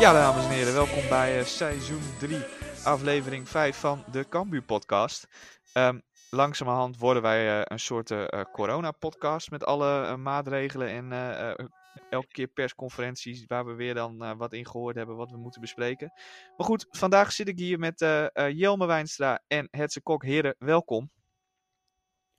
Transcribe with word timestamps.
Ja, 0.00 0.12
dames 0.12 0.44
en 0.44 0.50
heren, 0.50 0.72
welkom 0.74 1.08
bij 1.08 1.38
eh, 1.38 1.44
seizoen 1.44 2.02
3, 2.18 2.36
aflevering 2.84 3.48
5 3.48 3.76
van 3.76 4.04
de 4.12 4.28
Cambuur 4.28 4.62
podcast. 4.62 5.26
Ehm, 5.72 5.98
langzamerhand 6.30 6.98
worden 6.98 7.22
wij 7.22 7.58
eh, 7.58 7.62
een 7.64 7.80
soort 7.80 8.10
eh, 8.10 8.32
eh, 8.32 8.44
corona-podcast 8.52 9.50
met 9.50 9.64
alle 9.64 10.16
maatregelen 10.16 10.88
en 10.88 11.12
eh, 11.12 11.50
eh, 11.50 11.66
elke 12.10 12.28
keer 12.32 12.46
persconferenties 12.46 13.44
waar 13.46 13.66
we 13.66 13.74
weer 13.74 13.94
dan 13.94 14.22
eh, 14.22 14.36
wat 14.36 14.52
in 14.52 14.66
gehoord 14.66 14.96
hebben 14.96 15.16
wat 15.16 15.30
we 15.30 15.36
moeten 15.36 15.60
bespreken. 15.60 16.12
Maar 16.56 16.66
goed, 16.66 16.86
vandaag 16.90 17.32
zit 17.32 17.48
ik 17.48 17.58
hier 17.58 17.78
met 17.78 18.00
eh 18.00 18.36
eh, 18.36 18.58
Jelme 18.58 18.86
Wijnstra 18.86 19.42
en 19.46 19.68
Hetze 19.70 20.02
Kok. 20.02 20.22
Heren, 20.22 20.54
welkom. 20.58 21.10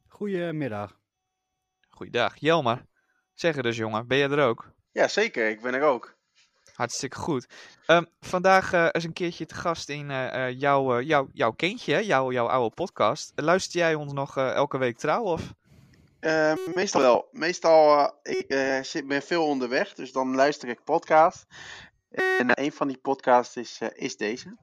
Goedemiddag. 0.07 0.99
Goeiedag. 1.89 2.37
Jelmer, 2.37 2.85
zeg 3.33 3.55
er 3.55 3.63
dus 3.63 3.77
jongen, 3.77 4.07
ben 4.07 4.17
jij 4.17 4.29
er 4.29 4.45
ook? 4.45 4.71
Ja, 4.91 5.07
zeker. 5.07 5.49
Ik 5.49 5.61
ben 5.61 5.73
er 5.73 5.81
ook. 5.83 6.19
Hartstikke 6.81 7.17
goed. 7.17 7.47
Ehm, 7.85 8.03
vandaag 8.19 8.73
eh, 8.73 8.87
is 8.91 9.03
een 9.03 9.13
keertje 9.13 9.45
te 9.45 9.55
gast 9.55 9.89
in 9.89 10.11
eh, 10.11 10.47
eh, 10.47 10.59
jouw, 10.59 11.01
jouw, 11.01 11.27
jouw 11.33 11.51
kindje, 11.51 11.93
hè? 11.93 11.99
jouw, 11.99 12.31
jouw 12.31 12.47
oude 12.47 12.75
podcast. 12.75 13.31
Luister 13.35 13.79
jij 13.79 13.95
ons 13.95 14.13
nog 14.13 14.37
elke 14.37 14.77
week 14.77 14.97
trouw? 14.97 15.23
Of? 15.23 15.53
Eh, 16.19 16.53
meestal 16.73 17.01
wel. 17.01 17.27
Meestal, 17.31 18.11
ik 18.23 18.45
zit, 18.81 19.07
ben 19.07 19.21
veel 19.21 19.47
onderweg, 19.47 19.93
dus 19.93 20.11
dan 20.11 20.35
luister 20.35 20.69
ik 20.69 20.83
podcast. 20.83 21.45
En 22.09 22.49
een 22.63 22.71
van 22.71 22.87
die 22.87 22.97
podcasts 22.97 23.55
is, 23.55 23.81
is 23.93 24.17
deze. 24.17 24.57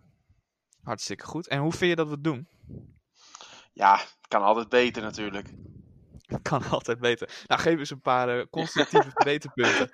Hartstikke 0.82 1.24
goed. 1.24 1.48
En 1.48 1.60
hoe 1.60 1.72
vind 1.72 1.90
je 1.90 1.96
dat 1.96 2.06
we 2.06 2.12
het 2.12 2.24
doen? 2.24 2.48
Ja, 3.72 4.00
kan 4.28 4.42
altijd 4.42 4.68
beter 4.68 5.02
natuurlijk. 5.02 5.48
Kan 6.42 6.62
altijd 6.70 6.98
beter. 6.98 7.44
Nou, 7.46 7.60
geef 7.60 7.78
eens 7.78 7.90
een 7.90 8.00
paar 8.00 8.38
eh, 8.38 8.44
constructieve 8.50 9.10
verbeterpunten. 9.14 9.90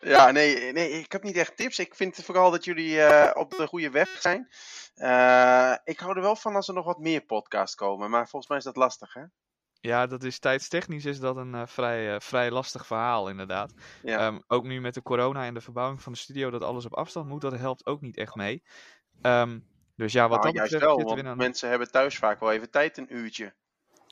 ja, 0.00 0.30
nee, 0.30 0.72
nee, 0.72 0.90
ik 0.90 1.12
heb 1.12 1.22
niet 1.22 1.36
echt 1.36 1.56
tips. 1.56 1.78
Ik 1.78 1.94
vind 1.94 2.16
vooral 2.24 2.50
dat 2.50 2.64
jullie 2.64 3.00
eh, 3.00 3.40
op 3.40 3.50
de 3.50 3.66
goede 3.66 3.90
weg 3.90 4.08
zijn. 4.08 4.48
Eh, 4.94 5.74
ik 5.84 5.98
hou 5.98 6.16
er 6.16 6.22
wel 6.22 6.36
van 6.36 6.54
als 6.54 6.68
er 6.68 6.74
nog 6.74 6.84
wat 6.84 6.98
meer 6.98 7.20
podcasts 7.20 7.74
komen, 7.74 8.10
maar 8.10 8.28
volgens 8.28 8.48
mij 8.48 8.58
is 8.58 8.64
dat 8.64 8.76
lastig, 8.76 9.14
hè? 9.14 9.22
Ja, 9.80 10.06
dat 10.06 10.22
is 10.22 10.38
tijdstechnisch 10.38 11.04
is 11.04 11.20
dat 11.20 11.36
een 11.36 11.68
vrij, 11.68 12.20
vrij 12.20 12.50
lastig 12.50 12.86
verhaal 12.86 13.28
inderdaad. 13.28 13.72
Ja. 14.02 14.18
Ehm, 14.18 14.38
ook 14.46 14.64
nu 14.64 14.80
met 14.80 14.94
de 14.94 15.02
corona 15.02 15.44
en 15.44 15.54
de 15.54 15.60
verbouwing 15.60 16.02
van 16.02 16.12
de 16.12 16.18
studio 16.18 16.50
dat 16.50 16.62
alles 16.62 16.84
op 16.84 16.94
afstand 16.94 17.28
moet, 17.28 17.40
dat 17.40 17.58
helpt 17.58 17.86
ook 17.86 18.00
niet 18.00 18.16
echt 18.16 18.34
mee. 18.34 18.62
Ehm, 19.22 19.58
dus 19.96 20.12
ja, 20.12 20.28
wat 20.28 20.42
Nou, 20.42 20.42
dat 20.42 20.54
juist 20.54 20.72
betreft 20.72 20.96
wel, 20.96 21.24
want 21.24 21.36
mensen 21.36 21.68
hebben 21.68 21.90
thuis 21.90 22.18
vaak 22.18 22.40
wel 22.40 22.52
even 22.52 22.70
tijd, 22.70 22.96
een 22.96 23.16
uurtje. 23.16 23.54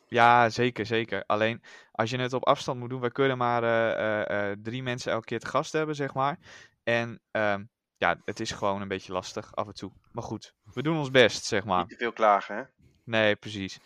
Ja, 0.08 0.48
zeker, 0.48 0.86
zeker. 0.86 1.24
Alleen 1.26 1.62
als 1.92 2.10
je 2.10 2.18
het 2.18 2.32
op 2.32 2.46
afstand 2.46 2.78
moet 2.78 2.90
doen, 2.90 3.00
wij 3.00 3.10
kunnen 3.10 3.38
maar 3.38 3.62
eh, 3.62 3.90
eh, 3.90 4.50
eh, 4.50 4.56
drie 4.62 4.82
mensen 4.82 5.12
elke 5.12 5.24
keer 5.24 5.40
te 5.40 5.46
gast 5.46 5.72
hebben, 5.72 5.94
zeg 5.94 6.14
maar. 6.14 6.38
En 6.84 7.20
ehm, 7.30 7.64
ja, 7.96 8.20
het 8.24 8.40
is 8.40 8.50
gewoon 8.50 8.82
een 8.82 8.88
beetje 8.88 9.12
lastig 9.12 9.54
af 9.54 9.66
en 9.66 9.74
toe. 9.74 9.92
Maar 10.12 10.24
goed, 10.24 10.54
we 10.72 10.82
doen 10.82 10.98
ons 10.98 11.10
best, 11.10 11.44
zeg 11.44 11.64
maar. 11.64 11.78
Niet 11.78 11.88
te 11.88 11.96
veel 11.96 12.12
klagen, 12.12 12.56
hè? 12.56 12.62
Nee, 13.04 13.36
precies. 13.36 13.78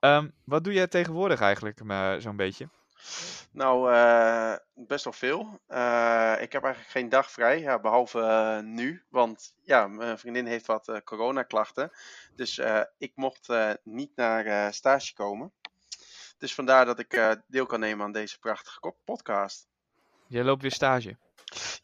Ehm, 0.00 0.28
wat 0.44 0.64
doe 0.64 0.72
jij 0.72 0.86
tegenwoordig 0.86 1.40
eigenlijk 1.40 1.80
zo'n 2.18 2.36
beetje? 2.36 2.68
Nou, 3.52 3.90
best 4.74 5.04
wel 5.04 5.12
veel. 5.12 5.40
Ik 6.40 6.52
heb 6.52 6.62
eigenlijk 6.64 6.88
geen 6.88 7.08
dag 7.08 7.30
vrij, 7.30 7.60
ja, 7.60 7.78
behalve 7.78 8.20
eh, 8.20 8.58
nu. 8.58 9.04
Want 9.08 9.54
ja, 9.62 9.86
mijn 9.86 10.18
vriendin 10.18 10.46
heeft 10.46 10.66
wat 10.66 11.00
coronaklachten. 11.04 11.90
Dus 12.36 12.60
ik 12.98 13.12
mocht 13.14 13.48
niet 13.82 14.16
naar 14.16 14.72
stage 14.74 15.14
komen. 15.14 15.52
Dus 16.38 16.54
vandaar 16.54 16.84
dat 16.84 16.98
ik 16.98 17.12
eh, 17.12 17.32
deel 17.46 17.66
kan 17.66 17.80
nemen 17.80 18.04
aan 18.04 18.12
deze 18.12 18.38
prachtige 18.38 18.94
podcast. 19.04 19.68
Jij 20.26 20.44
loopt 20.44 20.62
weer 20.62 20.72
stage. 20.72 21.16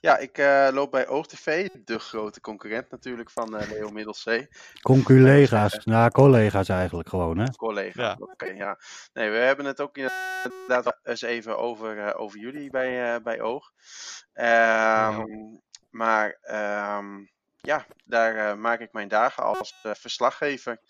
Ja, 0.01 0.19
ik 0.19 0.39
eh, 0.39 0.69
loop 0.73 0.91
bij 0.91 1.09
OogTV, 1.09 1.69
de 1.85 1.99
grote 1.99 2.41
concurrent 2.41 2.91
natuurlijk 2.91 3.31
van 3.31 3.57
eh, 3.57 3.69
Leo 3.71 3.91
Middelzee. 3.91 4.49
Conculega's. 4.81 5.85
Nou, 5.85 6.11
collega's 6.11 6.69
eigenlijk 6.69 7.09
gewoon, 7.09 7.39
hè? 7.39 7.51
collega. 7.51 8.03
Ja. 8.03 8.17
Oké, 8.19 8.47
ja. 8.47 8.79
Nee, 9.13 9.31
we 9.31 9.37
hebben 9.37 9.65
het 9.65 9.81
ook 9.81 9.97
inderdaad 9.97 10.99
eens 11.03 11.23
even 11.23 11.59
over, 11.59 11.99
eh, 11.99 12.21
over 12.21 12.39
jullie 12.39 12.71
bij, 12.71 13.15
eh, 13.15 13.23
bij 13.23 13.41
Oog. 13.41 13.71
Ehm, 14.33 15.23
Maar 15.91 16.39
ehm, 16.41 17.25
ja, 17.63 17.87
daar 18.05 18.37
eh, 18.37 18.57
maak 18.57 18.81
ik 18.81 18.93
mijn 18.93 19.09
dagen 19.09 19.45
als 19.45 19.75
eh, 19.83 19.95
verslaggever. 19.95 20.81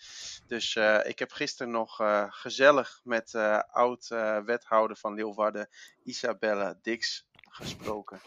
Dus 0.47 0.77
eh, 0.77 0.99
ik 1.03 1.19
heb 1.19 1.33
gisteren 1.33 1.73
nog 1.73 1.97
gezellig 2.29 3.01
met 3.05 3.35
oud-wethouder 3.71 4.97
van 4.97 5.15
Leeuwarden, 5.15 5.69
Isabelle 6.05 6.79
Dix, 6.83 7.29
gesproken. 7.51 8.21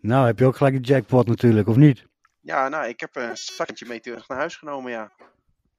Nou, 0.00 0.26
heb 0.26 0.38
je 0.38 0.44
ook 0.44 0.56
gelijk 0.56 0.74
de 0.74 0.92
jackpot 0.92 1.26
natuurlijk, 1.26 1.68
of 1.68 1.76
niet? 1.76 2.06
Ja, 2.40 2.68
nou, 2.68 2.88
ik 2.88 3.00
heb 3.00 3.16
een 3.16 3.36
zakje 3.36 3.86
mee 3.86 4.00
terug 4.00 4.28
naar 4.28 4.38
huis 4.38 4.56
genomen, 4.56 4.90
ja. 4.90 5.12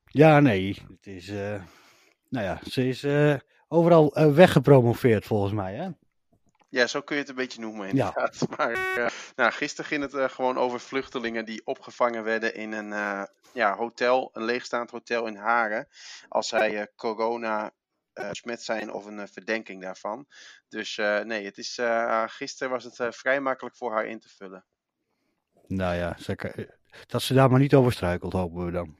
Ja, 0.06 0.40
nee. 0.40 0.86
Het 0.88 1.08
is, 1.08 1.28
nou 2.30 2.46
ja, 2.46 2.60
ze 2.70 2.88
is 2.88 3.06
overal 3.68 4.34
weggepromoveerd 4.34 5.26
volgens 5.26 5.54
mij, 5.54 5.76
hè? 5.76 5.90
Ja, 6.72 6.88
zo 6.88 7.02
kun 7.02 7.16
je 7.16 7.22
het 7.22 7.30
een 7.30 7.36
beetje 7.36 7.62
noemen 7.62 7.88
inderdaad. 7.88 8.48
Maar 8.58 8.72
eh, 8.72 9.08
nou, 9.36 9.52
gisteren 9.52 9.86
ging 9.86 10.02
het 10.02 10.14
eh, 10.14 10.30
gewoon 10.30 10.58
over 10.58 10.80
vluchtelingen 10.80 11.46
die 11.46 11.62
opgevangen 11.66 12.24
werden 12.24 12.56
in 12.56 12.72
een 12.72 12.94
eh, 12.94 13.24
ja, 13.54 13.76
hotel, 13.76 14.30
een 14.34 14.44
leegstaand 14.44 14.92
hotel 14.92 15.28
in 15.28 15.36
Haren. 15.36 15.88
Als 16.28 16.48
zij 16.48 16.80
eh, 16.80 16.86
corona 16.96 17.72
eh, 18.14 18.30
besmet 18.30 18.62
zijn 18.62 18.92
of 18.92 19.06
een 19.06 19.28
verdenking 19.28 19.82
daarvan. 19.82 20.28
Dus 20.70 20.98
eh, 20.98 21.20
nee, 21.20 21.46
het 21.46 21.58
is, 21.58 21.78
eh, 21.78 22.24
gisteren 22.28 22.72
was 22.72 22.84
het 22.84 23.00
eh, 23.00 23.12
vrij 23.12 23.42
makkelijk 23.42 23.76
voor 23.76 23.92
haar 23.92 24.06
in 24.06 24.20
te 24.20 24.30
vullen. 24.30 24.66
Nou 25.68 25.96
ja, 25.96 26.16
zeker. 26.18 26.80
Dat 27.08 27.22
ze 27.22 27.34
daar 27.34 27.50
maar 27.50 27.60
niet 27.60 27.74
over 27.74 27.92
struikelt, 27.92 28.34
hopen 28.34 28.66
we 28.66 28.72
dan. 28.72 28.96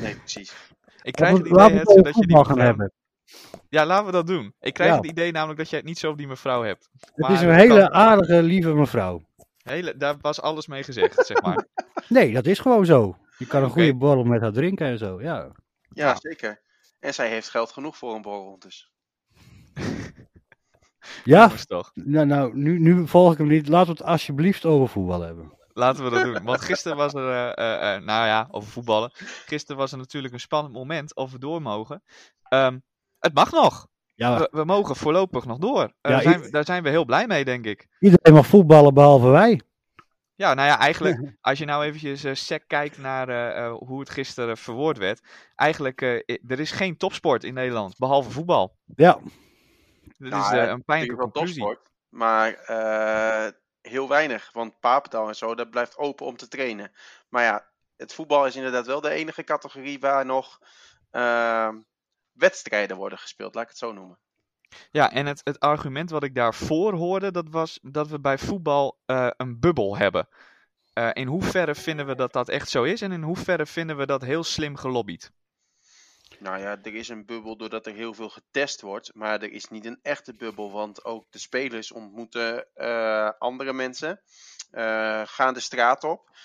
Nee, 0.00 0.16
precies. 0.16 0.54
Ik 1.02 1.12
krijg 1.12 1.36
het 1.38 1.46
idee, 1.46 1.84
dat 1.84 2.14
je 2.14 2.26
die 2.26 2.36
mevrouw... 2.36 2.56
hebben. 2.56 2.92
Ja, 3.68 3.86
laten 3.86 4.06
we 4.06 4.12
dat 4.12 4.26
doen. 4.26 4.54
Ik 4.60 4.74
krijg 4.74 4.90
Ja. 4.90 4.96
het 4.96 5.06
idee 5.06 5.32
namelijk 5.32 5.58
dat 5.58 5.68
jij 5.70 5.78
het 5.78 5.88
niet 5.88 5.98
zo 5.98 6.06
over 6.06 6.18
die 6.18 6.26
mevrouw 6.28 6.62
hebt. 6.62 6.88
Het 7.00 7.16
Maar 7.16 7.32
is 7.32 7.40
een 7.40 7.54
hele 7.54 7.78
kan- 7.80 7.92
aardige, 7.92 8.42
lieve 8.42 8.74
mevrouw. 8.74 9.22
Hele, 9.62 9.96
daar 9.96 10.16
was 10.20 10.40
alles 10.40 10.66
mee 10.66 10.82
gezegd, 10.82 11.26
zeg 11.26 11.42
maar. 11.42 11.66
Nee, 12.08 12.32
dat 12.32 12.46
is 12.46 12.58
gewoon 12.58 12.86
zo. 12.86 13.16
Je 13.38 13.46
kan 13.46 13.62
een 13.62 13.70
goede 13.70 13.94
borrel 13.96 14.24
met 14.24 14.40
haar 14.40 14.52
drinken 14.52 14.86
en 14.86 14.98
zo, 14.98 15.20
ja. 15.22 15.34
Ja, 15.36 15.52
Ja. 15.88 16.16
zeker. 16.18 16.62
En 17.00 17.14
zij 17.14 17.28
heeft 17.28 17.50
geld 17.50 17.72
genoeg 17.72 17.96
voor 17.96 18.14
een 18.14 18.22
borrel, 18.22 18.58
dus. 18.58 18.90
Ja, 21.24 21.50
toch. 21.66 21.90
nou, 21.94 22.26
nou 22.26 22.56
nu, 22.56 22.78
nu 22.78 23.08
volg 23.08 23.32
ik 23.32 23.38
hem 23.38 23.46
niet. 23.46 23.68
Laten 23.68 23.92
we 23.94 23.98
het 23.98 24.08
alsjeblieft 24.08 24.64
over 24.64 24.88
voetbal 24.88 25.20
hebben. 25.20 25.52
Laten 25.72 26.04
we 26.04 26.10
dat 26.10 26.22
doen. 26.24 26.44
Want 26.44 26.60
gisteren 26.60 26.96
was 26.96 27.14
er, 27.14 27.28
eh, 27.30 27.50
eh, 27.56 27.94
eh, 27.94 28.02
nou 28.02 28.26
ja, 28.26 28.48
over 28.50 28.70
voetballen. 28.70 29.10
Gisteren 29.46 29.76
was 29.76 29.92
er 29.92 29.98
natuurlijk 29.98 30.34
een 30.34 30.40
spannend 30.40 30.74
moment 30.74 31.14
of 31.14 31.32
we 31.32 31.38
door 31.38 31.62
mogen. 31.62 32.02
Ehm, 32.48 32.78
het 33.24 33.34
mag 33.34 33.50
nog. 33.52 33.86
Ja, 34.14 34.38
We, 34.38 34.48
we 34.50 34.64
mogen 34.64 34.96
voorlopig 34.96 35.44
nog 35.44 35.58
door. 35.58 35.82
Eh, 35.82 35.88
Ja, 36.00 36.10
daar, 36.10 36.22
zijn, 36.22 36.40
we- 36.40 36.50
daar 36.50 36.64
zijn 36.64 36.82
we 36.82 36.88
heel 36.88 37.04
blij 37.04 37.26
mee, 37.26 37.44
denk 37.44 37.64
ik. 37.64 37.86
iedereen 38.00 38.34
mag 38.34 38.46
voetballen 38.46 38.94
behalve 38.94 39.28
wij. 39.28 39.60
Ja, 40.34 40.54
nou 40.54 40.68
ja, 40.68 40.78
eigenlijk, 40.78 41.36
als 41.40 41.58
je 41.58 41.64
nou 41.64 41.84
eventjes 41.84 42.24
eh, 42.24 42.34
sec 42.34 42.64
kijkt 42.66 42.98
naar 42.98 43.28
eh, 43.28 43.64
eh, 43.64 43.72
hoe 43.78 44.00
het 44.00 44.10
gisteren 44.10 44.56
verwoord 44.56 44.98
werd. 44.98 45.20
Eigenlijk, 45.54 46.02
eh, 46.02 46.36
er 46.48 46.60
is 46.60 46.70
geen 46.70 46.96
topsport 46.96 47.44
in 47.44 47.54
Nederland, 47.54 47.98
behalve 47.98 48.30
voetbal. 48.30 48.76
Ja, 48.96 49.12
Dat 50.18 50.30
Nou, 50.30 50.42
is 50.56 50.62
eh, 50.62 50.68
een 50.68 50.84
pijnlijke 50.84 51.16
wel 51.16 51.30
conclusie. 51.30 51.62
topsport, 51.62 51.90
maar 52.08 52.52
eh, 52.54 53.52
heel 53.80 54.08
weinig. 54.08 54.50
Want 54.52 54.80
Papendal 54.80 55.28
en 55.28 55.36
zo, 55.36 55.54
dat 55.54 55.70
blijft 55.70 55.96
open 55.98 56.26
om 56.26 56.36
te 56.36 56.48
trainen. 56.48 56.92
Maar 57.28 57.42
ja, 57.42 57.66
het 57.96 58.14
voetbal 58.14 58.46
is 58.46 58.56
inderdaad 58.56 58.86
wel 58.86 59.00
de 59.00 59.10
enige 59.10 59.44
categorie 59.44 59.98
waar 60.00 60.26
nog 60.26 60.58
ehm, 61.10 61.76
wedstrijden 62.34 62.96
worden 62.96 63.18
gespeeld, 63.18 63.54
laat 63.54 63.62
ik 63.62 63.68
het 63.68 63.78
zo 63.78 63.92
noemen. 63.92 64.18
Ja, 64.90 65.12
en 65.12 65.26
het, 65.26 65.40
het 65.44 65.60
argument 65.60 66.10
wat 66.10 66.22
ik 66.22 66.34
daarvoor 66.34 66.94
hoorde, 66.94 67.30
dat 67.30 67.48
was 67.50 67.78
dat 67.82 68.08
we 68.08 68.20
bij 68.20 68.38
voetbal 68.38 68.98
eh, 69.06 69.30
een 69.36 69.60
bubbel 69.60 69.96
hebben. 69.96 70.28
Eh, 70.92 71.10
in 71.12 71.26
hoeverre 71.26 71.74
vinden 71.74 72.06
we 72.06 72.14
dat 72.14 72.32
dat 72.32 72.48
echt 72.48 72.68
zo 72.68 72.82
is 72.82 73.00
en 73.00 73.12
in 73.12 73.22
hoeverre 73.22 73.66
vinden 73.66 73.96
we 73.96 74.06
dat 74.06 74.22
heel 74.22 74.44
slim 74.44 74.76
gelobbyd? 74.76 75.32
Nou 76.38 76.58
ja, 76.58 76.78
er 76.82 76.94
is 76.94 77.08
een 77.08 77.26
bubbel 77.26 77.56
doordat 77.56 77.86
er 77.86 77.94
heel 77.94 78.14
veel 78.14 78.28
getest 78.28 78.80
wordt, 78.80 79.14
maar 79.14 79.42
er 79.42 79.52
is 79.52 79.68
niet 79.68 79.84
een 79.84 79.98
echte 80.02 80.34
bubbel, 80.34 80.72
want 80.72 81.04
ook 81.04 81.26
de 81.30 81.38
spelers 81.38 81.92
ontmoeten 81.92 82.66
eh, 82.74 83.30
andere 83.38 83.72
mensen, 83.72 84.20
gaan 85.24 85.54
de 85.54 85.60
straat 85.60 86.04
op. 86.04 86.36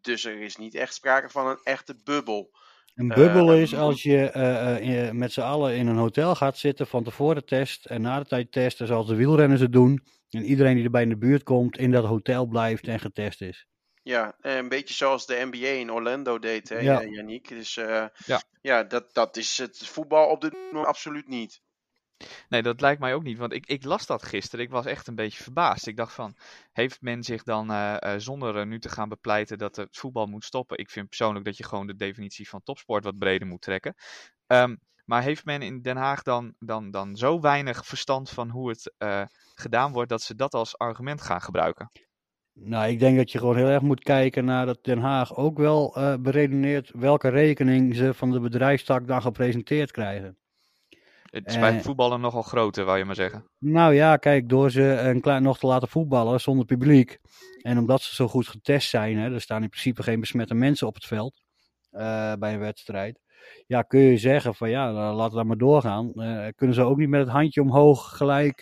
Dus 0.00 0.24
er 0.24 0.40
is 0.40 0.56
niet 0.56 0.74
echt 0.74 0.94
sprake 0.94 1.28
van 1.28 1.46
een 1.46 1.60
echte 1.62 1.94
bubbel. 2.04 2.50
Een 2.96 3.08
bubbel 3.08 3.52
Eh, 3.52 3.60
is 3.62 3.74
als 3.74 4.02
je 4.02 4.30
eh, 4.30 4.74
eh, 4.76 5.06
in- 5.08 5.18
met 5.18 5.32
z'n 5.32 5.40
allen 5.40 5.76
in 5.76 5.86
een 5.86 5.96
hotel 5.96 6.34
gaat 6.34 6.58
zitten, 6.58 6.86
van 6.86 7.04
tevoren 7.04 7.44
test 7.44 7.84
en 7.86 8.00
na 8.02 8.18
de 8.18 8.26
tijd 8.26 8.52
testen, 8.52 8.86
zoals 8.86 9.06
de 9.06 9.14
wielrenners 9.14 9.60
het 9.60 9.72
doen. 9.72 10.04
En 10.30 10.44
iedereen 10.44 10.74
die 10.74 10.84
erbij 10.84 11.02
in 11.02 11.08
de 11.08 11.16
buurt 11.18 11.42
komt, 11.42 11.78
in 11.78 11.90
dat 11.90 12.04
hotel 12.04 12.46
blijft 12.46 12.86
en 12.88 13.00
getest 13.00 13.42
is. 13.42 13.66
Ja, 14.02 14.36
een 14.40 14.68
beetje 14.68 14.94
zoals 14.94 15.26
de 15.26 15.48
NBA 15.50 15.66
in 15.66 15.92
Orlando 15.92 16.38
deed, 16.38 16.68
hè, 16.68 16.78
Ja. 16.78 17.00
ja. 17.00 17.08
Yannick. 17.10 17.48
Dus 17.48 17.76
eh, 17.76 18.04
Ja. 18.26 18.42
ja, 18.60 18.82
dat, 18.84 19.14
dat 19.14 19.36
is 19.36 19.58
het 19.58 19.78
voetbal 19.78 20.28
op 20.28 20.40
dit 20.40 20.52
moment 20.52 20.86
absoluut 20.86 21.28
niet. 21.28 21.60
Nee, 22.48 22.62
dat 22.62 22.80
lijkt 22.80 23.00
mij 23.00 23.14
ook 23.14 23.22
niet. 23.22 23.38
Want 23.38 23.52
ik, 23.52 23.66
ik 23.66 23.84
las 23.84 24.06
dat 24.06 24.22
gisteren. 24.22 24.64
Ik 24.64 24.70
was 24.70 24.86
echt 24.86 25.06
een 25.06 25.14
beetje 25.14 25.42
verbaasd. 25.42 25.86
Ik 25.86 25.96
dacht 25.96 26.12
van, 26.12 26.36
heeft 26.72 27.00
men 27.00 27.22
zich 27.22 27.42
dan 27.42 27.70
eh, 27.70 27.96
eh, 28.02 28.20
zonder 28.20 28.56
eh, 28.56 28.66
nu 28.66 28.78
te 28.78 28.88
gaan 28.88 29.08
bepleiten 29.08 29.58
dat 29.58 29.76
het 29.76 29.96
voetbal 29.96 30.26
moet 30.26 30.44
stoppen? 30.44 30.78
Ik 30.78 30.90
vind 30.90 31.08
persoonlijk 31.08 31.44
dat 31.44 31.56
je 31.56 31.64
gewoon 31.64 31.86
de 31.86 31.96
definitie 31.96 32.48
van 32.48 32.62
topsport 32.62 33.04
wat 33.04 33.18
breder 33.18 33.48
moet 33.48 33.62
trekken. 33.62 33.94
Ehm, 34.46 34.76
maar 35.04 35.22
heeft 35.22 35.44
men 35.44 35.62
in 35.62 35.82
Den 35.82 35.96
Haag 35.96 36.22
dan, 36.22 36.54
dan, 36.58 36.90
dan 36.90 37.16
zo 37.16 37.40
weinig 37.40 37.86
verstand 37.86 38.30
van 38.30 38.50
hoe 38.50 38.68
het 38.68 38.94
gedaan 39.54 39.92
wordt 39.92 40.10
dat 40.10 40.22
ze 40.22 40.34
dat 40.34 40.54
als 40.54 40.78
argument 40.78 41.22
gaan 41.22 41.40
gebruiken? 41.40 41.90
Nou, 42.52 42.88
ik 42.88 42.98
denk 42.98 43.16
dat 43.16 43.32
je 43.32 43.38
gewoon 43.38 43.56
heel 43.56 43.68
erg 43.68 43.82
moet 43.82 44.02
kijken 44.02 44.44
naar 44.44 44.66
dat 44.66 44.84
Den 44.84 44.98
Haag 44.98 45.36
ook 45.36 45.58
wel 45.58 45.96
beredeneert 46.20 46.90
welke 46.94 47.28
rekening 47.28 47.94
ze 47.94 48.14
van 48.14 48.30
de 48.30 48.40
bedrijfstak 48.40 49.06
dan 49.06 49.22
gepresenteerd 49.22 49.90
krijgen. 49.90 50.38
Het 51.36 51.46
is 51.46 51.58
bij 51.58 51.76
Eh. 51.76 51.82
voetballen 51.82 52.20
nogal 52.20 52.42
groter, 52.42 52.84
wou 52.84 52.98
je 52.98 53.04
maar 53.04 53.14
zeggen. 53.14 53.44
Nou 53.58 53.94
ja, 53.94 54.16
kijk, 54.16 54.48
door 54.48 54.70
ze 54.70 54.82
een 54.82 55.20
klein 55.20 55.42
nog 55.42 55.58
te 55.58 55.66
laten 55.66 55.88
voetballen 55.88 56.40
zonder 56.40 56.64
publiek. 56.66 57.18
En 57.62 57.78
omdat 57.78 58.02
ze 58.02 58.14
zo 58.14 58.28
goed 58.28 58.48
getest 58.48 58.88
zijn, 58.88 59.18
hè, 59.18 59.34
er 59.34 59.40
staan 59.40 59.62
in 59.62 59.68
principe 59.68 60.02
geen 60.02 60.20
besmette 60.20 60.54
mensen 60.54 60.86
op 60.86 60.94
het 60.94 61.04
veld 61.04 61.42
eh, 61.90 62.32
bij 62.38 62.52
een 62.52 62.58
wedstrijd. 62.58 63.20
Ja, 63.66 63.82
kun 63.82 64.00
je 64.00 64.16
zeggen 64.16 64.54
van 64.54 64.70
ja, 64.70 64.90
nou, 64.90 65.14
laten 65.16 65.38
we 65.38 65.44
maar 65.44 65.56
doorgaan. 65.56 66.12
Eh, 66.14 66.46
kunnen 66.54 66.76
ze 66.76 66.82
ook 66.82 66.96
niet 66.96 67.08
met 67.08 67.20
het 67.20 67.28
handje 67.30 67.60
omhoog 67.62 68.16
gelijk 68.16 68.60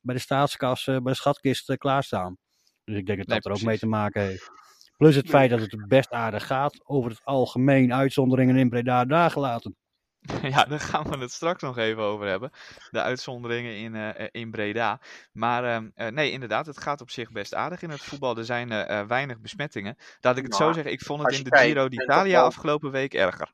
bij 0.00 0.14
de 0.14 0.20
staatskas, 0.20 0.86
eh, 0.86 0.96
bij 0.96 1.12
de 1.12 1.18
schatkist 1.18 1.76
klaarstaan. 1.76 2.36
Dus 2.84 2.96
ik 2.96 3.06
denk 3.06 3.18
dat 3.18 3.26
Nee, 3.28 3.40
dat 3.40 3.52
er 3.52 3.58
ook 3.58 3.66
mee 3.66 3.78
te 3.78 3.86
maken 3.86 4.22
heeft. 4.22 4.50
Plus 4.96 5.14
het 5.16 5.28
feit 5.28 5.50
dat 5.50 5.60
het 5.60 5.88
best 5.88 6.10
aardig 6.10 6.46
gaat, 6.46 6.80
over 6.84 7.10
het 7.10 7.24
algemeen 7.24 7.94
uitzonderingen 7.94 8.56
in 8.56 8.68
Breda 8.68 9.04
daar 9.04 9.30
gelaten. 9.30 9.76
Ja, 10.54 10.64
daar 10.64 10.80
gaan 10.80 11.10
we 11.10 11.18
het 11.18 11.32
straks 11.32 11.62
nog 11.62 11.78
even 11.78 12.02
over 12.02 12.26
hebben. 12.26 12.50
De 12.90 13.02
uitzonderingen 13.02 13.76
in, 13.76 13.94
eh, 13.94 14.08
eh, 14.08 14.28
in 14.30 14.50
Breda. 14.50 15.00
Maar 15.32 15.64
ehm, 15.64 15.88
eh, 15.94 16.08
nee, 16.08 16.30
inderdaad, 16.30 16.66
het 16.66 16.80
gaat 16.80 17.00
op 17.00 17.10
zich 17.10 17.32
best 17.32 17.54
aardig 17.54 17.82
in 17.82 17.90
het 17.90 18.02
voetbal. 18.02 18.36
Er 18.36 18.44
zijn 18.44 18.68
weinig 19.08 19.40
besmettingen. 19.40 19.96
Laat 20.20 20.36
ik 20.36 20.44
het 20.44 20.54
zo 20.54 20.72
zeggen, 20.72 20.92
ik 20.92 21.00
vond 21.00 21.22
het 21.22 21.38
in 21.38 21.44
de 21.44 21.56
Giro 21.56 21.88
d'Italia 21.88 22.42
afgelopen 22.42 22.90
week 22.90 23.14
erger. 23.14 23.50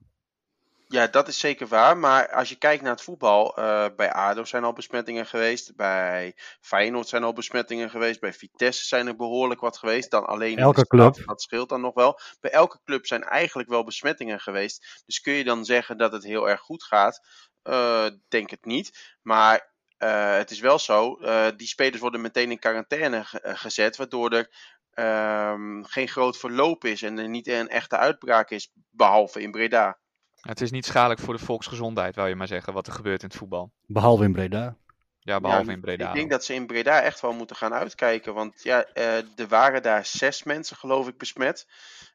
Ja, 0.92 1.06
dat 1.06 1.28
is 1.28 1.38
zeker 1.38 1.66
waar. 1.66 1.96
Maar 1.98 2.32
als 2.32 2.48
je 2.48 2.56
kijkt 2.56 2.82
naar 2.82 2.92
het 2.92 3.02
voetbal, 3.02 3.56
eh, 3.56 3.86
bij 3.96 4.12
ADO 4.12 4.44
zijn 4.44 4.64
al 4.64 4.72
besmettingen 4.72 5.26
geweest. 5.26 5.76
Bij 5.76 6.34
Feyenoord 6.60 7.08
zijn 7.08 7.24
al 7.24 7.32
besmettingen 7.32 7.90
geweest. 7.90 8.20
Bij 8.20 8.32
Vitesse 8.32 8.84
zijn 8.84 9.06
er 9.06 9.16
behoorlijk 9.16 9.60
wat 9.60 9.78
geweest. 9.78 10.10
Dan 10.10 10.26
alleen 10.26 10.58
Elke 10.58 10.84
stad, 10.84 10.88
club. 10.88 11.26
Dat 11.26 11.42
scheelt 11.42 11.68
dan 11.68 11.80
nog 11.80 11.94
wel. 11.94 12.20
Bij 12.40 12.50
elke 12.50 12.80
club 12.84 13.06
zijn 13.06 13.22
eigenlijk 13.22 13.68
wel 13.68 13.84
besmettingen 13.84 14.40
geweest. 14.40 15.02
Dus 15.06 15.20
kun 15.20 15.32
je 15.32 15.44
dan 15.44 15.64
zeggen 15.64 15.98
dat 15.98 16.12
het 16.12 16.24
heel 16.24 16.48
erg 16.48 16.60
goed 16.60 16.84
gaat? 16.84 17.20
Eh, 17.62 18.06
denk 18.28 18.50
het 18.50 18.64
niet. 18.64 19.16
Maar 19.22 19.72
eh, 19.96 20.34
het 20.36 20.50
is 20.50 20.60
wel 20.60 20.78
zo. 20.78 21.18
die 21.56 21.66
spelers 21.66 22.00
worden 22.00 22.20
meteen 22.20 22.50
in 22.50 22.58
quarantaine 22.58 23.24
ge- 23.24 23.40
gezet. 23.42 23.96
Waardoor 23.96 24.30
er 24.30 24.50
ehm, 24.90 25.82
geen 25.82 26.08
groot 26.08 26.38
verloop 26.38 26.84
is. 26.84 27.02
En 27.02 27.18
er 27.18 27.28
niet 27.28 27.46
een 27.48 27.68
echte 27.68 27.96
uitbraak 27.96 28.50
is. 28.50 28.72
Behalve 28.90 29.40
in 29.40 29.50
Breda. 29.50 29.98
Het 30.40 30.60
is 30.60 30.70
niet 30.70 30.86
schadelijk 30.86 31.20
voor 31.20 31.34
de 31.34 31.44
volksgezondheid, 31.44 32.16
wou 32.16 32.28
je 32.28 32.34
maar 32.34 32.46
zeggen, 32.46 32.72
wat 32.72 32.86
er 32.86 32.92
gebeurt 32.92 33.22
in 33.22 33.28
het 33.28 33.36
voetbal. 33.36 33.72
Behalve 33.86 34.24
in 34.24 34.32
Breda. 34.32 34.76
Ja, 35.20 35.40
behalve 35.40 35.66
Ja, 35.66 35.72
in 35.72 35.80
Breda. 35.80 36.08
Ik 36.08 36.14
denk 36.14 36.30
dat 36.30 36.44
ze 36.44 36.54
in 36.54 36.66
Breda 36.66 37.02
echt 37.02 37.20
wel 37.20 37.32
moeten 37.32 37.56
gaan 37.56 37.74
uitkijken. 37.74 38.34
Want 38.34 38.62
ja, 38.62 38.84
eh, 38.84 39.16
er 39.16 39.48
waren 39.48 39.82
daar 39.82 40.06
zes 40.06 40.42
mensen, 40.42 40.76
geloof 40.76 41.08
ik, 41.08 41.18
besmet. 41.18 41.66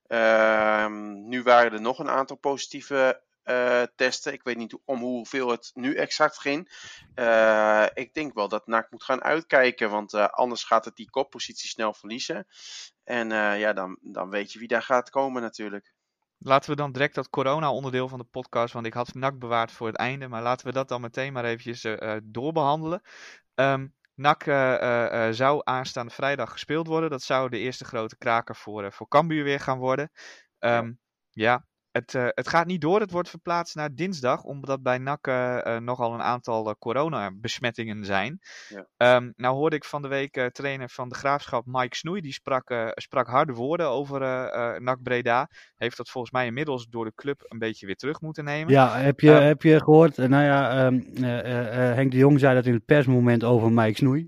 Ehm, 0.08 1.28
nu 1.28 1.44
waren 1.44 1.72
er 1.72 1.82
nog 1.82 2.00
een 2.00 2.10
aantal 2.10 2.38
positieve 2.38 3.24
eh, 3.46 3.84
testen. 3.96 4.34
Ik 4.34 4.44
weet 4.44 4.58
niet 4.58 4.78
om 4.86 5.00
hoeveel 5.00 5.50
het 5.50 5.72
nu 5.74 5.96
exact 5.96 6.40
ging. 6.40 6.70
Eh, 7.16 7.86
ik 7.94 8.14
denk 8.14 8.34
wel 8.34 8.48
dat 8.48 8.68
NAC 8.68 8.92
moet 8.92 9.04
gaan 9.04 9.24
uitkijken. 9.24 9.90
Want 9.90 10.14
eh, 10.14 10.28
anders 10.28 10.64
gaat 10.64 10.86
het 10.86 10.96
die 10.96 11.10
koppositie 11.10 11.70
snel 11.70 11.94
verliezen. 11.94 12.48
En 13.04 13.32
eh, 13.32 13.60
ja, 13.60 13.74
dan, 13.74 13.98
dan 14.02 14.30
weet 14.30 14.52
je 14.52 14.60
wie 14.60 14.68
daar 14.68 14.82
gaat 14.82 15.10
komen 15.10 15.42
natuurlijk. 15.42 15.94
Laten 16.38 16.70
we 16.70 16.76
dan 16.76 16.92
direct 16.92 17.16
dat 17.16 17.30
corona-onderdeel 17.30 18.08
van 18.08 18.20
de 18.20 18.26
podcast, 18.26 18.74
want 18.74 18.86
ik 18.86 18.94
had 18.94 19.14
NAC 19.14 19.40
bewaard 19.40 19.72
voor 19.72 19.88
het 19.88 19.96
einde, 19.96 20.28
maar 20.28 20.42
laten 20.42 20.68
we 20.68 20.74
dat 20.74 20.88
dan 20.88 21.02
meteen 21.02 21.34
maar 21.34 21.46
eventjes 21.46 21.84
eh, 21.84 22.16
eh, 22.16 22.22
doorbehandelen. 22.24 23.02
Ehm 23.56 23.88
NAC 24.16 24.44
eh, 24.48 25.28
zou 25.32 25.62
aanstaande 25.64 26.12
vrijdag 26.12 26.52
gespeeld 26.52 26.88
worden. 26.88 27.10
Dat 27.10 27.22
zou 27.22 27.50
de 27.50 27.58
eerste 27.58 27.86
grote 27.86 28.18
kraker 28.18 28.56
voor, 28.56 28.92
voor 28.92 29.08
Cambuur 29.08 29.44
weer 29.44 29.60
gaan 29.60 29.78
worden. 29.78 30.12
Ehm, 30.60 30.94
ja, 31.30 31.66
het, 31.96 32.16
eh, 32.16 32.28
het 32.30 32.48
gaat 32.48 32.66
niet 32.68 32.82
door. 32.82 33.00
Het 33.00 33.12
wordt 33.12 33.30
verplaatst 33.30 33.76
naar 33.76 33.96
dinsdag, 33.96 34.44
omdat 34.44 34.82
bij 34.84 34.98
NAC 34.98 35.28
eh, 35.28 35.76
eh, 35.76 35.82
nogal 35.82 36.14
een 36.14 36.22
aantal 36.22 36.76
coronabesmettingen 36.80 38.06
zijn. 38.06 38.40
Ja. 38.70 38.88
Ehm, 38.98 39.32
nou 39.36 39.56
hoorde 39.56 39.76
ik 39.76 39.84
van 39.86 40.02
de 40.02 40.08
week 40.08 40.36
eh, 40.38 40.46
trainer 40.46 40.90
van 40.90 41.10
de 41.10 41.16
Graafschap, 41.16 41.64
Mike 41.66 41.96
Snoei, 41.96 42.22
die 42.22 42.34
sprak, 42.34 42.70
eh, 42.70 42.88
sprak 42.94 43.28
harde 43.28 43.54
woorden 43.54 43.88
over 43.90 44.22
eh 44.22 44.74
eh, 44.76 44.82
NAC 44.82 45.02
Breda. 45.04 45.50
Heeft 45.76 45.98
dat 45.98 46.10
volgens 46.10 46.34
mij 46.34 46.46
inmiddels 46.46 46.88
door 46.90 47.06
de 47.06 47.12
club 47.16 47.42
een 47.48 47.60
beetje 47.60 47.86
weer 47.86 47.96
terug 47.96 48.22
moeten 48.22 48.44
nemen. 48.44 48.74
Ja, 48.74 48.98
heb 48.98 49.20
je, 49.20 49.32
Ehm, 49.34 49.44
heb 49.44 49.62
je 49.62 49.80
gehoord? 49.80 50.18
Eh, 50.18 50.28
Nou 50.28 50.44
ja, 50.44 50.86
ehm, 50.86 51.00
eh, 51.24 51.40
eh, 51.40 51.90
eh, 51.90 51.96
Henk 51.96 52.12
de 52.12 52.18
Jong 52.18 52.40
zei 52.40 52.56
dat 52.56 52.66
in 52.66 52.74
het 52.74 52.86
persmoment 52.86 53.44
over 53.44 53.72
Mike 53.72 53.98
Snoei. 53.98 54.28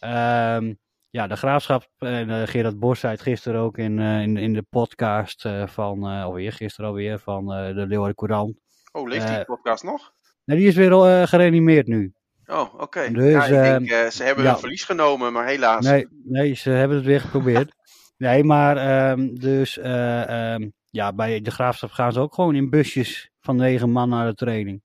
Ehm, 0.00 0.74
ja, 1.10 1.26
de 1.26 1.36
graafschap 1.36 1.86
en 1.98 2.30
eh, 2.30 2.48
Gerard 2.48 2.78
Bos 2.78 3.00
zei 3.00 3.12
het 3.12 3.22
gisteren 3.22 3.60
ook 3.60 3.78
in, 3.78 3.98
eh, 3.98 4.22
in, 4.22 4.36
in 4.36 4.52
de 4.52 4.62
podcast 4.70 5.44
eh, 5.44 5.66
van, 5.66 6.02
eh 6.08 6.22
alweer 6.22 6.52
gisteren 6.52 6.90
alweer, 6.90 7.18
van 7.18 7.52
eh, 7.52 7.74
de 7.74 7.86
Leeuwarden 7.86 8.14
Courant. 8.14 8.58
Oh, 8.92 9.08
leeft 9.08 9.26
die 9.26 9.36
Eh, 9.36 9.44
podcast 9.44 9.84
nog? 9.84 10.12
Nou, 10.44 10.58
die 10.58 10.68
is 10.68 10.74
weer 10.74 10.92
eh, 10.92 11.26
gereanimeerd 11.26 11.86
nu. 11.86 12.12
Oh, 12.46 12.74
oké. 12.80 13.10
dus, 13.12 13.32
ja, 13.32 13.44
ik 13.44 13.50
denk, 13.62 13.90
eh, 13.90 14.10
ze 14.10 14.22
hebben 14.22 14.44
ja. 14.44 14.50
hun 14.50 14.58
verlies 14.60 14.84
genomen, 14.84 15.32
maar 15.32 15.46
helaas. 15.46 15.84
Nee, 15.84 16.06
nee, 16.24 16.54
ze 16.54 16.70
hebben 16.70 16.96
het 16.96 17.06
weer 17.06 17.20
geprobeerd. 17.20 17.74
nee, 18.16 18.44
maar 18.44 18.76
ehm, 18.76 19.34
dus 19.34 19.78
eh, 19.78 20.52
ehm, 20.54 20.68
ja, 20.90 21.12
bij 21.12 21.40
de 21.40 21.50
graafschap 21.50 21.90
gaan 21.90 22.12
ze 22.12 22.20
ook 22.20 22.34
gewoon 22.34 22.54
in 22.54 22.70
busjes 22.70 23.30
van 23.40 23.56
negen 23.56 23.90
man 23.90 24.08
naar 24.08 24.26
de 24.26 24.34
training. 24.34 24.82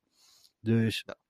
Dus 0.59 1.03
eh, 1.05 1.13
eh, 1.13 1.15
eh, 1.15 1.20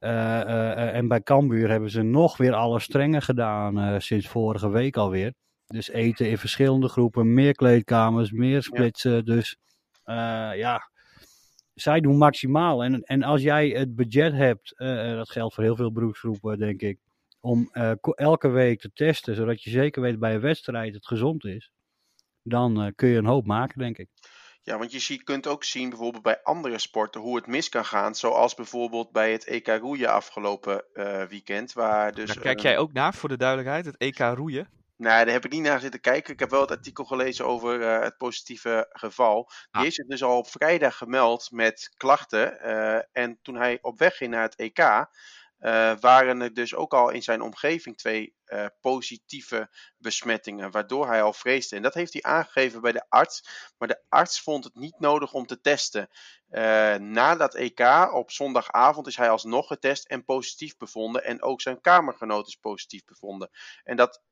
en 0.00 1.08
bij 1.08 1.20
Cambuur 1.22 1.70
hebben 1.70 1.90
ze 1.90 2.02
nog 2.02 2.36
weer 2.36 2.54
alle 2.54 2.80
strenger 2.80 3.22
gedaan 3.22 3.78
eh, 3.78 3.98
sinds 3.98 4.28
vorige 4.28 4.68
week 4.70 4.96
alweer. 4.96 5.34
Dus 5.66 5.88
eten 5.88 6.28
in 6.28 6.38
verschillende 6.38 6.88
groepen, 6.88 7.34
meer 7.34 7.54
kleedkamers, 7.54 8.30
meer 8.30 8.62
splitsen. 8.62 9.24
Dus 9.24 9.56
eh, 10.04 10.50
ja, 10.54 10.90
zij 11.74 12.00
doen 12.00 12.16
maximaal. 12.16 12.84
En, 12.84 13.02
en 13.02 13.22
als 13.22 13.42
jij 13.42 13.68
het 13.68 13.96
budget 13.96 14.32
hebt, 14.32 14.78
eh, 14.78 15.10
eh, 15.10 15.16
dat 15.16 15.30
geldt 15.30 15.54
voor 15.54 15.64
heel 15.64 15.76
veel 15.76 15.92
beroepsgroepen, 15.92 16.58
denk 16.58 16.82
ik, 16.82 16.98
om 17.40 17.68
eh, 17.72 17.92
elke 18.14 18.48
week 18.48 18.80
te 18.80 18.90
testen, 18.92 19.34
zodat 19.34 19.62
je 19.62 19.70
zeker 19.70 20.02
weet 20.02 20.18
bij 20.18 20.34
een 20.34 20.40
wedstrijd 20.40 20.94
het 20.94 21.06
gezond 21.06 21.44
is, 21.44 21.70
dan 22.42 22.82
eh, 22.82 22.92
kun 22.94 23.08
je 23.08 23.18
een 23.18 23.26
hoop 23.26 23.46
maken, 23.46 23.78
denk 23.78 23.98
ik. 23.98 24.08
Ja, 24.62 24.78
want 24.78 25.06
je 25.06 25.24
kunt 25.24 25.46
ook 25.46 25.64
zien 25.64 25.88
bijvoorbeeld 25.88 26.22
bij 26.22 26.42
andere 26.42 26.78
sporten 26.78 27.20
hoe 27.20 27.36
het 27.36 27.46
mis 27.46 27.68
kan 27.68 27.84
gaan. 27.84 28.14
Zoals 28.14 28.54
bijvoorbeeld 28.54 29.12
bij 29.12 29.32
het 29.32 29.44
EK 29.44 29.66
roeien 29.66 30.10
afgelopen 30.10 30.84
eh, 30.92 31.22
weekend. 31.22 31.72
Waar 31.72 32.12
dus, 32.12 32.26
Daar 32.26 32.38
kijk 32.42 32.60
jij 32.60 32.78
ook 32.78 32.92
naar, 32.92 33.14
voor 33.14 33.28
de 33.28 33.36
duidelijkheid, 33.36 33.84
het 33.84 33.96
EK 33.96 34.18
roeien. 34.18 34.68
Nou, 34.96 35.24
daar 35.24 35.34
heb 35.34 35.44
ik 35.44 35.50
niet 35.52 35.62
naar 35.62 35.80
zitten 35.80 36.00
kijken. 36.00 36.32
Ik 36.32 36.38
heb 36.40 36.50
wel 36.50 36.60
het 36.60 36.70
artikel 36.70 37.04
gelezen 37.04 37.46
over 37.46 37.82
eh, 37.82 38.02
het 38.02 38.16
positieve 38.16 38.86
geval. 38.92 39.50
Die 39.70 39.80
Ah. 39.80 39.86
is 39.86 39.96
het 39.96 40.08
dus 40.08 40.22
al 40.22 40.38
op 40.38 40.48
vrijdag 40.48 40.96
gemeld 40.96 41.50
met 41.50 41.90
klachten. 41.96 42.60
eh, 42.60 43.02
en 43.12 43.38
toen 43.42 43.54
hij 43.56 43.78
op 43.82 43.98
weg 43.98 44.16
ging 44.16 44.30
naar 44.30 44.42
het 44.42 44.56
EK, 44.56 45.06
eh, 45.60 45.92
waren 46.00 46.40
er 46.40 46.54
dus 46.54 46.74
ook 46.74 46.94
al 46.94 47.10
in 47.10 47.22
zijn 47.22 47.42
omgeving 47.42 47.96
twee 47.96 48.34
eh, 48.44 48.66
positieve 48.80 49.70
besmettingen. 49.98 50.70
Waardoor 50.70 51.06
hij 51.06 51.22
al 51.22 51.32
vreesde. 51.32 51.76
En 51.76 51.82
dat 51.82 51.94
heeft 51.94 52.12
hij 52.12 52.22
aangegeven 52.22 52.80
bij 52.80 52.92
de 52.92 53.06
arts. 53.08 53.44
Maar 53.78 53.88
de 53.88 54.02
arts 54.08 54.40
vond 54.40 54.64
het 54.64 54.74
niet 54.74 54.98
nodig 54.98 55.32
om 55.32 55.46
te 55.46 55.60
testen. 55.60 56.08
Eh, 56.48 56.94
na 56.94 57.36
dat 57.36 57.54
EK 57.54 58.10
op 58.12 58.30
zondagavond 58.30 59.06
is 59.06 59.16
hij 59.16 59.30
alsnog 59.30 59.66
getest 59.66 60.06
en 60.06 60.24
positief 60.24 60.76
bevonden. 60.76 61.24
En 61.24 61.42
ook 61.42 61.60
zijn 61.60 61.80
kamergenoot 61.80 62.46
is 62.46 62.56
positief 62.56 63.04
bevonden. 63.04 63.50
En 63.84 63.96
dat 63.96 64.22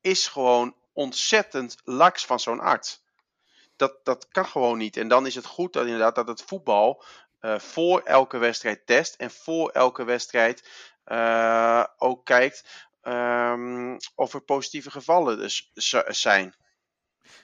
is 0.00 0.28
gewoon 0.28 0.76
ontzettend 0.92 1.76
laks 1.84 2.26
van 2.26 2.40
zo'n 2.40 2.60
arts. 2.60 3.04
Dat, 3.76 4.04
dat 4.04 4.28
kan 4.28 4.46
gewoon 4.46 4.78
niet. 4.78 4.96
En 4.96 5.08
dan 5.08 5.26
is 5.26 5.34
het 5.34 5.46
goed 5.46 5.72
dat 5.72 5.84
inderdaad 5.84 6.14
dat 6.14 6.28
het 6.28 6.42
voetbal 6.42 7.04
eh, 7.46 7.58
voor 7.58 8.00
elke 8.00 8.38
wedstrijd 8.38 8.86
test 8.86 9.14
en 9.14 9.30
voor 9.30 9.70
elke 9.70 10.04
wedstrijd 10.04 10.68
eh, 11.04 11.84
ook 11.96 12.24
kijkt 12.24 12.86
ehm, 13.00 13.96
of 14.14 14.34
er 14.34 14.40
positieve 14.40 14.90
gevallen 14.90 15.38
dus 15.38 15.70
zijn. 16.06 16.54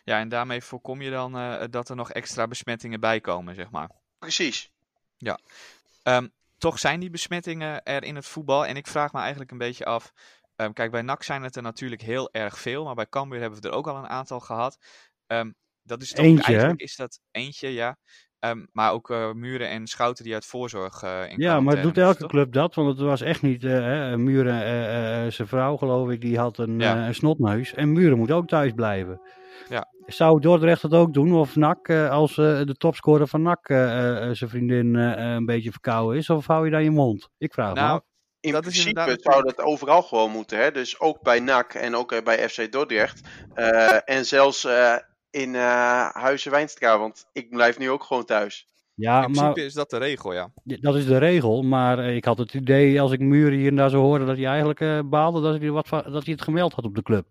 Ja, 0.04 0.18
en 0.18 0.28
daarmee 0.28 0.62
voorkom 0.62 1.02
je 1.02 1.10
dan 1.10 1.36
eh, 1.36 1.64
dat 1.70 1.88
er 1.88 1.96
nog 1.96 2.12
extra 2.12 2.46
besmettingen 2.46 3.00
bij 3.00 3.20
komen, 3.20 3.54
zeg 3.54 3.70
maar. 3.70 3.90
Precies. 4.18 4.70
Ehm, 6.02 6.28
toch 6.58 6.78
zijn 6.78 7.00
die 7.00 7.10
besmettingen 7.10 7.82
er 7.82 8.04
in 8.04 8.16
het 8.16 8.26
voetbal. 8.26 8.66
En 8.66 8.76
ik 8.76 8.86
vraag 8.86 9.12
me 9.12 9.20
eigenlijk 9.20 9.50
een 9.50 9.58
beetje 9.58 9.84
af. 9.84 10.12
ehm, 10.56 10.72
kijk, 10.72 10.90
bij 10.90 11.02
NAC 11.02 11.22
zijn 11.22 11.42
het 11.42 11.56
er 11.56 11.62
natuurlijk 11.62 12.02
heel 12.02 12.32
erg 12.32 12.58
veel. 12.58 12.84
Maar 12.84 12.94
bij 12.94 13.08
Cambuur 13.08 13.40
hebben 13.40 13.60
we 13.60 13.68
er 13.68 13.74
ook 13.74 13.86
al 13.86 13.96
een 13.96 14.08
aantal 14.08 14.40
gehad. 14.40 14.78
Ehm, 15.26 15.50
dat 15.82 16.02
is 16.02 16.10
toch 16.10 16.24
Eentje, 16.24 16.44
hè? 16.44 16.50
eigenlijk 16.50 16.80
is 16.80 16.96
dat 16.96 17.20
eentje, 17.30 17.68
ja. 17.68 17.98
Ehm, 18.42 18.64
maar 18.72 18.92
ook 18.92 19.10
eh, 19.10 19.32
Muren 19.32 19.68
en 19.68 19.86
Schouten 19.86 20.24
die 20.24 20.34
uit 20.34 20.44
voorzorg 20.46 21.02
eh 21.02 21.20
in 21.30 21.40
Ja, 21.40 21.60
maar 21.60 21.82
doet 21.82 21.98
elke 21.98 22.18
toch? 22.18 22.30
club 22.30 22.52
dat? 22.52 22.74
Want 22.74 22.88
het 22.88 22.98
was 22.98 23.20
echt 23.20 23.42
niet. 23.42 23.62
hè, 23.62 24.16
Muren, 24.18 24.62
eh, 24.62 25.24
eh, 25.26 25.30
zijn 25.32 25.48
vrouw, 25.48 25.76
geloof 25.76 26.10
ik, 26.10 26.20
die 26.20 26.38
had 26.38 26.58
een, 26.58 26.78
Ja. 26.78 26.96
eh, 27.00 27.06
een 27.06 27.14
snotneus. 27.14 27.74
En 27.74 27.92
Muren 27.92 28.18
moet 28.18 28.30
ook 28.30 28.48
thuis 28.48 28.72
blijven. 28.72 29.20
Ja. 29.68 29.88
Zou 30.06 30.40
Dordrecht 30.40 30.82
dat 30.82 30.94
ook 30.94 31.12
doen? 31.14 31.34
Of 31.34 31.56
NAC, 31.56 31.88
eh, 31.88 32.10
als 32.10 32.30
eh, 32.38 32.60
de 32.64 32.74
topscorer 32.74 33.26
van 33.28 33.42
NAC 33.42 33.68
eh, 33.68 34.28
eh, 34.28 34.34
zijn 34.34 34.50
vriendin 34.50 34.94
een 34.94 35.44
beetje 35.46 35.70
verkouden 35.70 36.18
is? 36.18 36.30
Of 36.30 36.46
hou 36.46 36.64
je 36.64 36.70
daar 36.70 36.82
je 36.82 36.90
mond? 36.90 37.28
Ik 37.38 37.52
vraag 37.52 37.74
me 37.74 37.80
Nou, 37.80 37.92
af. 37.92 38.02
In 38.40 38.52
Dat 38.52 38.66
is 38.66 38.70
principe 38.72 39.00
inderdaad 39.00 39.22
zou 39.32 39.42
dat 39.44 39.60
overal 39.60 40.02
gewoon 40.02 40.30
moeten. 40.30 40.58
Hè? 40.58 40.70
Dus 40.70 41.00
ook 41.00 41.22
bij 41.22 41.40
NAC 41.40 41.74
en 41.74 41.94
ook 41.94 42.24
bij 42.24 42.48
FC 42.48 42.72
Dordrecht. 42.72 43.28
Eh, 43.54 43.98
en 44.04 44.24
zelfs 44.26 44.64
eh, 44.64 44.94
in 45.32 45.54
eh 45.54 46.08
Huizen 46.10 46.50
Wijnstra. 46.50 46.98
Want 46.98 47.26
ik 47.32 47.50
blijf 47.50 47.78
nu 47.78 47.90
ook 47.90 48.02
gewoon 48.04 48.24
thuis. 48.24 48.70
Ja, 48.94 49.14
in 49.24 49.30
maar 49.30 49.30
principe 49.30 49.64
is 49.64 49.74
dat 49.74 49.90
de 49.90 49.98
regel, 49.98 50.32
ja. 50.32 50.52
Dat 50.64 50.96
is 50.96 51.06
de 51.06 51.18
regel, 51.18 51.62
maar 51.62 51.98
eh, 51.98 52.16
ik 52.16 52.24
had 52.24 52.38
het 52.38 52.54
idee 52.54 53.00
als 53.00 53.12
ik 53.12 53.20
Muren 53.20 53.58
hier 53.58 53.68
en 53.68 53.76
daar 53.76 53.90
zo 53.90 54.00
hoorde 54.00 54.24
dat 54.24 54.36
hij 54.36 54.46
eigenlijk 54.46 54.80
eh, 54.80 55.00
baalde 55.04 55.40
dat 55.40 55.60
hij, 55.60 55.70
wat, 55.70 55.88
dat 55.88 56.24
hij 56.24 56.32
het 56.32 56.42
gemeld 56.42 56.72
had 56.72 56.84
op 56.84 56.94
de 56.94 57.02
club. 57.02 57.26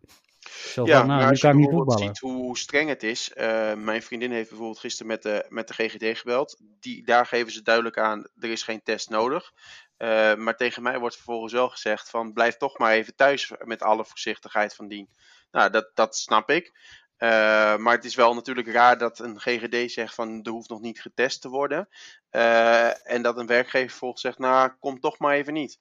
Zo 0.74 0.86
Ja, 0.86 0.98
van, 0.98 1.08
nou, 1.08 1.20
maar 1.20 1.30
als 1.30 1.42
je 1.42 1.52
bijvoorbeeld 1.52 2.00
ziet 2.00 2.20
hoe, 2.20 2.34
hoe 2.34 2.58
streng 2.58 2.90
het 2.90 3.04
is. 3.04 3.34
eh, 3.34 3.74
mijn 3.74 4.02
vriendin 4.02 4.32
heeft 4.32 4.50
bijvoorbeeld 4.50 4.80
gisteren 4.80 5.08
met 5.08 5.24
de, 5.24 5.46
met 5.50 5.68
de 5.68 5.74
GGD 5.74 6.18
gebeld. 6.18 6.62
Die, 6.80 7.06
daar 7.06 7.26
geven 7.26 7.52
ze 7.52 7.62
duidelijk 7.62 7.98
aan, 7.98 8.28
er 8.40 8.50
is 8.50 8.64
geen 8.64 8.84
test 8.84 9.10
nodig. 9.10 9.52
Eh, 9.98 10.36
maar 10.36 10.56
tegen 10.56 10.84
mij 10.84 11.00
wordt 11.00 11.16
vervolgens 11.16 11.54
wel 11.54 11.70
gezegd 11.70 12.10
van 12.10 12.34
blijf 12.34 12.58
toch 12.58 12.78
maar 12.78 12.92
even 12.92 13.16
thuis 13.16 13.52
met 13.64 13.82
alle 13.82 14.06
voorzichtigheid 14.06 14.76
van 14.76 14.88
dien. 14.88 15.10
Nou, 15.52 15.70
dat, 15.70 15.92
dat 15.94 16.16
snap 16.16 16.50
ik. 16.50 16.72
Eh, 17.22 17.78
maar 17.78 17.96
het 17.96 18.06
is 18.06 18.16
wel 18.16 18.34
natuurlijk 18.34 18.68
raar 18.72 18.98
dat 18.98 19.20
een 19.20 19.40
GGD 19.40 19.92
zegt 19.92 20.16
van 20.16 20.40
er 20.44 20.52
hoeft 20.52 20.70
nog 20.70 20.82
niet 20.82 21.02
getest 21.02 21.42
te 21.42 21.50
worden. 21.50 21.88
Eh, 22.30 23.12
en 23.12 23.22
dat 23.22 23.38
een 23.38 23.48
werkgever 23.48 23.90
vervolgens 23.90 24.22
zegt, 24.22 24.40
nou 24.40 24.72
kom 24.80 25.00
toch 25.00 25.20
maar 25.20 25.34
even 25.36 25.54
niet. 25.54 25.80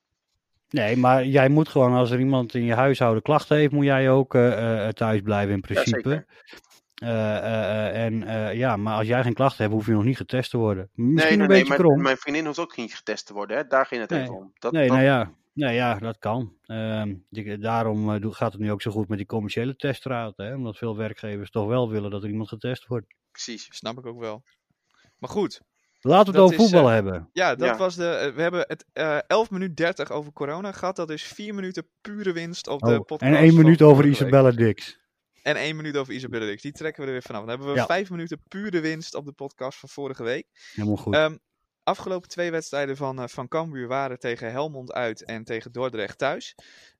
Nee, 0.71 0.97
maar 0.97 1.25
jij 1.25 1.49
moet 1.49 1.69
gewoon, 1.69 1.93
als 1.93 2.11
er 2.11 2.19
iemand 2.19 2.55
in 2.55 2.65
je 2.65 2.75
huishouden 2.75 3.23
klachten 3.23 3.57
heeft, 3.57 3.73
moet 3.73 3.85
jij 3.85 4.11
ook 4.11 4.35
eh, 4.35 4.89
thuis 4.89 5.21
blijven 5.21 5.55
in 5.55 5.61
principe. 5.61 6.27
eh, 6.95 8.05
en 8.05 8.25
ja, 8.57 8.77
maar 8.77 8.97
als 8.97 9.07
jij 9.07 9.23
geen 9.23 9.35
klachten 9.35 9.63
hebt, 9.63 9.75
hoef 9.75 9.87
je 9.87 9.93
nog 9.93 10.05
niet 10.05 10.17
getest 10.17 10.51
te 10.51 10.57
worden. 10.57 10.89
Misschien 10.95 11.15
nee, 11.15 11.25
nee, 11.25 11.33
een 11.33 11.39
nee, 11.39 11.49
beetje 11.49 11.69
mijn, 11.69 11.81
krom. 11.81 12.03
mijn 12.03 12.17
vriendin 12.17 12.47
hoeft 12.47 12.59
ook 12.59 12.77
niet 12.77 12.95
getest 12.95 13.27
te 13.27 13.33
worden. 13.33 13.57
Hè? 13.57 13.67
Daar 13.67 13.87
ging 13.87 14.01
het 14.01 14.11
Nee. 14.11 14.21
even 14.23 14.35
om. 14.35 14.53
Dat, 14.59 14.73
nee, 14.73 14.87
dat- 14.89 14.97
nou 14.97 15.09
ja, 15.09 15.31
nee, 15.53 15.75
ja, 15.75 15.99
dat 15.99 16.19
kan. 16.19 16.57
Ehm, 16.63 17.15
daarom 17.61 18.15
eh, 18.15 18.21
doe- 18.21 18.35
gaat 18.35 18.53
het 18.53 18.61
nu 18.61 18.71
ook 18.71 18.83
zo 18.83 18.91
goed 18.91 19.09
met 19.09 19.19
die 19.19 19.27
commerciële 19.27 19.77
teststraat. 19.77 20.37
Hè? 20.37 20.55
Omdat 20.55 20.77
veel 20.77 20.97
werkgevers 20.97 21.51
toch 21.51 21.67
wel 21.67 21.91
willen 21.91 22.11
dat 22.11 22.23
er 22.23 22.29
iemand 22.31 22.49
getest 22.49 22.87
wordt. 22.87 23.07
Precies. 23.31 23.67
Snap 23.71 23.99
ik 23.99 24.07
ook 24.07 24.19
wel. 24.21 24.43
Maar 25.19 25.31
goed, 25.31 25.61
Laten 26.03 26.33
we 26.33 26.39
het 26.39 26.49
over 26.49 26.57
voetbal 26.61 26.87
eh, 26.87 26.93
hebben. 26.93 27.29
ja, 27.33 27.55
dat 27.55 27.69
Ja. 27.69 27.77
was 27.77 27.95
de. 27.97 28.07
eh, 28.09 28.35
we 28.35 28.43
hebben 28.43 28.65
het 28.69 28.85
eh 28.93 29.19
11 29.27 29.51
minuten 29.51 29.75
30 29.75 30.11
over 30.11 30.33
corona 30.33 30.73
gehad. 30.73 30.97
Dat 30.97 31.11
is 31.11 31.23
4 31.23 31.55
minuten 31.55 31.89
pure 32.01 32.33
winst 32.33 32.67
op 32.69 32.81
de 32.81 32.99
Oh, 32.99 33.05
podcast. 33.05 33.33
en 33.33 33.39
één 33.39 33.53
van 33.55 33.63
minuut 33.63 33.83
over. 33.83 34.07
Isabella 34.07 34.51
Dix. 34.51 34.99
En 35.43 35.57
één 35.57 35.77
minuut 35.77 35.97
over 35.97 36.15
Isabelle 36.15 36.47
Dix. 36.47 36.63
Die 36.63 36.73
trekken 36.73 37.01
we 37.01 37.07
er 37.07 37.13
weer 37.13 37.23
vanaf. 37.23 37.41
Dan 37.41 37.49
hebben 37.51 37.69
we 37.69 37.75
Ja. 37.75 37.87
vijf 37.87 38.11
minuten 38.11 38.43
pure 38.49 38.81
winst 38.81 39.15
op 39.15 39.25
de 39.25 39.33
podcast 39.33 39.79
van 39.79 39.89
vorige 39.89 40.23
week. 40.23 40.47
Helemaal 40.75 40.97
goed. 40.97 41.15
Ehm, 41.15 41.37
afgelopen 41.83 42.29
twee 42.29 42.51
wedstrijden 42.51 42.97
van, 42.97 43.21
eh, 43.21 43.29
van 43.29 43.49
Cambuur 43.49 43.89
waren 43.89 44.19
tegen 44.19 44.51
Helmond 44.51 44.93
uit 44.93 45.25
en 45.25 45.45
tegen 45.45 45.73
Dordrecht 45.73 46.19
thuis. 46.19 46.55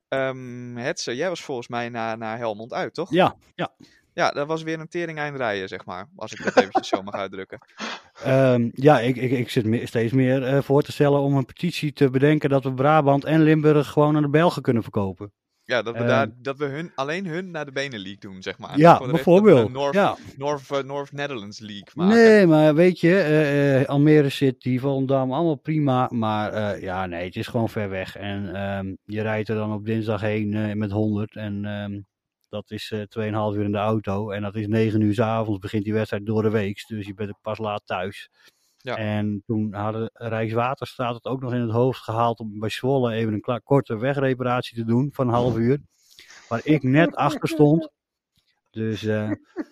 Ehm 0.09 0.77
Hetze, 0.77 1.17
jij 1.17 1.29
was 1.29 1.43
volgens 1.43 1.69
mij 1.69 1.89
naar, 1.89 2.19
naar 2.19 2.39
Helmond 2.39 2.73
uit, 2.73 2.95
toch? 2.95 3.11
ja, 3.13 3.37
ja. 3.55 3.73
Ja, 4.15 4.31
dat 4.31 4.47
was 4.47 4.63
weer 4.63 4.81
een 4.81 4.89
tering 4.89 5.19
eind 5.19 5.37
rijden, 5.37 5.69
zeg 5.69 5.85
maar. 5.85 6.09
Als 6.17 6.33
ik 6.33 6.45
dat 6.45 6.57
eventjes 6.57 6.89
zo 6.89 7.03
mag 7.03 7.15
uitdrukken. 7.15 7.59
Ehm, 8.25 8.71
ja, 8.73 9.01
ik, 9.01 9.17
ik, 9.17 9.31
ik 9.31 9.51
zit 9.51 9.65
me- 9.65 9.87
steeds 9.87 10.13
meer 10.13 10.43
eh, 10.45 10.63
voor 10.63 10.83
te 10.83 10.93
stellen 10.93 11.21
om 11.21 11.37
een 11.37 11.45
petitie 11.45 11.93
te 11.93 12.11
bedenken 12.11 12.51
dat 12.51 12.65
we 12.65 12.75
Brabant 12.75 13.25
en 13.25 13.43
Limburg 13.43 13.89
gewoon 13.89 14.17
aan 14.17 14.23
de 14.23 14.29
Belgen 14.29 14.63
kunnen 14.63 14.83
verkopen. 14.83 15.33
Ja, 15.71 15.83
dat 15.83 15.95
we, 15.95 16.01
Ehm. 16.01 16.09
daar, 16.09 16.29
dat 16.37 16.59
we 16.59 16.65
hun, 16.65 16.93
alleen 16.95 17.27
hun 17.27 17.51
naar 17.51 17.65
de 17.65 17.73
Benelux 17.73 18.19
doen, 18.19 18.43
zeg 18.43 18.59
maar. 18.59 18.79
ja, 18.79 18.99
bijvoorbeeld. 19.11 19.73
North, 19.73 19.95
ja. 19.95 20.17
North, 20.37 20.71
eh, 20.71 20.83
North 20.83 21.13
Netherlands 21.13 21.59
League 21.59 21.89
maken. 21.95 22.15
Nee, 22.17 22.47
maar 22.47 22.75
weet 22.75 23.01
je, 23.01 23.19
eh, 23.21 23.89
Almere 23.89 24.29
City, 24.29 24.79
Volendam, 24.79 25.33
allemaal 25.33 25.55
prima. 25.55 26.09
Maar 26.13 26.81
ja, 26.81 27.07
nee, 27.07 27.25
het 27.25 27.37
is 27.37 27.47
gewoon 27.47 27.69
ver 27.69 27.89
weg. 27.89 28.17
En 28.17 28.55
ehm, 28.55 28.95
je 29.05 29.23
rijdt 29.23 29.49
er 29.49 29.57
dan 29.57 29.73
op 29.73 29.85
dinsdag 29.85 30.21
heen 30.21 30.79
met 30.79 30.91
100. 30.91 31.37
En 31.37 31.65
ehm, 31.65 32.01
dat 32.49 32.71
is 32.71 32.91
eh 32.91 33.01
2,5 33.01 33.57
uur 33.57 33.65
in 33.65 33.73
de 33.73 33.79
auto. 33.79 34.31
En 34.31 34.43
dat 34.43 34.55
is 34.55 34.67
9 34.67 35.01
uur 35.01 35.15
s 35.15 35.21
avonds 35.21 35.59
begint 35.61 35.85
die 35.85 35.93
wedstrijd 35.93 36.27
door 36.27 36.43
de 36.43 36.51
week. 36.51 36.85
Dus 36.87 37.07
je 37.07 37.15
bent 37.15 37.33
pas 37.43 37.59
laat 37.59 37.83
thuis. 37.85 38.31
Ja. 38.83 38.97
En 38.97 39.43
toen 39.47 39.75
hadden 39.75 40.11
Rijkswaterstaat 40.13 41.15
het 41.15 41.25
ook 41.25 41.41
nog 41.41 41.53
in 41.53 41.61
het 41.61 41.71
hoofd 41.71 42.01
gehaald 42.01 42.39
om 42.39 42.59
bij 42.59 42.69
Zwolle 42.69 43.13
even 43.13 43.33
een 43.33 43.63
korte 43.63 43.99
wegreparatie 43.99 44.77
te 44.77 44.85
doen 44.85 45.11
van 45.13 45.29
een 45.29 45.35
half 45.35 45.57
uur. 45.57 45.81
Waar 46.49 46.61
ik 46.65 46.83
net 46.83 47.17
achter 47.17 47.49
stond. 47.49 47.89
Dus 48.71 49.03
eh, 49.03 49.31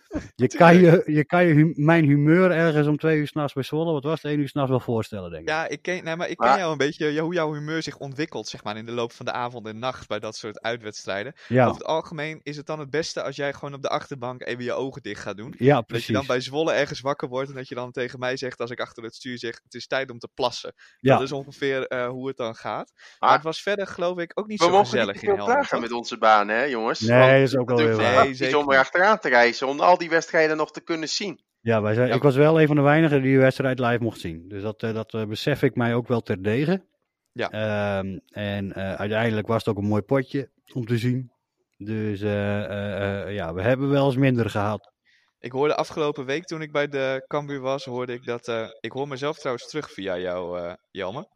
je, 0.36 0.46
kan 0.48 0.76
je, 0.80 1.02
je 1.06 1.24
kan 1.24 1.46
je 1.46 1.72
mijn 1.76 2.04
humeur 2.04 2.50
ergens 2.50 2.86
om 2.86 2.96
twee 2.96 3.18
uur 3.18 3.26
s'nachts 3.26 3.52
bij 3.52 3.62
Zwolle, 3.62 3.92
wat 3.92 4.02
was 4.04 4.22
het, 4.22 4.30
één 4.30 4.40
uur 4.40 4.48
s'nachts 4.48 4.70
wel 4.70 4.80
voorstellen, 4.80 5.30
denk 5.30 5.42
ik. 5.42 5.48
Ja, 5.48 5.68
ik 5.68 5.82
ken, 5.82 6.04
nee, 6.04 6.16
maar 6.16 6.28
ik 6.28 6.36
ken 6.36 6.48
Maar- 6.48 6.58
jou 6.58 6.72
een 6.72 6.78
beetje, 6.78 7.06
ja, 7.12 7.22
hoe 7.22 7.34
jouw 7.34 7.52
humeur 7.54 7.82
zich 7.82 7.96
ontwikkelt, 7.96 8.48
zeg 8.48 8.64
maar, 8.64 8.76
in 8.76 8.86
de 8.86 8.92
loop 8.92 9.12
van 9.12 9.26
de 9.26 9.32
avond 9.32 9.66
en 9.66 9.78
nacht 9.78 10.08
bij 10.08 10.18
dat 10.18 10.36
soort 10.36 10.62
uitwedstrijden. 10.62 11.32
Ja, 11.48 11.64
Over 11.66 11.78
het 11.78 11.86
algemeen 11.86 12.40
is 12.42 12.56
het 12.56 12.66
dan 12.66 12.78
het 12.78 12.90
beste 12.90 13.22
als 13.22 13.36
jij 13.36 13.52
gewoon 13.52 13.74
op 13.74 13.82
de 13.82 13.88
achterbank 13.88 14.42
even 14.46 14.64
je 14.64 14.72
ogen 14.72 15.02
dicht 15.02 15.22
gaat 15.22 15.36
doen. 15.36 15.54
ja 15.58 15.74
Dat 15.74 15.86
precies. 15.86 16.06
je 16.06 16.12
dan 16.12 16.26
bij 16.26 16.40
Zwolle 16.40 16.72
ergens 16.72 17.00
wakker 17.00 17.28
wordt 17.28 17.48
en 17.50 17.54
dat 17.54 17.68
je 17.68 17.74
dan 17.74 17.92
tegen 17.92 18.18
mij 18.18 18.36
zegt, 18.36 18.60
als 18.60 18.70
ik 18.70 18.80
achter 18.80 19.02
het 19.02 19.14
stuur 19.14 19.38
zeg, 19.38 19.60
het 19.64 19.74
is 19.74 19.86
tijd 19.86 20.10
om 20.10 20.18
te 20.18 20.28
plassen. 20.34 20.74
ja. 21.00 21.14
Dat 21.14 21.22
is 21.22 21.32
ongeveer 21.32 21.86
eh, 21.86 22.08
hoe 22.08 22.28
het 22.28 22.36
dan 22.36 22.54
gaat. 22.54 22.92
Maar 23.18 23.28
Ah. 23.28 23.34
het 23.34 23.44
was 23.44 23.62
verder, 23.62 23.86
geloof 23.86 24.18
ik, 24.18 24.30
ook 24.34 24.46
niet 24.46 24.58
We 24.58 24.64
zo 24.64 24.78
gezellig 24.78 25.14
niet 25.14 25.22
in 25.22 25.28
Helmond. 25.36 25.68
toch? 25.68 25.80
met 25.80 25.92
onze 25.92 26.18
baan, 26.18 26.48
hè, 26.48 26.62
jongens? 26.62 27.00
Nee, 27.00 27.18
Want 27.18 27.30
dat 27.32 27.40
is 27.40 27.56
ook 27.56 27.68
wel 27.68 27.96
waar. 27.96 28.28
Nee, 28.38 28.58
om 28.58 28.72
er 28.72 28.78
achteraan 28.78 29.18
te 29.18 29.28
reizen, 29.28 29.66
om 29.66 29.80
al 29.80 29.96
die 29.98 30.07
wedstrijden 30.08 30.56
nog 30.56 30.72
te 30.72 30.80
kunnen 30.80 31.08
zien. 31.08 31.40
Ja, 31.60 31.82
wij 31.82 31.94
zijn, 31.94 32.08
Ja, 32.08 32.14
ik 32.14 32.22
was 32.22 32.36
wel 32.36 32.60
een 32.60 32.66
van 32.66 32.76
de 32.76 32.82
weinigen 32.82 33.22
die 33.22 33.34
de 33.34 33.40
wedstrijd 33.40 33.78
live 33.78 34.02
mocht 34.02 34.20
zien. 34.20 34.48
Dus 34.48 34.62
dat, 34.62 34.82
eh, 34.82 34.94
dat 34.94 35.14
eh, 35.14 35.26
besef 35.26 35.62
ik 35.62 35.74
mij 35.74 35.94
ook 35.94 36.08
wel 36.08 36.20
terdege. 36.20 36.86
Ja. 37.32 37.50
Ehm, 37.50 38.18
en 38.28 38.72
eh, 38.72 38.94
uiteindelijk 38.94 39.46
was 39.46 39.64
het 39.64 39.68
ook 39.68 39.82
een 39.82 39.88
mooi 39.88 40.02
potje 40.02 40.50
om 40.72 40.86
te 40.86 40.98
zien. 40.98 41.32
Dus 41.76 42.20
eh, 42.20 42.64
eh, 42.64 43.22
eh, 43.22 43.34
ja, 43.34 43.54
we 43.54 43.62
hebben 43.62 43.90
wel 43.90 44.06
eens 44.06 44.16
minder 44.16 44.50
gehad. 44.50 44.92
Ik 45.38 45.52
hoorde 45.52 45.74
afgelopen 45.74 46.24
week 46.24 46.44
toen 46.44 46.62
ik 46.62 46.72
bij 46.72 46.88
de 46.88 47.24
Cambuur 47.26 47.60
was, 47.60 47.84
hoorde 47.84 48.12
ik 48.12 48.24
dat, 48.24 48.48
eh, 48.48 48.68
ik 48.80 48.92
hoor 48.92 49.08
mezelf 49.08 49.38
trouwens 49.38 49.68
terug 49.68 49.92
via 49.92 50.18
jou, 50.18 50.60
eh 50.60 50.74
Jelmer. 50.90 51.26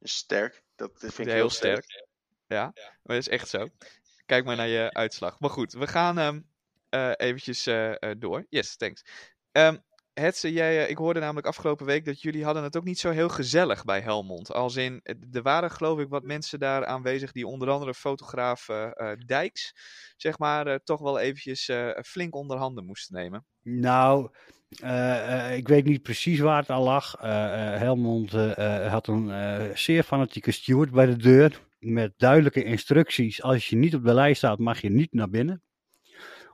Sterk. 0.00 0.62
Dat 0.76 0.90
vind 0.98 1.18
ik 1.18 1.24
heel, 1.26 1.34
heel 1.34 1.50
sterk. 1.50 2.06
Ja, 2.46 2.62
maar 2.74 3.16
dat 3.16 3.16
is 3.16 3.28
echt 3.28 3.48
zo. 3.48 3.68
Kijk 4.26 4.44
maar 4.44 4.56
naar 4.56 4.68
je 4.68 4.92
uitslag. 4.92 5.40
Maar 5.40 5.50
goed, 5.50 5.72
we 5.72 5.86
gaan 5.86 6.18
ehm 6.18 6.34
eh, 6.36 6.42
eventjes 7.16 7.66
eh, 7.66 7.90
eh, 8.02 8.16
door. 8.18 8.46
Yes, 8.48 8.76
thanks. 8.76 9.04
Ehm 9.52 9.76
Hetze, 10.14 10.52
jij, 10.52 10.84
eh, 10.84 10.90
ik 10.90 10.96
hoorde 10.96 11.20
namelijk 11.20 11.46
afgelopen 11.46 11.86
week 11.86 12.04
dat 12.04 12.22
jullie 12.22 12.44
hadden 12.44 12.62
het 12.62 12.76
ook 12.76 12.84
niet 12.84 12.98
zo 12.98 13.10
heel 13.10 13.28
gezellig 13.28 13.84
bij 13.84 14.00
Helmond. 14.00 14.52
Als 14.52 14.76
in, 14.76 15.00
eh, 15.02 15.14
er 15.32 15.42
waren 15.42 15.70
geloof 15.70 15.98
ik 15.98 16.08
wat 16.08 16.22
mensen 16.22 16.58
daar 16.58 16.86
aanwezig 16.86 17.32
die 17.32 17.46
onder 17.46 17.70
andere 17.70 17.94
fotograaf 17.94 18.68
eh, 18.68 18.90
eh, 18.94 19.18
Dijks, 19.26 19.74
zeg 20.16 20.38
maar, 20.38 20.66
eh, 20.66 20.74
toch 20.84 21.00
wel 21.00 21.18
eventjes 21.18 21.68
eh, 21.68 21.88
flink 22.02 22.34
onder 22.34 22.56
handen 22.56 22.84
moesten 22.84 23.14
nemen. 23.16 23.44
Nou, 23.62 24.30
eh, 24.80 25.48
eh, 25.48 25.56
ik 25.56 25.68
weet 25.68 25.84
niet 25.84 26.02
precies 26.02 26.38
waar 26.38 26.60
het 26.60 26.70
al 26.70 26.82
lag. 26.82 27.14
Eh, 27.14 27.74
eh, 27.74 27.80
Helmond 27.80 28.34
eh, 28.34 28.84
eh, 28.84 28.92
had 28.92 29.06
een 29.06 29.30
eh, 29.30 29.76
zeer 29.76 30.02
fanatieke 30.02 30.50
steward 30.50 30.90
bij 30.90 31.06
de 31.06 31.16
deur. 31.16 31.60
Met 31.78 32.12
duidelijke 32.16 32.64
instructies. 32.64 33.42
Als 33.42 33.68
je 33.68 33.76
niet 33.76 33.94
op 33.94 34.04
de 34.04 34.14
lijst 34.14 34.36
staat, 34.36 34.58
mag 34.58 34.80
je 34.80 34.90
niet 34.90 35.12
naar 35.12 35.30
binnen. 35.30 35.62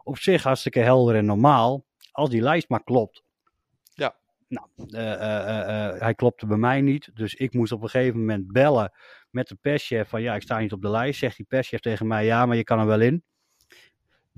Op 0.03 0.19
zich 0.19 0.43
hartstikke 0.43 0.81
helder 0.81 1.15
en 1.15 1.25
normaal. 1.25 1.85
Als 2.13 2.31
die 2.31 2.43
lijst 2.43 2.69
maar 2.69 2.85
klopt. 2.85 3.23
Ja. 3.95 4.17
Nou, 4.49 4.67
eh, 4.89 5.13
eh, 5.13 5.89
eh, 5.89 6.01
hij 6.01 6.15
klopte 6.15 6.47
bij 6.47 6.57
mij 6.57 6.81
niet. 6.81 7.11
Dus 7.15 7.35
ik 7.35 7.55
moest 7.55 7.73
op 7.73 7.83
een 7.83 7.89
gegeven 7.89 8.19
moment 8.19 8.53
bellen 8.53 8.93
met 9.31 9.49
de 9.49 9.55
perschef. 9.55 10.09
Van 10.09 10.23
ja, 10.23 10.35
ik 10.35 10.43
sta 10.43 10.59
niet 10.59 10.73
op 10.73 10.83
de 10.83 10.91
lijst. 10.91 11.19
Zegt 11.19 11.37
die 11.37 11.47
perschef 11.47 11.81
tegen 11.81 12.07
mij, 12.07 12.25
ja, 12.25 12.47
maar 12.47 12.57
je 12.57 12.65
kan 12.65 12.79
er 12.79 12.87
wel 12.87 13.01
in. 13.01 13.25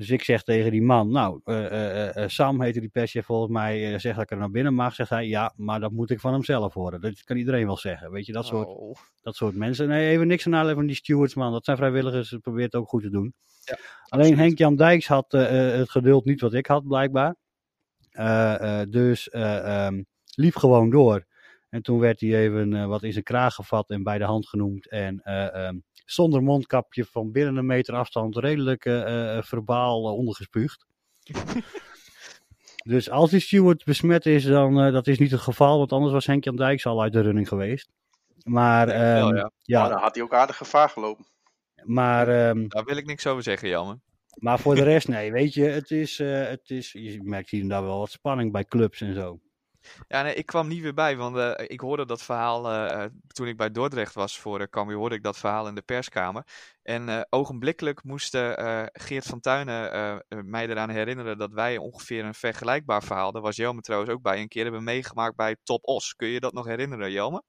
Dus 0.03 0.11
ik 0.11 0.23
zeg 0.23 0.43
tegen 0.43 0.71
die 0.71 0.83
man, 0.83 1.11
nou, 1.11 1.41
eh, 1.45 1.67
eh, 1.67 2.17
eh, 2.17 2.29
Sam 2.29 2.63
heette 2.63 2.81
die 2.81 2.89
perschef 2.89 3.25
volgens 3.25 3.53
mij, 3.53 3.99
zegt 3.99 4.15
dat 4.15 4.25
ik 4.25 4.31
er 4.31 4.37
naar 4.37 4.51
binnen 4.51 4.75
mag. 4.75 4.95
Zegt 4.95 5.11
hij, 5.11 5.27
ja, 5.27 5.53
maar 5.57 5.81
dat 5.81 5.93
moet 5.93 6.11
ik 6.11 6.21
van 6.21 6.33
hem 6.33 6.45
zelf 6.45 6.75
horen. 6.75 7.01
Dat 7.01 7.23
kan 7.23 7.37
iedereen 7.37 7.67
wel 7.67 7.77
zeggen, 7.77 8.11
weet 8.11 8.27
je, 8.27 8.33
dat 8.33 8.47
soort, 8.47 8.69
Oh. 8.69 8.97
dat 9.21 9.35
soort 9.35 9.55
mensen. 9.55 9.89
Nee, 9.89 10.11
even 10.11 10.27
niks 10.27 10.47
aan 10.47 10.55
aanleven 10.55 10.77
van 10.77 10.87
die 10.87 10.97
stewards, 10.97 11.35
man. 11.35 11.53
Dat 11.53 11.65
zijn 11.65 11.77
vrijwilligers, 11.77 12.29
ze 12.29 12.39
proberen 12.39 12.67
het 12.67 12.75
ook 12.75 12.89
goed 12.89 13.03
te 13.03 13.11
doen. 13.11 13.35
Ja, 13.65 13.79
Alleen. 14.09 14.39
Henk-Jan 14.39 14.77
Dijks 14.77 15.07
had 15.07 15.33
het 15.33 15.91
geduld 15.91 16.25
niet 16.25 16.41
wat 16.41 16.55
ik 16.55 16.67
had, 16.67 16.87
blijkbaar. 16.87 17.37
Dus 18.89 19.29
eh, 19.29 19.85
ehm, 19.87 20.03
liep 20.35 20.57
gewoon 20.57 20.91
door. 20.91 21.27
En 21.73 21.83
toen 21.83 21.99
werd 21.99 22.21
hij 22.21 22.39
even 22.39 22.75
eh, 22.75 22.87
wat 22.87 23.03
in 23.03 23.13
zijn 23.13 23.25
kraag 23.25 23.55
gevat 23.55 23.91
en 23.91 24.03
bij 24.03 24.19
de 24.19 24.25
hand 24.25 24.49
genoemd. 24.49 24.89
En 24.89 25.21
eh, 25.23 25.67
ehm, 25.67 25.79
zonder 26.05 26.43
mondkapje 26.43 27.05
van 27.05 27.33
binnen 27.33 27.57
een 27.57 27.67
meter 27.67 27.95
afstand 27.95 28.37
redelijk 28.37 28.85
eh, 28.85 29.43
verbaal 29.43 30.03
ondergespuugd. 30.03 30.87
dus 32.93 33.11
als 33.11 33.31
die 33.31 33.41
steward 33.41 33.85
besmet 33.85 34.27
is, 34.27 34.45
dan 34.45 34.87
uh, 34.87 34.93
dat 34.93 35.07
is 35.07 35.19
niet 35.19 35.31
het 35.31 35.41
geval. 35.41 35.79
Want 35.79 35.93
anders 35.93 36.13
was 36.13 36.27
Henk-Jan 36.27 36.57
Dijks 36.57 36.87
al 36.87 37.03
uit 37.03 37.13
de 37.13 37.21
running 37.21 37.49
geweest. 37.49 37.91
Maar 38.45 38.87
wel, 38.87 38.97
ehm, 38.97 39.37
ja. 39.37 39.51
ja, 39.63 39.79
Nou, 39.79 39.93
dan 39.93 40.01
had 40.01 40.15
hij 40.15 40.25
ook 40.25 40.35
aardig 40.35 40.57
gevaar 40.57 40.89
gelopen. 40.89 41.27
maar 41.85 42.29
ehm, 42.29 42.69
Daar 42.69 42.85
wil 42.85 42.97
ik 42.97 43.07
niks 43.07 43.27
over 43.27 43.43
zeggen, 43.43 43.69
Jelme. 43.69 44.01
Maar 44.35 44.59
voor 44.59 44.75
de 44.75 44.85
rest, 44.93 45.09
nee, 45.09 45.33
weet 45.33 45.55
je, 45.55 45.65
het 45.65 45.91
is, 45.91 46.21
eh, 46.21 46.47
het 46.47 46.71
is, 46.71 46.93
je 46.93 47.23
merkt 47.23 47.51
hier 47.51 47.63
en 47.63 47.69
daar 47.69 47.85
wel 47.85 47.99
wat 47.99 48.11
spanning 48.11 48.53
bij 48.53 48.65
clubs 48.65 49.01
en 49.01 49.15
zo. 49.15 49.41
Ja, 50.09 50.23
nee, 50.23 50.35
ik 50.35 50.47
kwam 50.47 50.69
niet 50.69 50.83
weer 50.83 50.95
bij, 50.95 51.17
want 51.17 51.37
eh, 51.37 51.53
ik 51.67 51.81
hoorde 51.81 52.07
dat 52.07 52.23
verhaal 52.23 52.71
eh, 52.71 53.05
eh, 53.05 53.11
toen 53.27 53.47
ik 53.47 53.57
bij 53.57 53.71
Dordrecht 53.71 54.15
was 54.15 54.39
voor 54.39 54.61
uh, 54.61 54.67
Cambuur, 54.67 54.97
hoorde 54.97 55.15
ik 55.15 55.23
dat 55.23 55.39
verhaal 55.39 55.69
in 55.69 55.75
de 55.75 55.83
perskamer. 55.83 56.47
En 56.83 57.27
ogenblikkelijk 57.31 58.05
moest 58.05 58.37
Geert 58.93 59.27
van 59.27 59.41
Tuinen 59.41 60.25
mij 60.29 60.69
eraan 60.69 60.91
herinneren 60.91 61.39
dat 61.39 61.53
wij 61.53 61.77
ongeveer 61.79 62.25
een 62.25 62.35
vergelijkbaar 62.35 63.03
verhaal, 63.03 63.33
daar 63.33 63.43
was 63.43 63.57
Jelme 63.57 63.81
trouwens 63.81 64.13
ook 64.13 64.23
bij, 64.23 64.41
een 64.41 64.49
keer 64.49 64.63
hebben 64.63 64.85
meegemaakt 64.85 65.37
bij 65.37 65.57
Top 65.63 65.87
Os. 65.87 66.15
Kun 66.15 66.29
je 66.29 66.41
dat 66.41 66.53
nog 66.53 66.67
herinneren, 66.67 67.11
Jelme? 67.11 67.43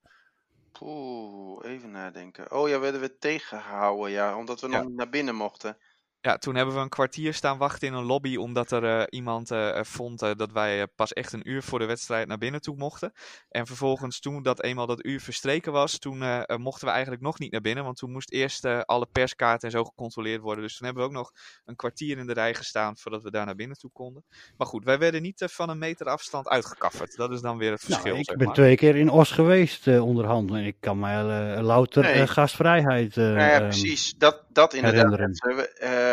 Poeh, 0.72 1.66
even 1.66 1.92
nadenken. 1.92 2.52
Oh 2.52 2.70
ja, 2.70 2.80
werden 2.80 3.02
we 3.02 3.18
tegengehouden, 3.18 4.12
ja, 4.12 4.38
omdat 4.38 4.62
we 4.62 4.70
Ja. 4.70 4.78
nog 4.78 4.88
niet 4.88 4.98
naar 4.98 5.10
binnen 5.10 5.36
mochten. 5.36 5.78
Ja, 6.26 6.38
toen 6.38 6.56
hebben 6.56 6.76
we 6.76 6.82
een 6.82 6.90
kwartier 6.90 7.34
staan 7.34 7.58
wachten 7.58 7.88
in 7.88 7.94
een 7.94 8.04
lobby, 8.06 8.36
omdat 8.36 8.72
er 8.72 8.84
eh, 9.00 9.04
iemand 9.10 9.52
eh, 9.52 9.78
eh, 9.78 9.84
vond 9.84 10.20
dat 10.20 10.52
wij 10.52 10.88
pas 10.88 11.14
echt 11.14 11.34
een 11.34 11.50
uur 11.50 11.64
voor 11.64 11.80
de 11.80 11.86
wedstrijd 11.86 12.28
naar 12.28 12.38
binnen 12.38 12.62
toe 12.62 12.76
mochten. 12.76 13.12
En 13.50 13.68
vervolgens, 13.68 14.20
toen 14.20 14.44
dat 14.44 14.64
eenmaal 14.64 14.86
dat 14.88 15.06
uur 15.06 15.22
verstreken 15.22 15.72
was, 15.72 16.00
toen 16.00 16.18
mochten 16.62 16.86
we 16.88 16.94
eigenlijk 16.94 17.24
nog 17.24 17.40
niet 17.40 17.52
naar 17.52 17.62
binnen, 17.62 17.84
want 17.84 17.98
toen 17.98 18.12
moest 18.12 18.32
eerst 18.32 18.66
eh, 18.66 18.80
alle 18.80 19.08
perskaarten 19.12 19.68
en 19.70 19.76
zo 19.78 19.84
gecontroleerd 19.84 20.42
worden. 20.42 20.64
Dus 20.64 20.78
toen 20.78 20.86
hebben 20.86 21.04
we 21.04 21.10
ook 21.10 21.16
nog 21.16 21.32
een 21.66 21.76
kwartier 21.76 22.18
in 22.18 22.28
de 22.28 22.34
rij 22.34 22.54
gestaan 22.54 22.98
voordat 22.98 23.24
we 23.24 23.32
daar 23.32 23.46
naar 23.46 23.56
binnen 23.56 23.78
toe 23.78 23.92
konden. 23.94 24.24
Maar 24.58 24.68
goed, 24.68 24.84
wij 24.84 24.98
werden 24.98 25.22
niet 25.22 25.46
van 25.50 25.70
een 25.70 25.78
meter 25.78 26.08
afstand 26.08 26.48
uitgekafferd. 26.48 27.16
Dat 27.16 27.32
is 27.32 27.42
dan 27.42 27.58
weer 27.58 27.72
het 27.72 27.84
verschil, 27.84 28.06
Nou, 28.06 28.18
ik 28.20 28.26
zeg 28.26 28.36
ben 28.36 28.46
maar. 28.46 28.56
twee 28.56 28.76
keer 28.76 28.96
in 28.96 29.10
Os 29.10 29.32
geweest 29.32 29.88
eh, 29.88 30.06
onderhand 30.06 30.52
en 30.52 30.64
ik 30.66 30.76
kan 30.80 31.00
mij 31.00 31.16
eh, 31.56 31.62
louter 31.62 32.04
Nee. 32.04 32.14
eh, 32.14 32.28
gastvrijheid 32.28 33.18
eh, 33.18 33.24
Nou 33.24 33.38
ja, 33.38 33.52
ehm, 33.54 33.64
precies. 33.64 34.14
Dat, 34.18 34.44
dat 34.50 34.74
inderdaad. 34.74 35.42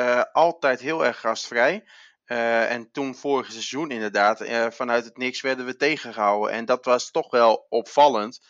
Eh, 0.00 0.22
altijd 0.32 0.80
heel 0.80 1.04
erg 1.04 1.20
gastvrij. 1.20 1.84
Eh, 2.24 2.72
en 2.72 2.90
toen 2.90 3.14
vorig 3.14 3.50
seizoen 3.50 3.90
inderdaad, 3.90 4.40
eh, 4.40 4.66
vanuit 4.70 5.04
het 5.04 5.16
niks 5.16 5.40
werden 5.40 5.66
we 5.66 5.76
tegengehouden. 5.76 6.52
En 6.54 6.64
dat 6.64 6.84
was 6.84 7.10
toch 7.10 7.30
wel 7.30 7.66
opvallend. 7.68 8.40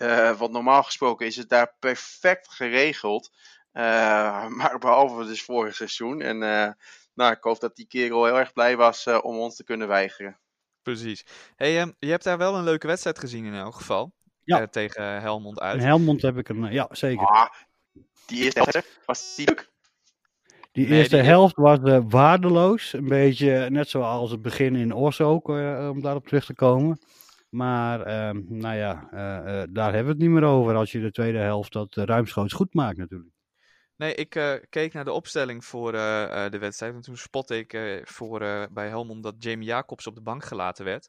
Eh, 0.00 0.38
want 0.38 0.52
normaal 0.52 0.82
gesproken 0.82 1.26
is 1.26 1.36
het 1.36 1.48
daar 1.48 1.74
perfect 1.78 2.48
geregeld. 2.48 3.30
Eh, 3.72 3.82
maar 4.58 4.78
behalve 4.78 5.24
dus 5.24 5.42
vorig 5.42 5.74
seizoen. 5.74 6.20
En 6.20 6.42
eh, 6.42 6.72
nou, 7.14 7.32
ik 7.32 7.42
hoop 7.42 7.60
dat 7.60 7.76
die 7.76 7.86
kerel 7.86 8.24
heel 8.24 8.38
erg 8.38 8.52
blij 8.52 8.76
was 8.76 9.06
om 9.06 9.38
ons 9.38 9.56
te 9.56 9.64
kunnen 9.64 9.88
weigeren. 9.88 10.38
Precies. 10.82 11.24
Hey, 11.56 11.78
ehm, 11.80 11.90
je 11.98 12.10
hebt 12.10 12.24
daar 12.24 12.38
wel 12.38 12.54
een 12.54 12.64
leuke 12.64 12.86
wedstrijd 12.86 13.18
gezien 13.18 13.44
in 13.44 13.54
elk 13.54 13.74
geval. 13.74 14.12
Ja. 14.44 14.66
Tegen 14.66 15.20
Helmond 15.20 15.60
In 15.60 15.66
uit. 15.66 15.80
Helmond 15.80 16.22
heb 16.22 16.36
ik 16.36 16.48
een, 16.48 16.72
ja 16.72 16.88
zeker. 16.90 17.26
Ah, 17.26 17.50
die 18.26 18.44
eerste 18.44 18.84
was 19.06 19.34
die 19.36 19.46
leuk. 19.46 19.70
Die 20.72 20.88
Nee, 20.88 20.98
eerste 20.98 21.16
die- 21.16 21.24
helft 21.24 21.56
was 21.56 21.78
eh, 21.82 22.00
waardeloos. 22.08 22.92
Een 22.92 23.08
beetje 23.08 23.70
net 23.70 23.88
zoals 23.88 24.30
het 24.30 24.42
begin 24.42 24.74
in 24.76 24.92
Os 24.92 25.20
ook, 25.20 25.48
eh, 25.48 25.88
om 25.92 26.00
daarop 26.02 26.26
terug 26.26 26.44
te 26.44 26.54
komen. 26.54 26.98
Maar 27.48 28.00
ehm, 28.02 28.42
nou 28.48 28.76
ja, 28.76 29.08
eh, 29.10 29.62
daar 29.70 29.92
hebben 29.92 30.04
we 30.04 30.10
het 30.10 30.18
niet 30.18 30.30
meer 30.30 30.44
over 30.44 30.74
als 30.74 30.92
je 30.92 31.00
de 31.00 31.10
tweede 31.10 31.38
helft 31.38 31.72
dat 31.72 31.94
ruimschoots 31.94 32.52
goed 32.52 32.74
maakt 32.74 32.96
natuurlijk. 32.96 33.30
Nee, 33.96 34.14
ik 34.14 34.60
keek 34.68 34.92
naar 34.92 35.04
de 35.04 35.12
opstelling 35.12 35.64
voor 35.64 35.92
de 35.92 36.56
wedstrijd. 36.60 36.94
En 36.94 37.00
toen 37.00 37.16
spotte 37.16 37.58
ik 37.58 38.00
voor, 38.04 38.38
bij 38.72 38.88
Helmond 38.88 39.22
dat 39.22 39.34
Jamie 39.38 39.68
Jacobs 39.68 40.06
op 40.06 40.14
de 40.14 40.20
bank 40.22 40.44
gelaten 40.44 40.84
werd. 40.84 41.08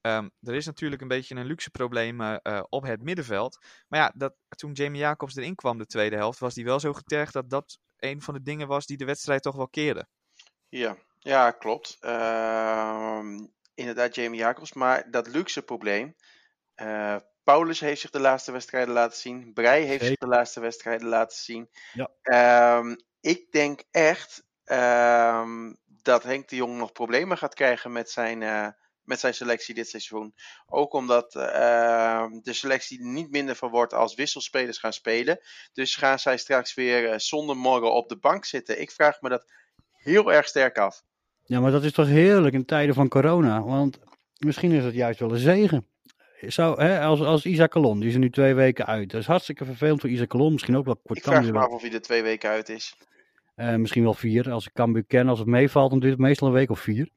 Ehm, 0.00 0.28
er 0.40 0.54
is 0.54 0.66
natuurlijk 0.66 1.02
een 1.02 1.08
beetje 1.08 1.34
een 1.34 1.46
luxe 1.46 1.70
probleem 1.70 2.20
op 2.68 2.82
het 2.82 3.02
middenveld. 3.02 3.58
Maar 3.88 4.00
ja, 4.00 4.12
dat, 4.14 4.34
toen 4.48 4.72
Jamie 4.72 5.00
Jacobs 5.00 5.36
erin 5.36 5.54
kwam 5.54 5.78
de 5.78 5.86
tweede 5.86 6.16
helft, 6.16 6.38
was 6.38 6.54
hij 6.54 6.64
wel 6.64 6.80
zo 6.80 6.92
getergd 6.92 7.32
dat 7.32 7.50
dat 7.50 7.78
een 7.98 8.22
van 8.22 8.34
de 8.34 8.42
dingen 8.42 8.68
was 8.68 8.86
die 8.86 8.96
de 8.96 9.04
wedstrijd 9.04 9.42
toch 9.42 9.56
wel 9.56 9.68
keerde. 9.68 10.06
Ja, 10.68 10.96
ja 11.18 11.50
klopt. 11.50 11.96
Ehm, 12.00 13.46
inderdaad, 13.74 14.14
Jamie 14.14 14.38
Jacobs. 14.40 14.72
Maar 14.72 15.10
dat 15.10 15.26
luxe 15.26 15.62
probleem. 15.62 16.14
eh, 16.74 17.16
Paulus 17.42 17.80
heeft 17.80 18.00
zich 18.00 18.10
de 18.10 18.20
laatste 18.20 18.52
wedstrijden 18.52 18.94
laten 18.94 19.18
zien. 19.18 19.52
Brei 19.52 19.84
heeft 19.84 20.04
zich 20.04 20.16
de 20.16 20.26
laatste 20.26 20.60
wedstrijden 20.60 21.08
laten 21.08 21.36
zien. 21.38 21.70
Ja. 21.92 22.10
Ehm, 22.22 22.96
ik 23.20 23.52
denk 23.52 23.82
echt 23.90 24.46
ehm, 24.64 25.74
dat 25.86 26.22
Henk 26.22 26.48
de 26.48 26.56
Jong 26.56 26.76
nog 26.76 26.92
problemen 26.92 27.38
gaat 27.38 27.54
krijgen 27.54 27.92
met 27.92 28.10
zijn, 28.10 28.42
eh, 28.42 28.68
met 29.08 29.20
zijn 29.20 29.34
selectie 29.34 29.74
dit 29.74 29.88
seizoen. 29.88 30.34
Ook 30.66 30.92
omdat 30.92 31.34
ehm, 31.34 32.30
de 32.42 32.52
selectie 32.52 33.04
niet 33.04 33.30
minder 33.30 33.54
van 33.54 33.70
wordt 33.70 33.94
als 33.94 34.14
wisselspelers 34.14 34.78
gaan 34.78 34.92
spelen. 34.92 35.38
Dus 35.72 35.96
gaan 35.96 36.18
zij 36.18 36.36
straks 36.36 36.74
weer 36.74 37.10
eh, 37.10 37.18
zonder 37.18 37.56
morgen 37.56 37.92
op 37.92 38.08
de 38.08 38.16
bank 38.16 38.44
zitten. 38.44 38.80
Ik 38.80 38.90
vraag 38.90 39.20
me 39.20 39.28
dat 39.28 39.50
heel 39.92 40.32
erg 40.32 40.48
sterk 40.48 40.78
af. 40.78 41.02
Ja, 41.44 41.60
maar 41.60 41.70
dat 41.70 41.84
is 41.84 41.92
toch 41.92 42.06
heerlijk 42.06 42.54
in 42.54 42.64
tijden 42.64 42.94
van 42.94 43.08
corona. 43.08 43.62
Want 43.62 43.98
misschien 44.38 44.72
is 44.72 44.84
het 44.84 44.94
juist 44.94 45.20
wel 45.20 45.32
een 45.32 45.38
zegen. 45.38 45.86
Zou, 46.40 46.82
hè, 46.82 47.00
als, 47.00 47.20
als 47.20 47.44
Isaac 47.44 47.70
Colon, 47.70 47.98
die 47.98 48.08
is 48.08 48.14
er 48.14 48.20
nu 48.20 48.30
twee 48.30 48.54
weken 48.54 48.86
uit. 48.86 49.10
Dat 49.10 49.20
is 49.20 49.26
hartstikke 49.26 49.64
vervelend 49.64 50.00
voor 50.00 50.10
Isaac 50.10 50.28
Colon. 50.28 50.52
Misschien 50.52 50.76
ook 50.76 50.84
wel 50.84 51.00
voor 51.04 51.16
Ik 51.16 51.22
vraag 51.22 51.50
me 51.50 51.58
af 51.58 51.68
of 51.68 51.82
hij 51.82 51.92
er 51.92 52.02
twee 52.02 52.22
weken 52.22 52.50
uit 52.50 52.68
is. 52.68 52.96
Eh, 53.54 53.74
misschien 53.74 54.02
wel 54.02 54.14
vier. 54.14 54.50
Als 54.50 54.66
ik 54.66 54.72
Cambuur 54.72 55.04
ken, 55.04 55.28
als 55.28 55.38
het 55.38 55.48
meevalt, 55.48 55.90
dan 55.90 56.00
duurt 56.00 56.12
het 56.12 56.20
meestal 56.20 56.48
een 56.48 56.54
week 56.54 56.70
of 56.70 56.80
vier. 56.80 57.08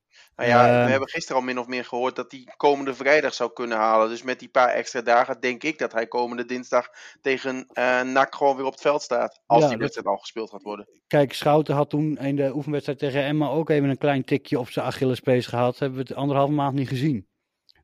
Nou 0.48 0.68
ja, 0.68 0.86
we 0.86 0.92
hebben 0.92 1.10
gisteren 1.10 1.42
al 1.42 1.48
min 1.48 1.60
of 1.60 1.68
meer 1.68 1.86
gehoord 1.86 2.16
dat 2.16 2.32
hij 2.32 2.48
komende 2.58 2.94
vrijdag 2.94 3.34
zou 3.34 3.54
kunnen 3.54 3.78
halen. 3.78 4.10
Dus 4.10 4.24
met 4.24 4.40
die 4.40 4.50
paar 4.50 4.70
extra 4.70 5.02
dagen 5.02 5.40
denk 5.40 5.64
ik 5.64 5.78
dat 5.78 5.92
hij 5.94 6.08
komende 6.08 6.46
dinsdag 6.46 6.90
tegen 7.22 7.66
eh 7.74 8.02
NAC 8.02 8.36
gewoon 8.36 8.56
weer 8.56 8.66
op 8.66 8.72
het 8.72 8.82
veld 8.82 9.02
staat. 9.02 9.42
Als 9.46 9.60
Ja, 9.62 9.68
die 9.68 9.70
dat- 9.78 9.80
wedstrijd 9.80 10.08
al 10.08 10.18
gespeeld 10.18 10.50
gaat 10.50 10.62
worden. 10.64 10.88
Kijk, 11.08 11.34
Schouten 11.34 11.76
had 11.76 11.90
toen 11.90 12.18
in 12.18 12.36
de 12.36 12.56
oefenwedstrijd 12.56 13.00
tegen 13.00 13.24
Emma 13.24 13.48
ook 13.48 13.70
even 13.70 13.90
een 13.90 13.98
klein 13.98 14.24
tikje 14.24 14.60
op 14.60 14.70
zijn 14.70 14.86
Achillespees 14.86 15.48
gehad. 15.48 15.80
Hebben 15.80 15.98
we 16.00 16.06
het 16.08 16.18
anderhalve 16.18 16.54
maand 16.54 16.74
niet 16.76 16.88
gezien. 16.88 17.28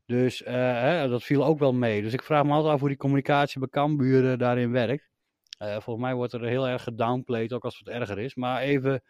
Dus 0.06 0.42
eh, 0.42 0.54
hè, 0.54 1.08
dat 1.08 1.22
viel 1.22 1.44
ook 1.44 1.58
wel 1.58 1.72
mee. 1.72 2.02
Dus 2.02 2.12
ik 2.12 2.22
vraag 2.22 2.44
me 2.44 2.52
altijd 2.52 2.72
af 2.74 2.80
hoe 2.80 2.88
die 2.88 2.98
communicatie 2.98 3.58
bij 3.60 3.68
Cambuur 3.68 4.32
eh, 4.32 4.38
daarin 4.38 4.70
werkt. 4.72 5.08
Eh, 5.58 5.70
volgens 5.80 6.04
mij 6.04 6.14
wordt 6.14 6.32
er 6.32 6.44
heel 6.44 6.68
erg 6.68 6.82
gedownplayed, 6.82 7.52
ook 7.52 7.64
als 7.64 7.78
het 7.78 7.88
erger 7.88 8.18
is. 8.18 8.34
Maar 8.34 8.60
even 8.60 9.02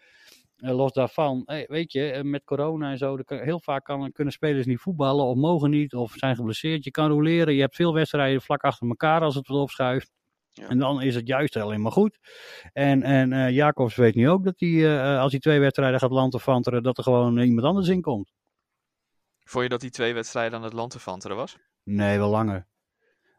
los 0.61 0.93
daarvan, 0.93 1.43
hey, 1.45 1.67
weet 1.69 1.93
je, 1.93 2.11
eh, 2.11 2.23
met 2.23 2.45
corona 2.45 2.91
en 2.91 2.99
zo, 2.99 3.17
kan- 3.17 3.39
heel 3.39 3.61
vaak 3.61 3.85
kan, 3.85 4.13
kunnen 4.13 4.33
spelers 4.33 4.67
niet 4.67 4.79
voetballen 4.81 5.25
of 5.25 5.37
mogen 5.37 5.71
niet 5.71 5.95
of 5.95 6.13
zijn 6.13 6.37
geblesseerd. 6.37 6.85
Je 6.85 6.91
kan 6.91 7.11
roleren, 7.11 7.55
je 7.55 7.61
hebt 7.61 7.77
veel 7.77 7.95
wedstrijden 7.95 8.43
vlak 8.43 8.63
achter 8.63 8.89
elkaar 8.89 9.21
als 9.23 9.35
het 9.35 9.49
wat 9.49 9.59
opschuift. 9.61 10.11
Ja. 10.51 10.69
En 10.69 10.79
dan 10.79 11.03
is 11.03 11.15
het 11.15 11.27
juist 11.27 11.57
alleen 11.57 11.83
maar 11.83 11.93
goed. 11.93 12.19
En, 12.73 13.03
en 13.03 13.33
eh, 13.33 13.51
Jacobs 13.51 13.97
weet 13.97 14.15
nu 14.15 14.29
ook 14.29 14.45
dat 14.45 14.61
hij, 14.61 14.69
eh, 14.69 15.15
eh, 15.15 15.21
als 15.21 15.31
hij 15.31 15.41
twee 15.41 15.61
wedstrijden 15.61 16.01
gaat 16.01 16.11
lanterfanteren, 16.11 16.83
dat 16.83 16.97
er 16.99 17.03
gewoon 17.03 17.39
eh, 17.39 17.47
iemand 17.47 17.67
anders 17.67 17.89
in 17.89 18.01
komt. 18.01 18.33
Vond 19.45 19.65
je 19.65 19.71
dat 19.71 19.81
die 19.81 19.91
twee 19.91 20.15
wedstrijden 20.15 20.59
aan 20.59 20.65
het 20.65 20.73
lanterfanteren 20.73 21.37
was? 21.37 21.57
Nee, 21.83 22.19
wel 22.19 22.31
langer. 22.31 22.67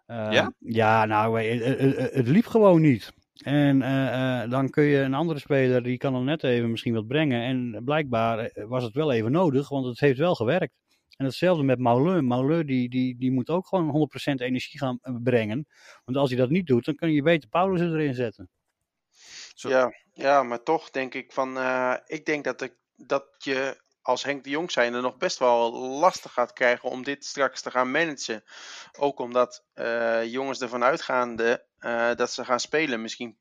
Eh, 0.05 0.27
Ja? 0.31 0.53
Ja, 0.59 1.05
nou, 1.05 1.39
eh, 1.39 1.69
eh, 1.71 2.05
eh, 2.05 2.13
het 2.13 2.27
liep 2.27 2.45
gewoon 2.45 2.81
niet. 2.81 3.13
En 3.43 3.81
eh, 3.81 4.41
eh, 4.43 4.49
dan 4.49 4.69
kun 4.69 4.83
je 4.83 4.97
een 4.99 5.13
andere 5.13 5.39
speler, 5.39 5.83
die 5.83 5.97
kan 5.97 6.13
dan 6.13 6.23
net 6.25 6.43
even 6.43 6.71
misschien 6.71 6.93
wat 6.93 7.07
brengen. 7.07 7.41
En 7.41 7.83
blijkbaar 7.83 8.39
eh, 8.39 8.65
was 8.67 8.83
het 8.83 8.93
wel 8.93 9.11
even 9.11 9.31
nodig, 9.31 9.69
want 9.69 9.85
het 9.85 9.99
heeft 9.99 10.19
wel 10.19 10.35
gewerkt. 10.35 10.73
En 11.17 11.25
hetzelfde 11.25 11.63
met 11.63 11.79
Mauleur. 11.79 12.23
Mauleur 12.23 12.65
die, 12.65 12.89
die, 12.89 13.17
die 13.17 13.31
moet 13.31 13.49
ook 13.49 13.67
gewoon 13.67 14.09
100% 14.31 14.41
energie 14.41 14.79
gaan 14.79 14.99
brengen. 15.23 15.67
Want 16.05 16.17
als 16.17 16.29
hij 16.29 16.39
dat 16.39 16.49
niet 16.49 16.67
doet, 16.67 16.85
dan 16.85 16.95
kun 16.95 17.11
je 17.11 17.21
beter 17.21 17.49
Paulus 17.49 17.81
erin 17.81 18.13
zetten. 18.13 18.49
Zo- 19.55 19.69
Ja, 19.69 19.93
ja, 20.13 20.43
maar 20.43 20.63
toch 20.63 20.89
denk 20.89 21.13
ik 21.13 21.31
van. 21.31 21.57
eh, 21.57 21.93
ik 22.05 22.25
denk 22.25 22.43
dat, 22.43 22.61
ik, 22.61 22.73
dat 22.95 23.25
je 23.37 23.81
als 24.01 24.23
Henk 24.23 24.43
de 24.43 24.49
Jong 24.49 24.71
zijnde 24.71 25.01
nog 25.01 25.17
best 25.17 25.39
wel 25.39 25.73
lastig 25.99 26.33
gaat 26.33 26.53
krijgen 26.53 26.89
om 26.89 27.03
dit 27.03 27.25
straks 27.25 27.61
te 27.61 27.71
gaan 27.71 27.91
managen. 27.91 28.43
Ook 28.97 29.19
omdat 29.19 29.65
eh, 29.73 30.23
jongens 30.31 30.61
ervan 30.61 30.83
uitgaande 30.83 31.67
eh, 31.79 32.15
dat 32.15 32.31
ze 32.31 32.45
gaan 32.45 32.59
spelen. 32.59 33.01
Misschien 33.01 33.37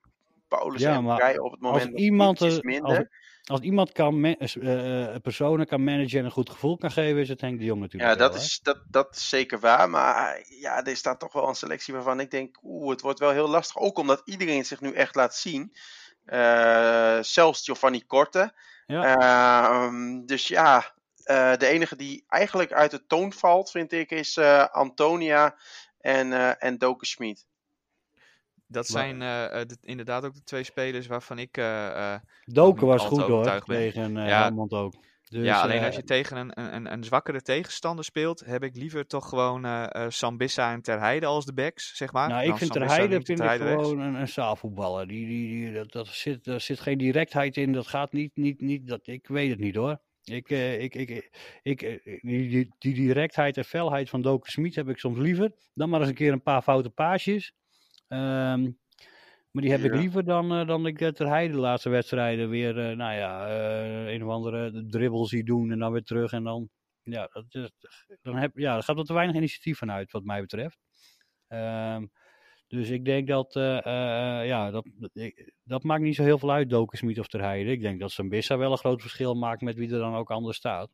Paulus 0.49 0.81
Ja, 0.81 0.95
en 0.95 1.05
Brij 1.05 1.39
op 1.39 1.51
het 1.51 1.61
moment 1.61 1.83
Als 1.83 1.91
nog 1.93 2.01
iemand, 2.01 2.41
eh, 2.43 2.59
minder. 2.61 2.97
als, 2.97 3.07
als 3.45 3.61
iemand 3.61 3.93
kan 3.93 4.21
ma- 4.21 4.35
eh, 4.39 5.15
eh, 5.15 5.21
personen 5.23 5.67
kan 5.67 5.85
managen 5.85 6.19
en 6.19 6.25
een 6.25 6.31
goed 6.31 6.51
gevoel 6.51 6.77
kan 6.77 6.91
geven, 6.91 7.21
is 7.21 7.29
het 7.29 7.41
Henk 7.41 7.59
de 7.59 7.65
Jong 7.65 7.81
natuurlijk. 7.81 8.13
Ja, 8.13 8.19
dat 8.19 8.35
is, 8.35 8.61
dat, 8.63 8.79
dat 8.89 9.17
is 9.17 9.29
zeker 9.29 9.59
waar. 9.61 9.91
Maar 9.91 10.45
ja, 10.61 10.85
er 10.85 10.97
staat 10.97 11.21
toch 11.21 11.33
wel 11.33 11.49
een 11.49 11.55
selectie 11.55 11.95
waarvan 11.95 12.21
ik 12.21 12.31
denk, 12.31 12.59
oeh, 12.63 12.91
het 12.91 13.01
wordt 13.01 13.19
wel 13.19 13.31
heel 13.31 13.49
lastig. 13.49 13.77
Ook 13.77 13.99
omdat 13.99 14.23
iedereen 14.25 14.65
zich 14.65 14.81
nu 14.81 14.93
echt 14.93 15.15
laat 15.15 15.35
zien. 15.35 15.73
Eh, 16.25 17.19
zelfs 17.21 17.65
Giovanni 17.65 18.07
Korte. 18.07 18.53
Ehm, 18.87 20.25
dus 20.27 20.49
ja, 20.49 20.95
eh, 21.25 21.57
de 21.57 21.67
enige 21.67 21.97
die 21.97 22.25
eigenlijk 22.29 22.73
uit 22.73 22.91
de 22.91 23.07
toon 23.07 23.33
valt, 23.33 23.71
vind 23.71 23.93
ik, 23.93 24.11
is 24.11 24.37
eh, 24.37 24.65
Antonia. 24.69 25.57
en, 26.01 26.33
eh 26.33 26.53
en 26.59 26.79
Doken 26.79 27.07
Schmid. 27.07 27.47
Dat 28.69 28.87
zijn 28.87 29.23
eh, 29.23 29.61
eh, 29.61 29.67
de- 29.69 29.79
inderdaad 29.81 30.25
ook 30.25 30.35
de 30.35 30.43
twee 30.43 30.65
spelers 30.65 31.07
waarvan 31.07 31.39
ik... 31.39 31.57
eh, 31.57 32.15
Doken 32.45 32.87
was 32.87 33.05
goed 33.05 33.21
hoor, 33.23 33.63
tegen 33.65 34.17
eh 34.17 34.29
Ja. 34.29 34.43
Helmond 34.43 34.73
ook. 34.73 34.95
Dus, 35.29 35.45
ja, 35.45 35.61
alleen 35.61 35.85
als 35.85 35.97
je 35.97 36.05
tegen 36.05 36.37
een, 36.37 36.75
een, 36.75 36.93
een, 36.93 37.05
zwakkere 37.05 37.43
tegenstander 37.43 38.05
speelt, 38.05 38.41
heb 38.45 38.63
ik 38.63 38.77
liever 38.77 39.07
toch 39.07 39.29
gewoon 39.29 39.91
Sambissa 40.09 40.73
en 40.73 40.83
Terheide 40.83 41.27
als 41.27 41.45
de 41.45 41.53
backs, 41.53 41.97
zeg 41.97 42.13
maar. 42.13 42.29
Nou, 42.29 42.41
ik 42.47 42.57
vind 42.57 42.73
Sambissa 42.73 42.97
Terheide 42.97 43.15
vind 43.15 43.29
ik 43.29 43.37
Terheide 43.37 43.83
gewoon 43.83 44.01
een, 44.01 44.15
een 44.15 44.29
zaalvoetballer. 44.29 45.07
Die, 45.09 45.27
die, 45.27 45.49
die, 45.49 45.73
dat, 45.73 45.93
dat 45.93 46.07
zit, 46.07 46.47
er 46.47 46.61
zit 46.61 46.81
geen 46.81 46.99
directheid 46.99 47.57
in. 47.57 47.73
Dat 47.73 47.87
gaat 47.87 48.13
niet, 48.13 48.37
niet, 48.37 48.61
niet 48.61 48.87
dat, 48.89 49.07
ik 49.07 49.27
weet 49.27 49.51
het 49.51 49.59
niet 49.59 49.75
hoor. 49.75 49.99
Ik, 50.25 50.51
ik, 50.51 50.95
ik, 50.95 51.31
ik, 51.63 51.81
die, 52.23 52.49
die, 52.49 52.75
die 52.79 52.95
directheid 52.95 53.57
en 53.57 53.65
felheid 53.65 54.09
van 54.11 54.23
Doken 54.23 54.51
Smit 54.51 54.75
heb 54.75 54.89
ik 54.89 54.99
soms 54.99 55.19
liever. 55.19 55.53
Dan 55.75 55.89
maar 55.89 56.01
eens 56.01 56.09
een 56.09 56.15
keer 56.15 56.33
een 56.33 56.43
paar 56.43 56.63
foute 56.63 56.91
paasjes. 56.91 57.53
Ehm, 58.09 58.63
maar 59.51 59.63
die 59.63 59.71
heb 59.71 59.85
ik 59.85 59.95
liever 59.95 60.25
dan, 60.25 60.53
eh, 60.53 60.67
dan 60.67 60.87
ik 60.87 61.01
eh, 61.01 61.09
Terheide 61.09 61.53
de 61.55 61.61
laatste 61.61 61.89
wedstrijden 61.89 62.49
weer, 62.49 62.79
eh, 62.91 62.97
nou 62.97 63.15
ja, 63.15 63.49
een 64.13 64.25
of 64.25 64.31
andere 64.31 64.87
dribbel 64.87 65.27
zie 65.27 65.45
doen 65.45 65.71
en 65.71 65.79
dan 65.79 65.93
weer 65.93 66.03
terug. 66.03 66.33
En 66.33 66.45
dan, 66.45 66.69
ja, 67.03 67.29
dat, 67.33 67.45
is, 67.49 67.71
dan 68.23 68.37
heb, 68.37 68.59
ja, 68.59 68.77
er 68.77 68.83
gaat 68.83 68.97
wat 68.97 69.07
te 69.07 69.13
weinig 69.13 69.37
initiatief 69.37 69.79
van 69.79 69.91
uit 69.91 70.13
wat 70.13 70.25
mij 70.25 70.41
betreft. 70.41 70.79
Ehm, 71.49 72.07
dus 72.69 72.89
ik 72.91 73.05
denk 73.05 73.29
dat, 73.29 73.53
ja, 73.55 74.71
dat, 74.71 74.87
dat, 74.95 75.11
ik- 75.13 75.55
dat 75.65 75.83
maakt 75.83 76.03
niet 76.03 76.15
zo 76.15 76.23
heel 76.23 76.39
veel 76.39 76.51
uit, 76.53 76.71
Dokensmiet 76.71 77.19
of 77.21 77.29
Terheide. 77.29 77.71
Ik 77.71 77.81
denk 77.81 78.01
dat 78.01 78.11
Sambissa 78.11 78.59
wel 78.59 78.73
een 78.73 78.79
groot 78.79 79.01
verschil 79.01 79.35
maakt 79.35 79.61
met 79.61 79.77
wie 79.77 79.93
er 79.93 79.99
dan 79.99 80.15
ook 80.15 80.31
anders 80.31 80.57
staat. 80.57 80.91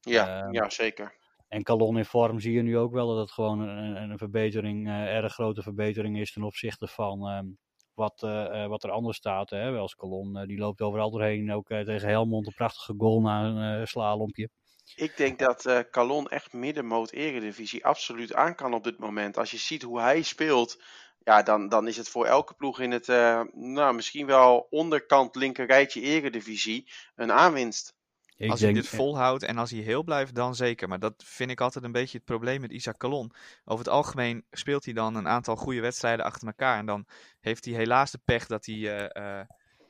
Ja, 0.00 0.42
Ehm, 0.42 0.52
ja, 0.54 0.70
zeker. 0.70 1.16
En 1.48 1.62
Calon 1.62 1.98
in 1.98 2.04
vorm 2.04 2.40
zie 2.40 2.52
je 2.52 2.62
nu 2.62 2.78
ook 2.78 2.92
wel 2.92 3.08
dat 3.08 3.18
het 3.18 3.30
gewoon 3.30 3.60
een, 3.60 3.96
een- 3.96 4.10
een 4.10 4.18
verbetering, 4.18 4.86
eh 4.88 4.92
erg 5.16 5.32
grote 5.32 5.62
verbetering 5.62 6.18
is 6.18 6.32
ten 6.32 6.42
opzichte 6.42 6.86
van 6.86 7.28
ehm, 7.28 7.46
wat, 7.94 8.22
eh, 8.22 8.62
eh, 8.62 8.68
wat 8.68 8.84
er 8.84 8.90
anders 8.90 9.16
staat. 9.16 9.50
Hè. 9.50 9.70
Wel 9.70 9.80
Als 9.80 9.94
Calon, 9.94 10.46
die 10.46 10.58
loopt 10.58 10.80
overal 10.80 11.10
doorheen. 11.10 11.52
Ook 11.52 11.66
tegen 11.68 12.08
Helmond 12.08 12.46
een 12.46 12.52
prachtige 12.54 12.94
goal 12.98 13.20
na 13.20 13.44
een 13.44 13.86
slalompje. 13.86 14.48
Ik 14.94 15.16
denk 15.16 15.38
dat 15.38 15.86
Calon 15.90 16.28
echt 16.28 16.52
middenmoot 16.52 17.10
eredivisie 17.10 17.84
absoluut 17.84 18.34
aan 18.34 18.54
kan 18.54 18.74
op 18.74 18.84
dit 18.84 18.98
moment. 18.98 19.38
Als 19.38 19.50
je 19.50 19.56
ziet 19.58 19.82
hoe 19.82 20.00
hij 20.00 20.22
speelt, 20.22 20.82
ja, 21.24 21.42
dan, 21.42 21.68
dan 21.68 21.88
is 21.88 21.96
het 21.96 22.08
voor 22.08 22.26
elke 22.26 22.54
ploeg 22.54 22.80
in 22.80 22.90
het 22.90 23.06
nou, 23.52 23.94
misschien 23.94 24.26
wel 24.26 24.66
onderkant 24.70 25.36
linker 25.36 25.66
rijtje 25.66 26.00
eredivisie 26.00 26.92
een 27.14 27.32
aanwinst. 27.32 27.94
Ik 28.38 28.50
als 28.50 28.60
denk, 28.60 28.72
hij 28.72 28.82
dit 28.82 28.90
volhoudt 28.90 29.42
en 29.42 29.58
als 29.58 29.70
hij 29.70 29.80
heel 29.80 30.02
blijft, 30.02 30.34
dan 30.34 30.54
zeker. 30.54 30.88
Maar 30.88 30.98
dat 30.98 31.14
vind 31.26 31.50
ik 31.50 31.60
altijd 31.60 31.84
een 31.84 31.92
beetje 31.92 32.16
het 32.16 32.26
probleem 32.26 32.60
met 32.60 32.70
Isaac 32.72 32.96
Calon. 32.98 33.32
Over 33.64 33.84
het 33.84 33.94
algemeen 33.94 34.44
speelt 34.50 34.84
hij 34.84 34.94
dan 34.94 35.14
een 35.14 35.28
aantal 35.28 35.56
goede 35.56 35.80
wedstrijden 35.80 36.24
achter 36.24 36.46
elkaar. 36.46 36.78
En 36.78 36.86
dan 36.86 37.06
heeft 37.40 37.64
hij 37.64 37.74
helaas 37.74 38.10
de 38.10 38.20
pech 38.24 38.46
dat 38.46 38.66
hij 38.66 38.74
eh, 38.74 39.38
eh, 39.40 39.46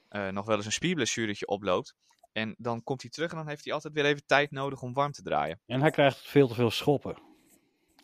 eh, 0.08 0.32
nog 0.32 0.46
wel 0.46 0.56
eens 0.56 0.66
een 0.66 0.72
spierblessuretje 0.72 1.46
oploopt. 1.46 1.94
En 2.32 2.54
dan 2.58 2.82
komt 2.82 3.00
hij 3.02 3.10
terug 3.10 3.30
en 3.30 3.36
dan 3.36 3.48
heeft 3.48 3.64
hij 3.64 3.72
altijd 3.74 3.94
weer 3.94 4.04
even 4.04 4.26
tijd 4.26 4.50
nodig 4.50 4.82
om 4.82 4.92
warm 4.92 5.12
te 5.12 5.22
draaien. 5.22 5.60
En 5.66 5.80
hij 5.80 5.90
krijgt 5.90 6.18
veel 6.18 6.48
te 6.48 6.54
veel 6.54 6.70
schoppen. 6.70 7.18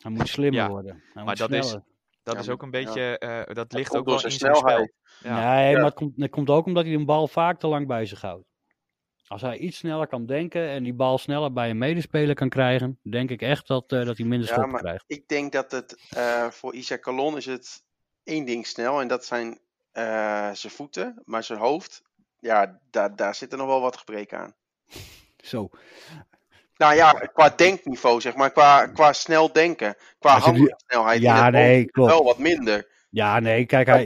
Hij 0.01 0.11
moet 0.11 0.27
slimmer 0.37 0.61
Ja, 0.61 0.69
worden. 0.69 0.91
Hij 0.95 1.11
maar 1.13 1.23
moet 1.25 1.37
dat 1.37 1.51
is-. 1.51 1.77
Dat 2.23 2.33
Ja, 2.35 2.39
is 2.39 2.49
ook 2.49 2.61
een 2.61 2.71
beetje, 2.71 3.17
eh, 3.17 3.55
dat 3.55 3.73
ligt 3.73 3.95
ook 3.95 4.05
wel 4.05 4.13
in 4.13 4.19
zijn 4.19 4.31
spel. 4.31 4.55
snelheid. 4.55 4.93
Ja. 5.23 5.55
Nee, 5.55 5.69
Ja. 5.71 5.75
maar 5.77 5.85
het 5.85 5.93
komt, 5.93 6.13
het 6.21 6.31
komt 6.31 6.49
ook 6.49 6.65
omdat 6.65 6.83
hij 6.85 6.93
een 6.93 7.05
bal 7.05 7.27
vaak 7.27 7.59
te 7.59 7.67
lang 7.67 7.87
bij 7.87 8.05
zich 8.05 8.21
houdt. 8.21 8.45
Als 9.27 9.41
hij 9.41 9.57
iets 9.57 9.77
sneller 9.77 10.07
kan 10.07 10.25
denken 10.25 10.69
en 10.69 10.83
die 10.83 10.93
bal 10.93 11.17
sneller 11.17 11.53
bij 11.53 11.69
een 11.69 11.77
medespeler 11.77 12.35
kan 12.35 12.49
krijgen, 12.49 12.99
denk 13.01 13.29
ik 13.29 13.41
echt 13.41 13.67
dat, 13.67 13.91
eh, 13.91 14.05
dat 14.05 14.17
hij 14.17 14.25
minder 14.25 14.47
Ja, 14.49 14.53
schoppen 14.53 14.79
krijgt. 14.79 15.03
Ik 15.07 15.27
denk 15.27 15.51
dat 15.51 15.71
het 15.71 15.97
eh, 16.09 16.47
voor 16.49 16.73
Isaac 16.73 17.01
Calon 17.01 17.37
is 17.37 17.45
het 17.45 17.83
één 18.23 18.45
ding 18.45 18.67
snel 18.67 19.01
en 19.01 19.07
dat 19.07 19.25
zijn 19.25 19.59
eh, 19.91 20.51
zijn 20.53 20.73
voeten, 20.73 21.21
maar 21.25 21.43
zijn 21.43 21.59
hoofd, 21.59 22.01
ja, 22.39 22.79
daar, 22.91 23.15
daar 23.15 23.35
zit 23.35 23.51
er 23.51 23.57
nog 23.57 23.67
wel 23.67 23.81
wat 23.81 23.97
gebreken 23.97 24.39
aan. 24.39 24.55
Zo. 25.37 25.69
Nou 26.77 26.95
ja, 26.95 27.11
qua 27.11 27.49
denkniveau, 27.49 28.21
zeg 28.21 28.35
maar, 28.35 28.51
qua, 28.51 28.87
qua 28.87 29.13
snel 29.13 29.51
denken, 29.51 29.95
qua 30.19 30.53
in 30.53 31.21
Ja, 31.21 31.49
nee, 31.49 31.85
klopt. 31.85 32.11
wel 32.11 32.23
wat 32.23 32.37
minder. 32.37 32.87
Ja, 33.13 33.39
nee, 33.39 33.65
kijk, 33.65 33.87
Hij, 33.87 34.03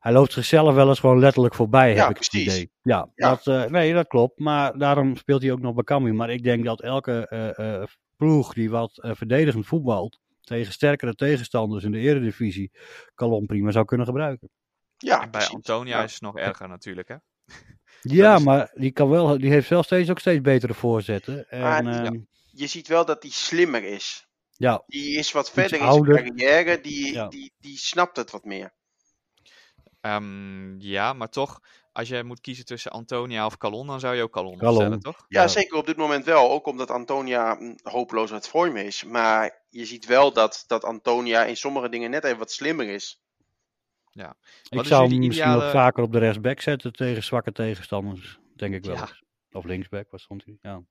hij, 0.00 0.12
loopt 0.12 0.32
zichzelf 0.32 0.74
wel 0.74 0.88
eens 0.88 0.98
gewoon 1.00 1.18
letterlijk 1.18 1.54
voorbij, 1.54 1.94
Ja, 1.94 2.06
heb 2.06 2.16
ik 2.16 2.22
het 2.24 2.34
idee. 2.34 2.70
Ja, 2.82 3.08
Ja. 3.14 3.28
Dat, 3.28 3.46
eh, 3.46 3.64
nee, 3.70 3.92
dat 3.94 4.06
klopt. 4.06 4.38
Maar 4.38 4.78
daarom 4.78 5.16
speelt 5.16 5.42
hij 5.42 5.52
ook 5.52 5.60
nog 5.60 5.74
bij 5.74 5.84
Cambuur. 5.84 6.14
Maar 6.14 6.30
ik 6.30 6.42
denk 6.42 6.64
dat 6.64 6.80
elke 6.82 7.26
eh, 7.28 7.58
eh, 7.80 7.86
ploeg 8.16 8.54
die 8.54 8.70
wat 8.70 8.92
verdedigend 9.02 9.66
voetbalt, 9.66 10.20
tegen 10.40 10.72
sterkere 10.72 11.14
tegenstanders 11.14 11.84
in 11.84 11.92
de 11.92 11.98
eredivisie, 11.98 12.70
Calon 13.14 13.46
prima 13.46 13.70
zou 13.70 13.84
kunnen 13.84 14.06
gebruiken. 14.06 14.50
Ja, 14.96 15.14
En 15.14 15.20
bij 15.20 15.30
precies. 15.30 15.54
Antonia 15.54 15.98
Ja. 15.98 16.04
is 16.04 16.12
het 16.12 16.22
nog 16.22 16.36
erger 16.36 16.68
natuurlijk, 16.68 17.08
hè? 17.08 17.16
Ja, 18.02 18.34
is- 18.36 18.42
maar 18.44 18.70
die, 18.74 18.90
kan 18.92 19.08
wel, 19.08 19.38
die 19.38 19.50
heeft 19.50 19.68
wel 19.68 19.82
steeds 19.82 20.10
ook 20.10 20.18
steeds 20.18 20.40
betere 20.40 20.74
voorzetten. 20.74 21.48
En, 21.48 21.60
Maar- 21.60 21.84
ehm, 21.86 22.14
ja. 22.14 22.20
Je 22.52 22.66
ziet 22.66 22.88
wel 22.88 23.04
dat 23.04 23.22
hij 23.22 23.30
slimmer 23.32 23.84
is. 23.84 24.28
Ja, 24.60 24.82
Die 24.86 25.18
is 25.18 25.32
wat 25.32 25.50
verder 25.50 25.78
in 25.80 25.84
ouder. 25.86 26.14
zijn 26.14 26.36
carrière, 26.36 26.80
die, 26.80 27.12
Ja. 27.12 27.28
die, 27.28 27.52
die 27.58 27.78
snapt 27.78 28.16
het 28.16 28.30
wat 28.30 28.44
meer. 28.44 28.72
Ehm, 30.00 30.80
ja, 30.80 31.12
maar 31.12 31.28
toch, 31.28 31.60
als 31.92 32.08
je 32.08 32.24
moet 32.24 32.40
kiezen 32.40 32.64
tussen 32.64 32.90
Antonia 32.90 33.46
of 33.46 33.56
Calon, 33.56 33.86
dan 33.86 34.00
zou 34.00 34.14
je 34.16 34.22
ook 34.22 34.32
Calon 34.32 34.56
Calon. 34.58 34.72
opstellen, 34.74 35.00
toch? 35.00 35.24
Ja, 35.28 35.40
Ja. 35.40 35.48
zeker 35.48 35.76
op 35.76 35.86
dit 35.86 35.96
moment 35.96 36.24
wel. 36.24 36.50
Ook 36.50 36.66
omdat 36.66 36.90
Antonia 36.90 37.54
mm, 37.54 37.78
hopeloos 37.82 38.32
uit 38.32 38.48
vorm 38.48 38.76
is. 38.76 39.04
Maar 39.04 39.64
je 39.68 39.84
ziet 39.84 40.06
wel 40.06 40.32
dat, 40.32 40.64
dat 40.66 40.84
Antonia 40.84 41.44
in 41.44 41.56
sommige 41.56 41.88
dingen 41.88 42.10
net 42.10 42.24
even 42.24 42.38
wat 42.38 42.52
slimmer 42.52 42.88
is. 42.88 43.22
ik 44.12 44.80
is 44.80 44.88
zou 44.88 45.08
hem 45.08 45.18
misschien 45.18 45.30
ideale- 45.46 45.62
nog 45.62 45.70
vaker 45.72 46.02
op 46.02 46.12
de 46.12 46.18
rechtsback 46.18 46.60
zetten 46.60 46.92
tegen 46.92 47.22
zwakke 47.22 47.52
tegenstanders. 47.52 48.38
Denk 48.56 48.74
ik 48.74 48.84
wel 48.84 48.94
Ja. 48.94 49.00
eens. 49.00 49.22
Of 49.52 49.64
linksback, 49.64 50.10
wat 50.10 50.20
stond 50.20 50.44
hij? 50.44 50.58
Ja. 50.62 50.82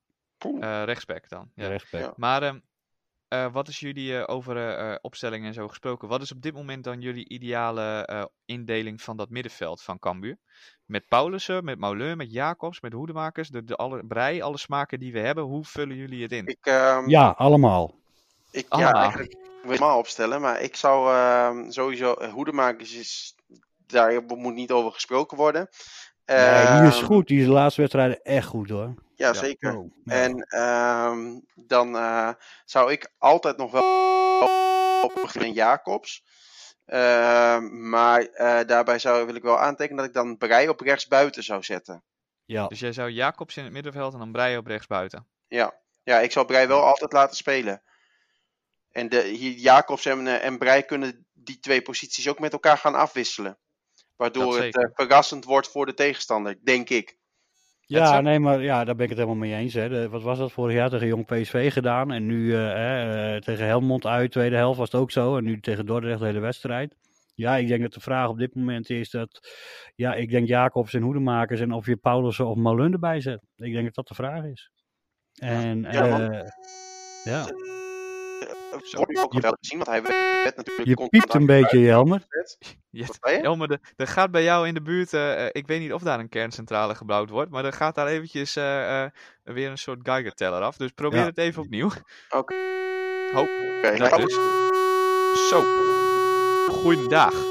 Eh 0.59 0.83
rechtsback 0.85 1.29
dan. 1.29 1.51
Ja. 1.55 1.67
rechtsback. 1.67 2.01
Ja. 2.01 2.13
Maar 2.15 2.43
ehm, 2.43 2.59
eh, 3.29 3.51
wat 3.51 3.67
is 3.67 3.79
jullie 3.79 4.17
eh, 4.17 4.23
over 4.35 4.57
eh, 4.57 4.91
eh, 4.91 4.97
opstellingen 5.01 5.47
en 5.47 5.53
zo 5.53 5.67
gesproken? 5.67 6.07
Wat 6.07 6.21
is 6.21 6.31
op 6.31 6.41
dit 6.41 6.53
moment 6.53 6.83
dan 6.83 7.01
jullie 7.01 7.29
ideale 7.29 8.05
eh, 8.05 8.23
indeling 8.45 9.01
van 9.01 9.17
dat 9.17 9.29
middenveld 9.29 9.81
van 9.81 9.99
Cambuur? 9.99 10.37
Met 10.85 11.07
Paulussen, 11.07 11.63
met 11.63 11.79
Mauleur, 11.79 12.15
met 12.15 12.31
Jacobs, 12.31 12.81
met 12.81 12.93
Hoedemakers, 12.93 13.49
de, 13.49 13.63
de 13.63 13.75
alle, 13.75 14.05
brei, 14.05 14.41
alle 14.41 14.57
smaken 14.57 14.99
die 14.99 15.13
we 15.13 15.19
hebben. 15.19 15.43
Hoe 15.43 15.65
vullen 15.65 15.95
jullie 15.95 16.21
het 16.23 16.31
in? 16.31 16.47
Ik, 16.47 16.57
ehm, 16.61 17.09
Ja, 17.09 17.33
allemaal. 17.37 17.95
ik 18.51 18.61
ja, 18.63 18.67
allemaal. 18.69 19.01
eigenlijk 19.01 19.33
wil 19.33 19.71
ik 19.71 19.79
helemaal 19.79 19.97
opstellen. 19.97 20.41
Maar 20.41 20.61
ik 20.61 20.75
zou 20.75 21.13
ehm, 21.13 21.69
sowieso... 21.71 22.15
Hoedemakers 22.31 22.93
is... 22.95 23.35
Daar 23.87 24.21
moet 24.27 24.53
niet 24.53 24.71
over 24.71 24.91
gesproken 24.91 25.37
worden. 25.37 25.67
Nee, 26.25 26.77
die 26.79 26.87
is 26.87 26.95
Ehm, 26.97 27.05
goed. 27.05 27.27
Die 27.27 27.39
is 27.39 27.45
de 27.45 27.51
laatste 27.51 27.81
wedstrijden 27.81 28.21
echt 28.21 28.47
goed 28.47 28.69
hoor. 28.69 28.93
Ja, 29.19 29.33
zeker. 29.33 29.73
Ja. 30.03 30.13
En 30.13 30.41
ehm, 30.41 31.39
dan 31.55 31.95
eh, 31.95 32.29
zou 32.65 32.91
ik 32.91 33.11
altijd 33.17 33.57
nog 33.57 33.71
wel 33.71 33.83
op 35.03 35.13
beginnen 35.21 35.53
Jacobs. 35.53 36.23
Ehm, 36.85 37.89
maar 37.89 38.21
eh, 38.21 38.67
daarbij 38.67 38.99
zou, 38.99 39.25
wil 39.25 39.35
ik 39.35 39.43
wel 39.43 39.59
aantekenen 39.59 39.97
dat 39.97 40.05
ik 40.05 40.13
dan 40.13 40.37
Brei 40.37 40.69
op 40.69 40.79
rechts 40.79 41.07
buiten 41.07 41.43
zou 41.43 41.63
zetten. 41.63 42.03
ja. 42.45 42.67
Dus 42.67 42.79
jij 42.79 42.91
zou 42.91 43.09
Jacobs 43.09 43.57
in 43.57 43.63
het 43.63 43.73
middenveld 43.73 44.13
en 44.13 44.19
dan 44.19 44.31
Brei 44.31 44.57
op 44.57 44.67
rechts 44.67 44.87
buiten. 44.87 45.27
Ja, 45.47 45.73
ja 46.03 46.19
ik 46.19 46.31
zou 46.31 46.45
Brei 46.45 46.67
wel 46.67 46.85
altijd 46.85 47.13
laten 47.13 47.35
spelen. 47.35 47.81
En 48.91 49.09
de, 49.09 49.21
hier, 49.21 49.51
Jacobs 49.51 50.05
en, 50.05 50.27
eh, 50.27 50.45
en 50.45 50.57
Brei 50.57 50.81
kunnen 50.81 51.25
die 51.33 51.59
twee 51.59 51.81
posities 51.81 52.29
ook 52.29 52.39
met 52.39 52.53
elkaar 52.53 52.77
gaan 52.77 52.95
afwisselen. 52.95 53.57
Waardoor 54.15 54.61
het 54.61 54.77
eh, 54.77 54.89
verrassend 54.93 55.45
wordt 55.45 55.67
voor 55.67 55.85
de 55.85 55.93
tegenstander, 55.93 56.59
denk 56.63 56.89
ik. 56.89 57.17
Ja, 57.97 58.21
nee, 58.21 58.39
maar 58.39 58.61
ja, 58.61 58.83
daar 58.83 58.95
ben 58.95 59.03
ik 59.03 59.09
het 59.09 59.19
helemaal 59.19 59.39
mee 59.39 59.53
eens. 59.55 59.73
Hè. 59.73 59.89
De- 59.89 60.09
wat 60.09 60.21
was 60.21 60.37
dat 60.37 60.51
vorig 60.51 60.75
jaar 60.75 60.89
tegen 60.89 61.07
Jong 61.07 61.25
PSV 61.25 61.73
gedaan? 61.73 62.11
En 62.11 62.25
nu 62.25 62.53
eh, 62.55 63.35
eh, 63.35 63.41
tegen 63.41 63.65
Helmond 63.65 64.05
uit, 64.05 64.31
tweede 64.31 64.55
helft 64.55 64.77
was 64.77 64.91
het 64.91 65.01
ook 65.01 65.11
zo. 65.11 65.37
En 65.37 65.43
nu 65.43 65.59
tegen 65.59 65.85
Dordrecht 65.85 66.19
de 66.19 66.25
hele 66.25 66.39
wedstrijd. 66.39 66.95
Ja, 67.35 67.55
ik 67.57 67.67
denk 67.67 67.81
dat 67.81 67.93
de 67.93 67.99
vraag 67.99 68.29
op 68.29 68.37
dit 68.37 68.55
moment 68.55 68.89
is 68.89 69.09
dat... 69.09 69.39
Ja, 69.95 70.13
ik 70.13 70.29
denk 70.29 70.47
Jacobs 70.47 70.93
en 70.93 71.01
Hoedemakers 71.01 71.59
en 71.59 71.71
of 71.71 71.85
je 71.85 71.97
Paulussen 71.97 72.47
of 72.47 72.55
Malun 72.55 72.93
erbij 72.93 73.21
zet. 73.21 73.41
Ik 73.55 73.73
denk 73.73 73.85
dat 73.85 73.95
dat 73.95 74.07
de 74.07 74.13
vraag 74.15 74.43
is. 74.43 74.71
En 75.39 75.81
Ja, 75.81 76.45
ja. 77.23 77.45
Zo. 78.83 78.97
wordt 78.97 79.17
ook 79.17 79.33
Je- 79.33 79.39
wel 79.41 79.57
gezien, 79.61 79.77
want 79.77 79.89
hij 79.89 80.01
werd 80.43 80.55
natuurlijk 80.55 80.99
je 80.99 81.07
piept 81.09 81.33
een 81.33 81.45
beetje, 81.45 81.79
Jelmer. 81.79 82.25
uitgezet. 82.29 82.77
Ja, 82.89 83.05
Wat 83.05 83.17
zei 83.21 83.37
je? 83.37 83.43
Elmer, 83.43 83.67
de- 83.67 83.79
er 83.95 84.07
gaat 84.07 84.31
bij 84.31 84.43
jou 84.43 84.67
in 84.67 84.73
de 84.73 84.81
buurt, 84.81 85.13
eh, 85.13 85.43
eh, 85.45 85.49
ik 85.51 85.67
weet 85.67 85.79
niet 85.79 85.93
of 85.93 86.01
daar 86.01 86.19
een 86.19 86.29
kerncentrale 86.29 86.95
gebouwd 86.95 87.29
wordt, 87.29 87.51
maar 87.51 87.65
er 87.65 87.73
gaat 87.73 87.95
daar 87.95 88.07
eventjes 88.07 88.55
eh, 88.55 89.03
eh, 89.03 89.09
weer 89.43 89.69
een 89.69 89.77
soort 89.77 89.99
Geiger-teller 90.03 90.61
af. 90.61 90.77
Dus 90.77 90.91
probeer 90.91 91.19
Ja. 91.19 91.25
het 91.25 91.37
even 91.37 91.61
opnieuw. 91.61 91.89
Oké. 92.29 92.55
Ho, 93.33 93.41
Oké, 93.41 93.79
daar 93.81 93.97
nou, 93.97 94.25
dus. 94.25 94.33
Zo. 95.49 95.63
Goeiedag. 96.67 97.33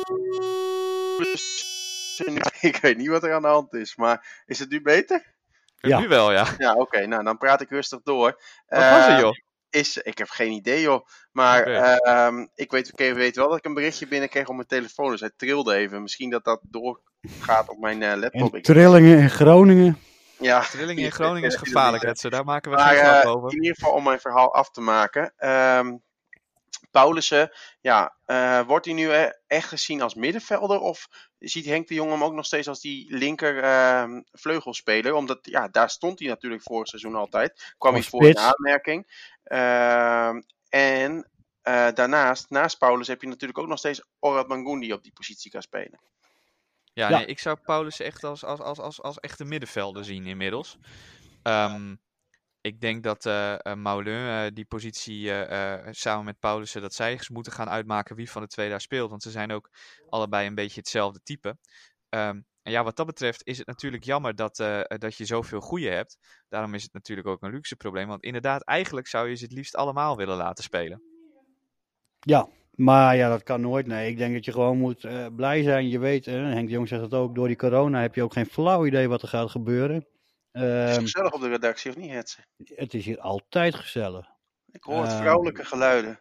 Ik 2.61 2.79
weet 2.83 2.97
niet 2.97 3.09
wat 3.09 3.25
er 3.25 3.35
aan 3.35 3.43
de 3.43 3.49
hand 3.49 3.75
is, 3.75 3.97
maar 3.97 4.43
is 4.47 4.59
het 4.59 4.71
nu 4.71 4.83
beter? 4.83 5.35
Ja. 5.81 5.99
Nu 5.99 6.09
wel, 6.09 6.33
ja. 6.33 6.47
Ja, 6.59 6.75
oké, 6.75 7.07
nou 7.07 7.25
dan 7.25 7.39
praat 7.39 7.61
ik 7.61 7.71
rustig 7.71 8.01
door. 8.03 8.43
Wat 8.67 8.91
was 8.91 9.07
er, 9.07 9.19
joh? 9.21 9.35
Is, 9.71 9.97
ik 9.97 10.19
heb 10.19 10.29
geen 10.29 10.53
idee 10.53 10.81
joh. 10.81 11.07
Maar 11.33 11.63
ehm, 11.63 12.47
ik, 12.55 12.71
weet, 12.71 12.89
ik 12.99 13.15
weet 13.15 13.37
wel 13.37 13.49
dat 13.49 13.59
ik 13.59 13.65
een 13.65 13.75
berichtje 13.75 14.09
binnenkreeg 14.09 14.49
op 14.49 14.55
mijn 14.55 14.67
telefoon. 14.67 15.11
Dus 15.11 15.21
hij 15.21 15.33
trilde 15.37 15.75
even. 15.75 16.03
Misschien 16.03 16.31
dat 16.31 16.45
dat 16.45 16.61
doorgaat 16.63 17.69
op 17.69 17.79
mijn 17.79 18.03
eh, 18.03 18.17
laptop. 18.17 18.55
En 18.55 18.63
trillingen 18.63 19.19
in 19.19 19.31
Groningen. 19.31 19.99
ja, 20.39 20.61
Trillingen 20.61 21.05
in 21.05 21.13
Groningen 21.13 21.49
is 21.49 21.57
gevaarlijk, 21.67 22.03
Hetze. 22.03 22.31
Daar 22.31 22.45
maken 22.45 22.71
we 22.71 22.77
Maar 22.77 22.95
geen 22.97 23.05
eh, 23.05 23.19
grap 23.21 23.35
over. 23.37 23.51
in 23.53 23.63
ieder 23.63 23.77
geval 23.77 23.93
om 23.93 24.05
mijn 24.05 24.21
verhaal 24.21 24.55
af 24.55 24.71
te 24.71 24.81
maken. 24.81 25.33
ehm 25.37 25.97
Paulussen, 26.99 27.51
ja, 27.81 28.17
eh, 28.25 28.61
wordt 28.67 28.85
hij 28.85 28.95
nu 28.95 29.11
e- 29.11 29.33
echt 29.47 29.69
gezien 29.69 30.03
als 30.03 30.15
middenvelder? 30.15 30.81
Of 30.81 31.09
ziet 31.39 31.65
Henk 31.65 31.89
de 31.89 31.95
Jong 31.95 32.11
hem 32.11 32.25
ook 32.25 32.33
nog 32.33 32.47
steeds 32.47 32.69
als 32.69 32.81
die 32.81 33.17
linker 33.17 33.63
ehm, 33.63 34.21
vleugelspeler? 34.33 35.15
Omdat, 35.15 35.39
ja, 35.43 35.69
daar 35.69 35.91
stond 35.91 36.19
hij 36.19 36.29
natuurlijk 36.29 36.63
vorig 36.63 36.89
seizoen 36.89 37.15
altijd. 37.15 37.75
Kwam 37.79 37.93
hij 37.93 38.03
voor 38.03 38.29
in 38.29 38.39
aanmerking. 38.39 39.29
Ehm, 39.45 40.41
en 40.69 41.31
eh, 41.63 41.89
daarnaast, 41.95 42.51
naast 42.51 42.79
Paulus, 42.79 43.07
heb 43.07 43.21
je 43.21 43.29
natuurlijk 43.29 43.59
ook 43.59 43.69
nog 43.69 43.79
steeds 43.79 44.03
Orad 44.19 44.49
Mangoen 44.49 44.81
die 44.81 44.93
op 44.93 45.03
die 45.03 45.13
positie 45.13 45.51
kan 45.51 45.63
spelen. 45.63 46.01
Ja, 46.93 47.09
Ja. 47.09 47.17
Nee, 47.17 47.27
ik 47.27 47.39
zou 47.39 47.57
Paulus 47.65 48.01
echt 48.01 48.25
als, 48.25 48.45
als, 48.45 48.61
als, 48.61 48.81
als, 48.81 49.03
als 49.03 49.21
echte 49.21 49.45
middenvelder 49.45 50.05
zien 50.05 50.27
inmiddels. 50.27 50.79
Ehm, 51.43 51.95
ik 52.61 52.81
denk 52.81 53.03
dat 53.03 53.27
eh, 53.27 54.47
die 54.53 54.65
positie 54.65 55.31
samen 55.91 56.25
met 56.25 56.39
Paulussen, 56.39 56.83
dat 56.83 56.95
zij 56.95 57.21
moeten 57.33 57.53
gaan 57.53 57.69
uitmaken 57.69 58.17
wie 58.17 58.31
van 58.31 58.43
de 58.43 58.49
twee 58.49 58.69
daar 58.69 58.81
speelt. 58.81 59.11
Want 59.11 59.23
ze 59.23 59.31
zijn 59.31 59.53
ook 59.53 59.71
allebei 60.09 60.47
een 60.47 60.55
beetje 60.55 60.81
hetzelfde 60.81 61.21
type. 61.23 61.57
Ehm, 62.09 62.41
en 62.63 62.73
ja, 62.73 62.85
wat 62.85 62.97
dat 62.97 63.07
betreft 63.07 63.47
is 63.47 63.59
het 63.59 63.67
natuurlijk 63.67 64.05
jammer 64.05 64.35
dat, 64.35 64.57
dat 64.89 65.17
je 65.17 65.25
zoveel 65.25 65.61
goede 65.61 65.89
hebt. 65.89 66.19
Daarom 66.49 66.75
is 66.75 66.83
het 66.83 66.93
natuurlijk 66.93 67.29
ook 67.29 67.43
een 67.43 67.51
luxe 67.51 67.77
probleem. 67.77 68.09
Want 68.09 68.23
inderdaad, 68.23 68.63
eigenlijk 68.63 69.07
zou 69.07 69.29
je 69.29 69.35
ze 69.35 69.45
het 69.45 69.53
liefst 69.53 69.77
allemaal 69.77 70.17
willen 70.17 70.37
laten 70.37 70.65
spelen. 70.65 71.03
Ja, 72.21 72.49
maar 72.71 73.17
ja, 73.17 73.29
dat 73.29 73.43
kan 73.43 73.61
nooit. 73.61 73.87
Nee, 73.87 74.11
ik 74.11 74.17
denk 74.17 74.35
dat 74.35 74.45
je 74.45 74.53
gewoon 74.53 74.79
moet 74.79 75.09
blij 75.37 75.63
zijn. 75.63 75.89
Je 75.89 75.99
weet, 75.99 76.25
hè, 76.25 76.33
Henk 76.33 76.67
de 76.67 76.73
Jong 76.73 76.89
zegt 76.89 77.03
het 77.03 77.15
ook, 77.15 77.35
door 77.35 77.47
die 77.47 77.57
corona 77.57 78.01
heb 78.01 78.15
je 78.15 78.23
ook 78.23 78.33
geen 78.33 78.47
flauw 78.47 78.87
idee 78.87 79.09
wat 79.09 79.23
er 79.23 79.29
gaat 79.29 79.51
gebeuren. 79.51 80.07
Het 80.59 80.89
is 80.89 80.95
Ehm, 80.97 81.03
gezellig 81.03 81.33
op 81.33 81.41
de 81.41 81.49
redactie, 81.49 81.91
of 81.91 81.97
niet, 81.97 82.11
Hetze? 82.11 82.39
het 82.75 82.95
is 82.95 83.05
hier 83.05 83.21
altijd 83.21 83.75
gezellig. 83.75 84.27
Ik 84.73 84.83
hoor 84.83 85.03
het 85.03 85.11
Ehm, 85.13 85.21
vrouwelijke 85.21 85.65
geluiden. 85.65 86.21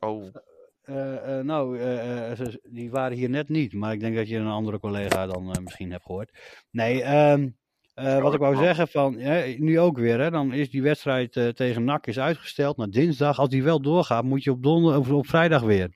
Oh, 0.00 0.34
Eh, 0.82 1.38
eh, 1.38 1.44
nou, 1.44 1.78
eh, 1.78 2.32
ze- 2.36 2.60
die 2.62 2.90
waren 2.90 3.16
hier 3.16 3.28
net 3.30 3.48
niet, 3.48 3.72
maar 3.72 3.92
ik 3.92 4.00
denk 4.00 4.16
dat 4.16 4.28
je 4.28 4.36
een 4.36 4.46
andere 4.46 4.78
collega 4.78 5.26
dan 5.26 5.56
misschien 5.62 5.90
hebt 5.90 6.04
gehoord. 6.04 6.30
Nee, 6.70 7.02
ehm, 7.02 7.48
eh, 7.94 8.20
wat 8.20 8.34
ik 8.34 8.40
wou 8.40 8.56
zeggen 8.56 8.88
van, 8.88 9.18
hè, 9.18 9.46
nu 9.58 9.80
ook 9.80 9.98
weer, 9.98 10.20
hè, 10.20 10.30
dan 10.30 10.52
is 10.52 10.70
die 10.70 10.82
wedstrijd 10.82 11.36
eh, 11.36 11.48
tegen 11.48 11.84
NAC 11.84 12.06
is 12.06 12.18
uitgesteld 12.18 12.76
naar 12.76 12.88
dinsdag. 12.90 13.38
Als 13.38 13.48
die 13.48 13.62
wel 13.62 13.80
doorgaat, 13.80 14.24
moet 14.24 14.44
je 14.44 14.50
op, 14.50 14.62
donder, 14.62 14.98
of 14.98 15.10
op 15.10 15.26
vrijdag 15.26 15.62
weer. 15.62 15.90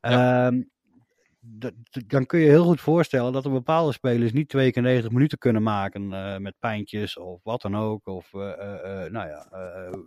Ehm, 0.00 0.60
d- 0.60 0.64
dan 2.06 2.26
kun 2.26 2.40
je 2.40 2.48
heel 2.48 2.64
goed 2.64 2.80
voorstellen 2.80 3.32
dat 3.32 3.44
er 3.44 3.50
bepaalde 3.50 3.92
spelers 3.92 4.32
niet 4.32 4.48
twee 4.48 4.72
keer 4.72 4.82
90 4.82 5.10
minuten 5.10 5.38
kunnen 5.38 5.62
maken 5.62 6.12
eh, 6.12 6.38
met 6.38 6.54
pijntjes 6.58 7.16
of 7.18 7.40
wat 7.42 7.62
dan 7.62 7.76
ook. 7.76 8.06
Of 8.06 8.34
eh, 8.34 9.04
eh, 9.04 9.12
nou 9.12 9.28
ja, 9.28 9.48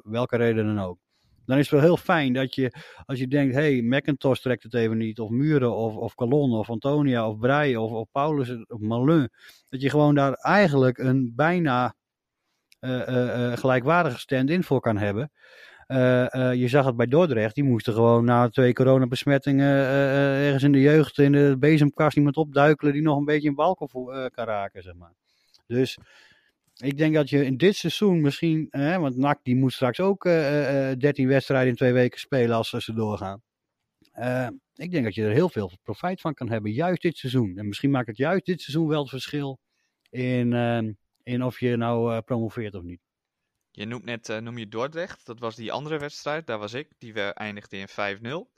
welke 0.03 0.37
reden 0.37 0.65
dan 0.65 0.85
ook. 0.85 0.97
Dan 1.45 1.57
is 1.57 1.63
het 1.63 1.73
wel 1.73 1.81
heel 1.81 1.97
fijn 1.97 2.33
dat 2.33 2.55
je, 2.55 2.73
als 3.05 3.19
je 3.19 3.27
denkt, 3.27 3.53
hey, 3.53 3.81
McIntosh 3.81 4.39
trekt 4.39 4.63
het 4.63 4.73
even 4.73 4.97
niet, 4.97 5.19
of 5.19 5.29
Muren, 5.29 5.75
of, 5.75 5.95
of 5.95 6.15
Calon, 6.15 6.51
of 6.51 6.69
Antonia, 6.69 7.29
of 7.29 7.37
Breij, 7.37 7.75
of, 7.75 7.91
of 7.91 8.07
Paulus, 8.11 8.65
of 8.67 8.79
Malin. 8.79 9.29
Dat 9.69 9.81
je 9.81 9.89
gewoon 9.89 10.15
daar 10.15 10.33
eigenlijk 10.33 10.97
een 10.97 11.33
bijna 11.35 11.95
gelijkwaardige 13.55 14.19
stand-in 14.19 14.63
voor 14.63 14.79
kan 14.79 14.97
hebben. 14.97 15.31
Eh, 15.91 16.33
eh, 16.33 16.53
je 16.53 16.67
zag 16.67 16.85
het 16.85 16.95
bij 16.95 17.05
Dordrecht, 17.05 17.55
die 17.55 17.63
moesten 17.63 17.93
gewoon 17.93 18.25
na 18.25 18.49
twee 18.49 18.73
coronabesmettingen 18.73 19.75
eh, 19.75 20.45
ergens 20.45 20.63
in 20.63 20.71
de 20.71 20.81
jeugd 20.81 21.17
in 21.17 21.31
de 21.31 21.55
bezemkast 21.59 22.17
iemand 22.17 22.37
opduikelen 22.37 22.93
die 22.93 23.01
nog 23.01 23.17
een 23.17 23.25
beetje 23.25 23.49
een 23.49 23.55
eh, 23.57 24.25
kan 24.25 24.45
raken, 24.45 24.83
zeg 24.83 24.93
maar. 24.93 25.13
Dus 25.67 25.97
ik 26.75 26.97
denk 26.97 27.13
dat 27.13 27.29
je 27.29 27.45
in 27.45 27.57
dit 27.57 27.75
seizoen 27.75 28.21
misschien, 28.21 28.67
want 28.71 29.17
NAC 29.17 29.39
die 29.43 29.55
moet 29.55 29.73
straks 29.73 29.99
ook 29.99 30.25
eh, 30.25 30.91
eh, 30.91 30.99
13 30.99 31.27
wedstrijden 31.27 31.69
in 31.69 31.75
twee 31.75 31.93
weken 31.93 32.19
spelen 32.19 32.55
als 32.55 32.69
ze 32.69 32.93
doorgaan. 32.93 33.41
Ik 34.75 34.91
denk 34.91 35.03
dat 35.03 35.15
je 35.15 35.23
er 35.23 35.31
heel 35.31 35.49
veel 35.49 35.71
profijt 35.83 36.21
van 36.21 36.33
kan 36.33 36.49
hebben, 36.49 36.71
juist 36.71 37.01
dit 37.01 37.17
seizoen. 37.17 37.57
En 37.57 37.67
misschien 37.67 37.91
maakt 37.91 38.07
het 38.07 38.17
juist 38.17 38.45
dit 38.45 38.61
seizoen 38.61 38.87
wel 38.87 39.01
het 39.01 39.09
verschil 39.09 39.59
in, 40.09 40.53
in 41.23 41.43
of 41.43 41.59
je 41.59 41.75
nou 41.77 42.21
promoveert 42.21 42.75
of 42.75 42.83
niet. 42.83 43.10
Je 43.71 43.85
noemt 43.85 44.05
net, 44.05 44.29
eh, 44.29 44.37
noem 44.37 44.57
je 44.57 44.67
Dordrecht. 44.67 45.25
Dat 45.25 45.39
was 45.39 45.55
die 45.55 45.71
andere 45.71 45.97
wedstrijd. 45.97 46.47
Daar 46.47 46.59
was 46.59 46.73
ik. 46.73 46.91
Die 46.97 47.13
we 47.13 47.21
eindigden 47.21 47.79
in 47.79 47.87
5-0. 47.87 48.51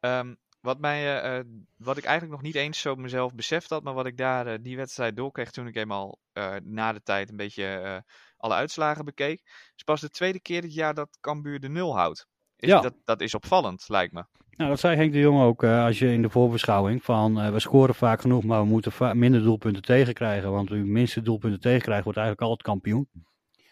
Ehm, 0.00 0.34
wat, 0.60 0.78
mij, 0.80 1.22
eh, 1.22 1.38
eh, 1.38 1.44
wat 1.76 1.96
ik 1.96 2.04
eigenlijk 2.04 2.34
nog 2.34 2.44
niet 2.44 2.54
eens 2.54 2.80
zo 2.80 2.94
mezelf 2.94 3.34
beseft 3.34 3.70
had. 3.70 3.82
Maar 3.82 3.94
wat 3.94 4.06
ik 4.06 4.16
daar 4.16 4.62
die 4.62 4.76
wedstrijd 4.76 5.16
doorkreeg 5.16 5.50
toen 5.50 5.66
ik 5.66 5.76
eenmaal 5.76 6.18
na 6.62 6.92
de 6.92 7.02
tijd 7.02 7.30
een 7.30 7.36
beetje 7.36 8.04
alle 8.36 8.54
uitslagen 8.54 9.04
bekeek. 9.04 9.42
is 9.76 9.82
pas 9.82 10.00
de 10.00 10.10
tweede 10.10 10.40
keer 10.40 10.60
dit 10.60 10.74
jaar 10.74 10.94
dat 10.94 11.18
Cambuur 11.20 11.60
de 11.60 11.68
nul 11.68 11.96
houdt. 11.96 12.26
Is, 12.56 12.68
Ja. 12.68 12.80
dat, 12.80 12.94
dat 13.04 13.20
is 13.20 13.34
opvallend, 13.34 13.88
lijkt 13.88 14.12
me. 14.12 14.24
Nou, 14.50 14.70
dat 14.70 14.80
zei 14.80 14.96
Henk 14.96 15.12
de 15.12 15.18
Jong 15.18 15.42
ook 15.42 15.64
als 15.64 15.98
je 15.98 16.12
in 16.12 16.22
de 16.22 16.30
voorbeschouwing 16.30 17.04
van 17.04 17.52
we 17.52 17.60
scoren 17.60 17.94
vaak 17.94 18.20
genoeg, 18.20 18.44
maar 18.44 18.60
we 18.60 18.66
moeten 18.66 19.18
minder 19.18 19.42
doelpunten 19.42 19.82
tegenkrijgen. 19.82 20.50
Want 20.50 20.68
wie 20.68 20.84
minste 20.84 21.22
doelpunten 21.22 21.60
tegenkrijgt, 21.60 22.04
wordt 22.04 22.18
eigenlijk 22.18 22.48
altijd 22.48 22.68
kampioen. 22.68 23.08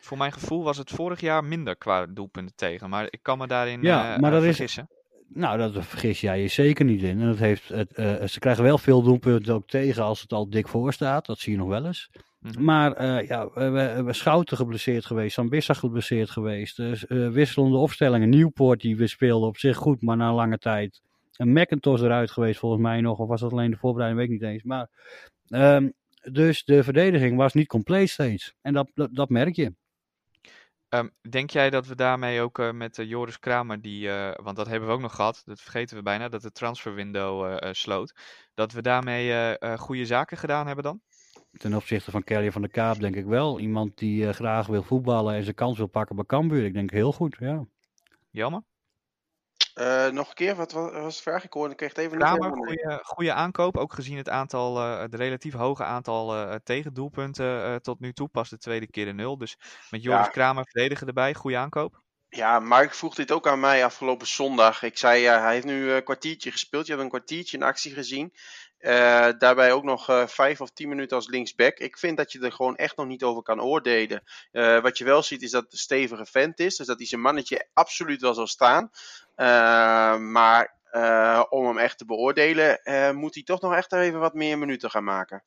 Voor 0.08 0.18
mijn 0.18 0.32
gevoel 0.32 0.62
was 0.64 0.76
het 0.78 0.90
vorig 0.90 1.20
jaar 1.20 1.44
minder 1.44 1.76
qua 1.76 2.06
doelpunten 2.06 2.56
tegen. 2.56 2.90
Maar 2.90 3.06
ik 3.10 3.18
kan 3.22 3.38
me 3.38 3.46
daarin 3.46 3.82
Ja, 3.82 4.14
eh, 4.14 4.20
maar 4.20 4.32
eh, 4.32 4.36
dat 4.38 4.48
is- 4.48 4.56
vergissen. 4.56 4.88
Nou, 5.28 5.58
dat 5.58 5.84
vergis 5.86 6.20
jij 6.20 6.42
je 6.42 6.48
zeker 6.48 6.84
niet 6.84 7.02
in. 7.02 7.20
En 7.20 7.26
dat 7.26 7.38
heeft 7.38 7.68
het, 7.68 7.92
eh, 7.92 8.24
ze 8.24 8.38
krijgen 8.38 8.64
wel 8.64 8.78
veel 8.78 9.02
doelpunten 9.02 9.54
ook 9.54 9.66
tegen 9.68 10.02
als 10.02 10.20
het 10.20 10.32
al 10.32 10.50
dik 10.50 10.68
voor 10.68 10.92
staat. 10.92 11.26
Dat 11.26 11.38
zie 11.38 11.52
je 11.52 11.58
nog 11.58 11.68
wel 11.68 11.86
eens. 11.86 12.10
Mhm. 12.38 12.64
Maar 12.64 13.04
ja, 13.24 13.48
we 13.54 13.68
we 13.68 13.78
hebben 13.78 14.14
Schouten 14.14 14.56
geblesseerd 14.56 15.06
geweest, 15.06 15.34
Sambissa 15.34 15.74
geblesseerd 15.74 16.30
geweest. 16.30 16.76
Dus, 16.76 17.04
wisselende 17.08 17.76
opstellingen. 17.76 18.28
Nieuwpoort 18.28 18.80
die 18.80 18.96
we 18.96 19.06
speelden 19.06 19.48
op 19.48 19.56
zich 19.56 19.76
goed, 19.76 20.02
maar 20.02 20.16
na 20.16 20.32
lange 20.34 20.58
tijd. 20.58 21.00
Een 21.36 21.52
McIntosh 21.52 22.00
eruit 22.02 22.30
geweest 22.30 22.58
volgens 22.58 22.82
mij 22.82 23.00
nog. 23.00 23.18
Of 23.18 23.28
was 23.28 23.40
dat 23.40 23.52
alleen 23.52 23.70
de 23.70 23.76
voorbereiding, 23.76 24.20
weet 24.26 24.30
ik 24.36 24.40
niet 24.42 24.50
eens. 24.52 24.62
Maar, 24.62 24.88
ehm, 25.48 25.88
dus 26.32 26.64
de 26.64 26.82
verdediging 26.84 27.36
was 27.36 27.52
niet 27.52 27.66
compleet 27.68 28.10
steeds. 28.10 28.54
En 28.62 28.72
dat, 28.72 28.90
dat, 28.94 29.08
dat 29.14 29.28
merk 29.28 29.56
je. 29.56 29.72
Ehm, 30.88 31.08
denk 31.30 31.50
jij 31.50 31.70
dat 31.70 31.86
we 31.86 31.94
daarmee 31.94 32.40
ook 32.40 32.58
eh, 32.58 32.72
met 32.72 32.98
eh, 32.98 33.08
Joris 33.08 33.38
Kramer, 33.38 33.80
die, 33.80 34.10
eh, 34.10 34.44
want 34.44 34.56
dat 34.56 34.66
hebben 34.66 34.88
we 34.88 34.94
ook 34.94 35.00
nog 35.00 35.14
gehad, 35.14 35.42
dat 35.44 35.60
vergeten 35.60 35.96
we 35.96 36.02
bijna, 36.02 36.28
dat 36.28 36.42
de 36.42 36.52
transferwindow 36.52 37.58
sloot, 37.74 38.14
dat 38.54 38.72
we 38.72 38.82
daarmee 38.82 39.56
goede 39.76 40.06
zaken 40.06 40.36
gedaan 40.36 40.66
hebben 40.66 40.84
dan? 40.84 41.00
Ten 41.52 41.74
opzichte 41.74 42.10
van 42.10 42.24
Kelly 42.24 42.52
van 42.52 42.62
der 42.62 42.70
Kaap 42.70 43.00
denk 43.00 43.16
ik 43.16 43.24
wel. 43.24 43.58
Iemand 43.58 43.98
die 43.98 44.32
graag 44.32 44.66
wil 44.66 44.82
voetballen 44.82 45.34
en 45.34 45.42
zijn 45.42 45.54
kans 45.54 45.78
wil 45.78 45.86
pakken 45.86 46.16
bij 46.16 46.24
Cambuur. 46.24 46.64
Ik 46.64 46.72
denk 46.72 46.90
heel 46.90 47.12
goed, 47.12 47.36
ja. 47.40 47.66
Jammer. 48.30 48.62
Eh, 49.78 50.08
nog 50.08 50.28
een 50.28 50.34
keer, 50.34 50.56
wat 50.56 50.72
wa- 50.72 50.90
was 51.02 51.16
de 51.16 51.22
vraag? 51.22 51.44
Ik 51.44 51.52
hoorde, 51.52 51.70
ik 51.70 51.76
kreeg 51.76 51.88
het 51.88 51.98
even 51.98 52.18
Kramer, 52.18 52.52
goede, 52.52 52.98
goede 53.02 53.32
aankoop, 53.32 53.76
ook 53.76 53.92
gezien 53.92 54.16
het 54.16 54.28
aantal, 54.28 54.78
eh, 54.78 55.04
relatief 55.10 55.52
hoge 55.54 55.84
aantal 55.84 56.34
eh 56.36 56.54
tegendoelpunten 56.64 57.82
tot 57.82 58.00
nu 58.00 58.12
toe, 58.12 58.28
pas 58.28 58.48
de 58.48 58.58
tweede 58.58 58.86
keer 58.90 59.04
de 59.04 59.12
nul. 59.12 59.38
Dus 59.38 59.56
met 59.88 60.02
Joris 60.02 60.28
Ja. 60.28 60.30
Kramer 60.30 60.64
verdedigen 60.70 61.06
erbij, 61.06 61.34
goede 61.34 61.56
aankoop. 61.56 62.02
Ja, 62.30 62.58
Mark 62.60 62.94
vroeg 62.94 63.14
dit 63.14 63.32
ook 63.32 63.46
aan 63.46 63.60
mij 63.60 63.84
afgelopen 63.84 64.26
zondag. 64.26 64.82
Ik 64.82 64.98
zei, 64.98 65.24
hij 65.24 65.52
heeft 65.52 65.64
nu 65.66 65.90
een 65.90 66.04
kwartiertje 66.04 66.50
gespeeld. 66.50 66.86
Je 66.86 66.92
hebt 66.92 67.04
een 67.04 67.10
kwartiertje 67.10 67.56
in 67.56 67.62
actie 67.62 67.92
gezien. 67.94 68.34
Eh, 68.78 69.28
daarbij 69.38 69.72
ook 69.72 69.82
nog 69.84 70.08
eh, 70.08 70.26
vijf 70.26 70.60
of 70.60 70.70
tien 70.70 70.88
minuten 70.88 71.16
als 71.16 71.28
linksback. 71.28 71.78
Ik 71.78 71.98
vind 71.98 72.16
dat 72.16 72.32
je 72.32 72.40
er 72.40 72.52
gewoon 72.52 72.76
echt 72.76 72.96
nog 72.96 73.06
niet 73.06 73.22
over 73.22 73.42
kan 73.42 73.62
oordelen. 73.62 74.22
Eh, 74.50 74.80
wat 74.80 74.98
je 74.98 75.04
wel 75.04 75.22
ziet 75.22 75.42
is 75.42 75.50
dat 75.50 75.62
het 75.62 75.72
een 75.72 75.78
stevige 75.78 76.26
vent 76.26 76.58
is. 76.58 76.76
Dus 76.76 76.86
dat 76.86 76.98
hij 76.98 77.06
zijn 77.06 77.20
mannetje 77.20 77.68
absoluut 77.72 78.20
wel 78.20 78.34
zal 78.34 78.46
staan. 78.46 78.90
Maar 80.30 80.76
om 81.48 81.66
hem 81.66 81.78
echt 81.78 81.98
te 81.98 82.04
beoordelen, 82.04 82.80
moet 83.16 83.34
hij 83.34 83.42
toch 83.42 83.60
nog 83.60 83.74
echt 83.74 83.92
even 83.92 84.20
wat 84.20 84.34
meer 84.34 84.58
minuten 84.58 84.90
gaan 84.90 85.04
maken. 85.04 85.44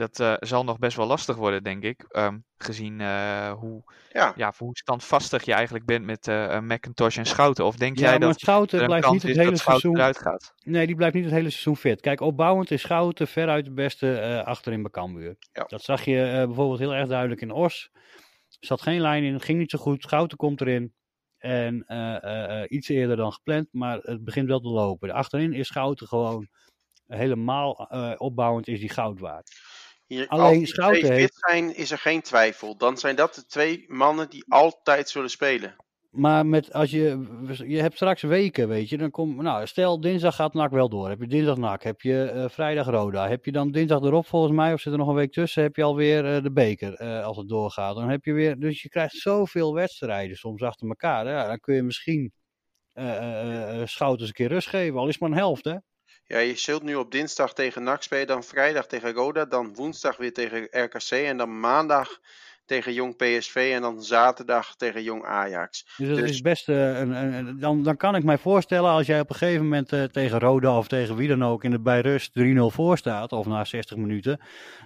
Dat 0.00 0.20
eh, 0.20 0.34
zal 0.38 0.64
nog 0.64 0.78
best 0.78 0.96
wel 0.96 1.06
lastig 1.06 1.36
worden, 1.36 1.62
denk 1.62 1.82
ik. 1.82 2.02
ehm, 2.08 2.38
gezien 2.56 3.00
eh, 3.00 3.52
hoe, 3.52 3.82
Ja. 4.12 4.32
ja, 4.36 4.52
hoe 4.58 4.76
standvastig 4.76 5.44
je 5.44 5.52
eigenlijk 5.52 5.84
bent 5.84 6.04
met 6.04 6.28
eh 6.28 6.60
McIntosh 6.60 7.18
en 7.18 7.26
Schouten. 7.26 7.64
Of 7.64 7.76
denk 7.76 7.96
Ja, 7.98 8.02
jij 8.02 8.18
maar 8.18 8.28
dat 8.28 8.40
Schouten 8.40 8.84
blijft 8.86 9.10
niet 9.10 9.22
het 9.22 9.36
hele 9.36 9.56
seizoen... 9.56 9.96
eruit 9.96 10.18
gaat? 10.18 10.54
Nee, 10.64 10.86
die 10.86 10.94
blijft 10.96 11.14
niet 11.14 11.24
het 11.24 11.32
hele 11.32 11.50
seizoen 11.50 11.76
fit. 11.76 12.00
Kijk, 12.00 12.20
opbouwend 12.20 12.70
is 12.70 12.80
Schouten 12.80 13.28
veruit 13.28 13.64
de 13.64 13.72
beste 13.72 14.18
eh, 14.18 14.44
achterin 14.44 14.82
bij 14.82 14.90
Cambuur. 14.90 15.36
Ja. 15.52 15.64
Dat 15.66 15.82
zag 15.82 16.04
je 16.04 16.22
eh, 16.22 16.44
bijvoorbeeld 16.46 16.78
heel 16.78 16.94
erg 16.94 17.08
duidelijk 17.08 17.40
in 17.40 17.50
Os. 17.52 17.90
Er 18.48 18.66
zat 18.66 18.82
geen 18.82 19.00
lijn 19.00 19.24
in, 19.24 19.40
ging 19.40 19.58
niet 19.58 19.70
zo 19.70 19.78
goed. 19.78 20.02
Schouten 20.02 20.36
komt 20.36 20.60
erin. 20.60 20.94
En 21.38 21.84
eh, 21.86 22.22
eh, 22.24 22.62
eh, 22.62 22.64
iets 22.70 22.88
eerder 22.88 23.16
dan 23.16 23.32
gepland, 23.32 23.68
maar 23.72 23.98
het 23.98 24.24
begint 24.24 24.48
wel 24.48 24.60
te 24.60 24.68
lopen. 24.68 25.10
Achterin 25.10 25.52
is 25.52 25.66
Schouten 25.66 26.06
gewoon 26.08 26.48
helemaal 27.06 27.88
eh, 27.88 28.12
opbouwend 28.16 28.68
is 28.68 28.80
die 28.80 28.90
goud 28.90 29.20
waard. 29.20 29.50
Hier, 30.10 30.28
Alleen 30.28 30.66
Schouten 30.66 31.12
heeft- 31.12 31.38
zijn, 31.38 31.76
is 31.76 31.90
er 31.90 31.98
geen 31.98 32.22
twijfel. 32.22 32.76
Dan 32.76 32.96
zijn 32.96 33.16
dat 33.16 33.34
de 33.34 33.46
twee 33.46 33.84
mannen 33.88 34.30
die 34.30 34.44
altijd 34.48 35.08
zullen 35.08 35.30
spelen. 35.30 35.76
maar 36.10 36.46
met, 36.46 36.72
als 36.72 36.90
je, 36.90 37.26
je 37.66 37.80
hebt 37.80 37.94
straks 37.94 38.22
weken, 38.22 38.68
weet 38.68 38.88
je, 38.88 38.98
dan 38.98 39.10
kom, 39.10 39.42
nou, 39.42 39.66
stel 39.66 40.00
dinsdag 40.00 40.34
gaat 40.34 40.54
NAC 40.54 40.70
wel 40.70 40.88
door. 40.88 41.08
Heb 41.08 41.20
je 41.20 41.26
dinsdag 41.26 41.56
NAC, 41.56 41.82
heb 41.82 42.00
je 42.00 42.22
eh, 42.24 42.48
vrijdag 42.48 42.86
Roda, 42.86 43.28
heb 43.28 43.44
je 43.44 43.52
dan 43.52 43.70
dinsdag 43.70 44.02
erop 44.02 44.26
volgens 44.26 44.52
mij, 44.52 44.72
of 44.72 44.80
zit 44.80 44.92
er 44.92 44.98
nog 44.98 45.08
een 45.08 45.14
week 45.14 45.32
tussen, 45.32 45.62
heb 45.62 45.76
je 45.76 45.82
alweer 45.82 46.34
eh, 46.34 46.42
de 46.42 46.52
beker 46.52 46.94
eh, 46.94 47.24
als 47.24 47.36
het 47.36 47.48
doorgaat. 47.48 47.94
Dan 47.94 48.08
heb 48.08 48.24
je 48.24 48.32
weer, 48.32 48.58
dus 48.58 48.82
je 48.82 48.88
krijgt 48.88 49.14
zoveel 49.14 49.74
wedstrijden 49.74 50.36
soms 50.36 50.62
achter 50.62 50.88
elkaar. 50.88 51.26
Hè? 51.26 51.32
Ja, 51.32 51.46
dan 51.46 51.58
kun 51.58 51.74
je 51.74 51.82
misschien 51.82 52.32
Schouten 53.84 54.20
eens 54.20 54.28
een 54.28 54.32
keer 54.32 54.48
rust 54.48 54.68
geven, 54.68 54.98
al 54.98 55.06
is 55.06 55.12
het 55.12 55.20
maar 55.20 55.30
een 55.30 55.36
helft, 55.36 55.64
hè. 55.64 55.76
Ja, 56.30 56.38
je 56.38 56.56
zult 56.56 56.82
nu 56.82 56.94
op 56.94 57.10
dinsdag 57.10 57.54
tegen 57.54 57.82
NAC 57.82 58.02
spelen, 58.02 58.26
dan 58.26 58.42
vrijdag 58.44 58.86
tegen 58.86 59.12
Roda, 59.12 59.44
dan 59.44 59.74
woensdag 59.74 60.16
weer 60.16 60.32
tegen 60.32 60.68
RKC 60.70 61.10
en 61.10 61.36
dan 61.36 61.60
maandag 61.60 62.18
tegen 62.64 62.92
Jong 62.92 63.16
PSV 63.16 63.70
en 63.74 63.82
dan 63.82 64.02
zaterdag 64.02 64.76
tegen 64.76 65.02
Jong 65.02 65.24
Ajax. 65.24 65.94
Dus 65.96 66.08
dat 66.08 66.18
Dus- 66.18 66.30
is 66.30 66.40
best, 66.40 66.68
eh, 66.68 66.98
een, 66.98 67.58
dan, 67.58 67.82
dan 67.82 67.96
kan 67.96 68.14
ik 68.14 68.24
mij 68.24 68.38
voorstellen 68.38 68.90
als 68.90 69.06
jij 69.06 69.20
op 69.20 69.30
een 69.30 69.36
gegeven 69.36 69.62
moment 69.62 69.92
eh, 69.92 70.04
tegen 70.04 70.38
Roda 70.38 70.78
of 70.78 70.88
tegen 70.88 71.16
wie 71.16 71.28
dan 71.28 71.44
ook 71.44 71.64
in 71.64 71.70
de 71.70 71.80
bij 71.80 72.00
rust 72.00 72.30
3-0 72.32 72.70
voor 72.70 72.98
staat, 72.98 73.32
of 73.32 73.46
na 73.46 73.64
60 73.64 73.96
minuten, 73.96 74.40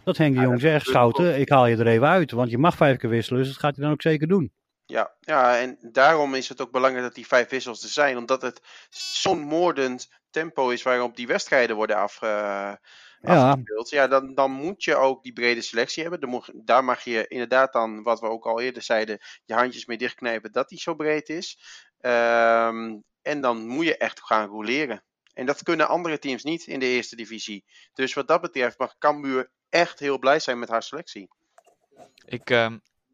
dat 0.04 0.16
Henk 0.16 0.35
de 0.35 0.40
Jong 0.40 0.61
zegt, 0.61 0.87
Schouten, 0.87 1.40
ik 1.40 1.48
haal 1.48 1.66
je 1.66 1.76
er 1.76 1.87
even 1.87 2.09
uit, 2.09 2.30
want 2.30 2.50
je 2.50 2.59
mag 2.59 2.76
vijf 2.76 2.96
keer 2.96 3.11
wisselen, 3.11 3.40
dus 3.40 3.48
dat 3.48 3.59
gaat 3.59 3.74
hij 3.74 3.85
dan 3.85 3.92
ook 3.92 4.02
zeker 4.02 4.28
doen. 4.28 4.52
Ja, 4.87 5.14
ja, 5.20 5.59
en 5.59 5.79
daarom 5.81 6.35
is 6.35 6.49
het 6.49 6.61
ook 6.61 6.70
belangrijk 6.70 7.05
dat 7.05 7.14
die 7.14 7.27
vijf 7.27 7.49
wissels 7.49 7.83
er 7.83 7.88
zijn, 7.88 8.16
omdat 8.16 8.42
het 8.42 8.61
zo'n 8.90 9.40
moordend 9.40 10.09
tempo 10.31 10.68
is 10.68 10.83
waarop 10.83 11.16
die 11.16 11.27
wedstrijden 11.27 11.77
worden 11.77 11.97
afge, 11.97 12.81
afgespeeld. 13.23 13.90
Ja, 13.90 14.07
dan, 14.07 14.35
dan 14.35 14.51
moet 14.51 14.85
je 14.85 14.97
ook 14.97 15.23
die 15.23 15.33
brede 15.33 15.61
selectie 15.61 16.03
hebben. 16.03 16.20
Dan 16.20 16.44
daar 16.55 16.85
mag 16.85 17.05
je 17.05 17.27
inderdaad 17.29 17.73
dan, 17.73 18.03
wat 18.03 18.20
we 18.20 18.27
ook 18.27 18.47
al 18.47 18.61
eerder 18.61 18.83
zeiden, 18.83 19.18
je 19.44 19.55
handjes 19.55 19.87
mee 19.87 19.99
dichtknijpen 19.99 20.53
dat 20.53 20.68
die 20.68 20.79
zo 20.79 20.94
breed 20.94 21.29
is. 21.29 21.59
Ehm, 22.01 22.97
en 23.23 23.40
dan 23.40 23.66
moet 23.66 23.85
je 23.85 23.97
echt 23.97 24.20
gaan 24.20 24.49
roleren. 24.49 25.05
En 25.35 25.47
dat 25.47 25.62
kunnen 25.62 25.88
andere 25.88 26.18
teams 26.18 26.42
niet 26.42 26.66
in 26.66 26.79
de 26.79 26.87
eerste 26.87 27.16
divisie. 27.16 27.64
Dus 27.92 28.14
wat 28.14 28.29
dat 28.29 28.40
betreft 28.40 28.79
mag 28.79 28.99
Cambuur 28.99 29.51
echt 29.68 29.99
heel 29.99 30.18
blij 30.18 30.40
zijn 30.40 30.59
met 30.59 30.68
haar 30.68 30.83
selectie. 30.83 31.29
Ik 32.27 32.51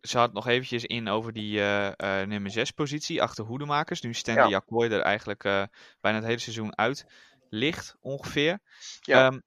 ehm 0.01 0.11
zat 0.11 0.33
nog 0.33 0.47
eventjes 0.47 0.85
in 0.85 1.09
over 1.09 1.33
die 1.33 1.59
eh, 1.59 1.87
eh, 2.21 2.29
nummer 2.29 2.51
6 2.51 2.71
positie 2.71 3.23
achter 3.23 3.45
hoedemakers. 3.45 4.01
Nu 4.01 4.15
Stanley 4.15 4.49
Ja. 4.49 4.63
Er 4.97 5.01
eigenlijk 5.01 5.45
eh, 5.45 5.63
bijna 6.01 6.19
het 6.19 6.27
hele 6.27 6.39
seizoen 6.39 6.77
uit 6.77 7.07
ligt 7.51 7.97
ongeveer. 8.01 8.59
Ja. 9.01 9.27
Ehm, 9.27 9.39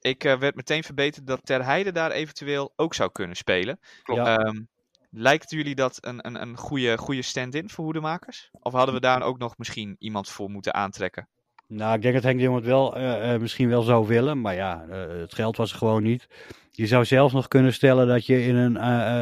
ik 0.00 0.22
werd 0.22 0.54
meteen 0.54 0.84
verbeterd 0.84 1.26
dat 1.26 1.46
Ter 1.46 1.64
Heide 1.64 1.92
daar 1.92 2.10
eventueel 2.10 2.72
ook 2.76 2.94
zou 2.94 3.12
kunnen 3.12 3.36
spelen. 3.36 3.80
Ja. 4.02 4.38
Ehm, 4.38 4.62
lijkt 5.10 5.50
jullie 5.50 5.74
dat 5.74 5.98
een, 6.00 6.26
een, 6.26 6.42
een 6.42 6.56
goede, 6.56 6.98
goede 6.98 7.22
stand-in 7.22 7.70
voor 7.70 7.84
hoedemakers? 7.84 8.48
Of 8.52 8.72
hadden 8.72 8.94
we 8.94 9.00
daar 9.00 9.22
ook 9.22 9.38
nog 9.38 9.58
misschien 9.58 9.96
iemand 9.98 10.28
voor 10.28 10.50
moeten 10.50 10.74
aantrekken? 10.74 11.28
Nou, 11.68 11.94
ik 11.94 12.02
denk 12.02 12.14
dat 12.14 12.22
Henk 12.22 12.36
de 12.36 12.42
Jong 12.42 12.56
het 12.56 12.64
wel, 12.64 12.96
eh, 12.96 13.34
eh, 13.34 13.40
misschien 13.40 13.68
wel 13.68 13.82
zou 13.82 14.06
willen, 14.06 14.40
maar 14.40 14.54
ja, 14.54 14.84
eh, 14.90 15.20
het 15.20 15.34
geld 15.34 15.56
was 15.56 15.72
er 15.72 15.78
gewoon 15.78 16.02
niet. 16.02 16.28
Je 16.70 16.86
zou 16.86 17.04
zelfs 17.04 17.34
nog 17.34 17.48
kunnen 17.48 17.72
stellen 17.72 18.06
dat 18.06 18.26
je 18.26 18.44
in 18.44 18.54
een, 18.54 18.74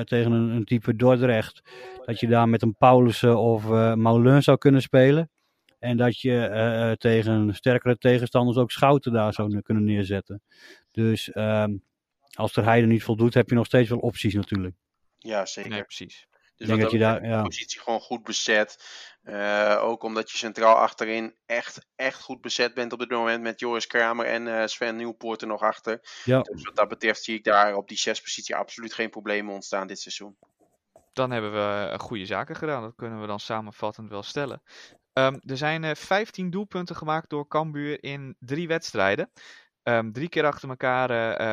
tegen 0.04 0.32
een, 0.32 0.48
een 0.50 0.64
type 0.64 0.96
Dordrecht, 0.96 1.62
dat 2.04 2.20
je 2.20 2.26
daar 2.26 2.48
met 2.48 2.62
een 2.62 2.74
Paulussen 2.74 3.38
of 3.38 3.70
eh 3.70 3.94
Moulin 3.94 4.42
zou 4.42 4.59
kunnen 4.59 4.82
spelen. 4.82 5.30
En 5.78 5.96
dat 5.96 6.20
je 6.20 6.94
tegen 6.98 7.54
sterkere 7.54 7.98
tegenstanders 7.98 8.56
ook 8.56 8.70
Schouten 8.70 9.12
daar 9.12 9.32
zou 9.32 9.61
kunnen 9.61 9.85
neerzetten. 9.85 10.42
Dus 10.90 11.30
ehm, 11.32 11.76
als 12.35 12.56
er 12.56 12.64
Heide 12.64 12.87
niet 12.87 13.02
voldoet, 13.02 13.35
heb 13.35 13.48
je 13.48 13.54
nog 13.54 13.66
steeds 13.66 13.88
wel 13.88 13.98
opties 13.98 14.35
natuurlijk. 14.35 14.74
Ja, 15.18 15.46
zeker. 15.46 15.70
Nee, 15.70 15.82
precies. 15.82 16.26
Dus 16.57 16.69
wat 16.69 16.81
dat 16.81 16.90
je 16.90 16.99
daar, 16.99 17.27
ja. 17.27 17.37
de 17.37 17.49
positie 17.49 17.81
gewoon 17.81 18.01
goed 18.01 18.23
bezet. 18.23 18.79
Eh, 19.27 19.79
ook 19.81 20.03
omdat 20.03 20.31
je 20.31 20.38
centraal 20.38 20.75
achterin 20.75 21.35
echt, 21.47 21.87
echt 21.97 22.23
goed 22.23 22.40
bezet 22.40 22.75
bent 22.75 22.92
op 22.92 22.99
dit 22.99 23.11
moment 23.11 23.42
met 23.42 23.61
Joris 23.61 23.87
Kramer 23.87 24.27
en 24.27 24.61
eh, 24.61 24.66
Sven 24.66 24.97
Nieuwpoort 24.97 25.40
er 25.40 25.47
nog 25.47 25.62
achter. 25.62 26.01
Ja. 26.25 26.40
Dus 26.40 26.64
wat 26.64 26.77
dat 26.77 26.88
betreft 26.88 27.23
zie 27.23 27.35
ik 27.35 27.45
daar 27.45 27.75
op 27.75 27.88
die 27.88 27.99
zes 27.99 28.21
positie 28.21 28.57
absoluut 28.57 28.95
geen 28.95 29.11
problemen 29.11 29.55
ontstaan 29.55 29.87
dit 29.87 30.01
seizoen. 30.01 30.37
Dan 31.12 31.31
hebben 31.31 31.53
we 31.53 31.90
eh, 31.90 31.99
goede 31.99 32.27
zaken 32.27 32.57
gedaan. 32.57 32.83
Dat 32.83 32.95
kunnen 32.97 33.21
we 33.21 33.27
dan 33.27 33.40
samenvattend 33.40 34.11
wel 34.11 34.23
stellen. 34.23 34.62
Ehm, 35.12 35.38
er 35.45 35.57
zijn 35.57 35.85
eh 35.85 35.95
15 35.95 36.51
doelpunten 36.51 36.97
gemaakt 36.97 37.31
door 37.31 37.49
Cambuur 37.49 38.03
in 38.03 38.37
drie 38.38 38.69
wedstrijden. 38.69 39.31
Ehm, 39.83 40.12
drie 40.12 40.29
keer 40.29 40.47
achter 40.47 40.69
elkaar 40.69 41.09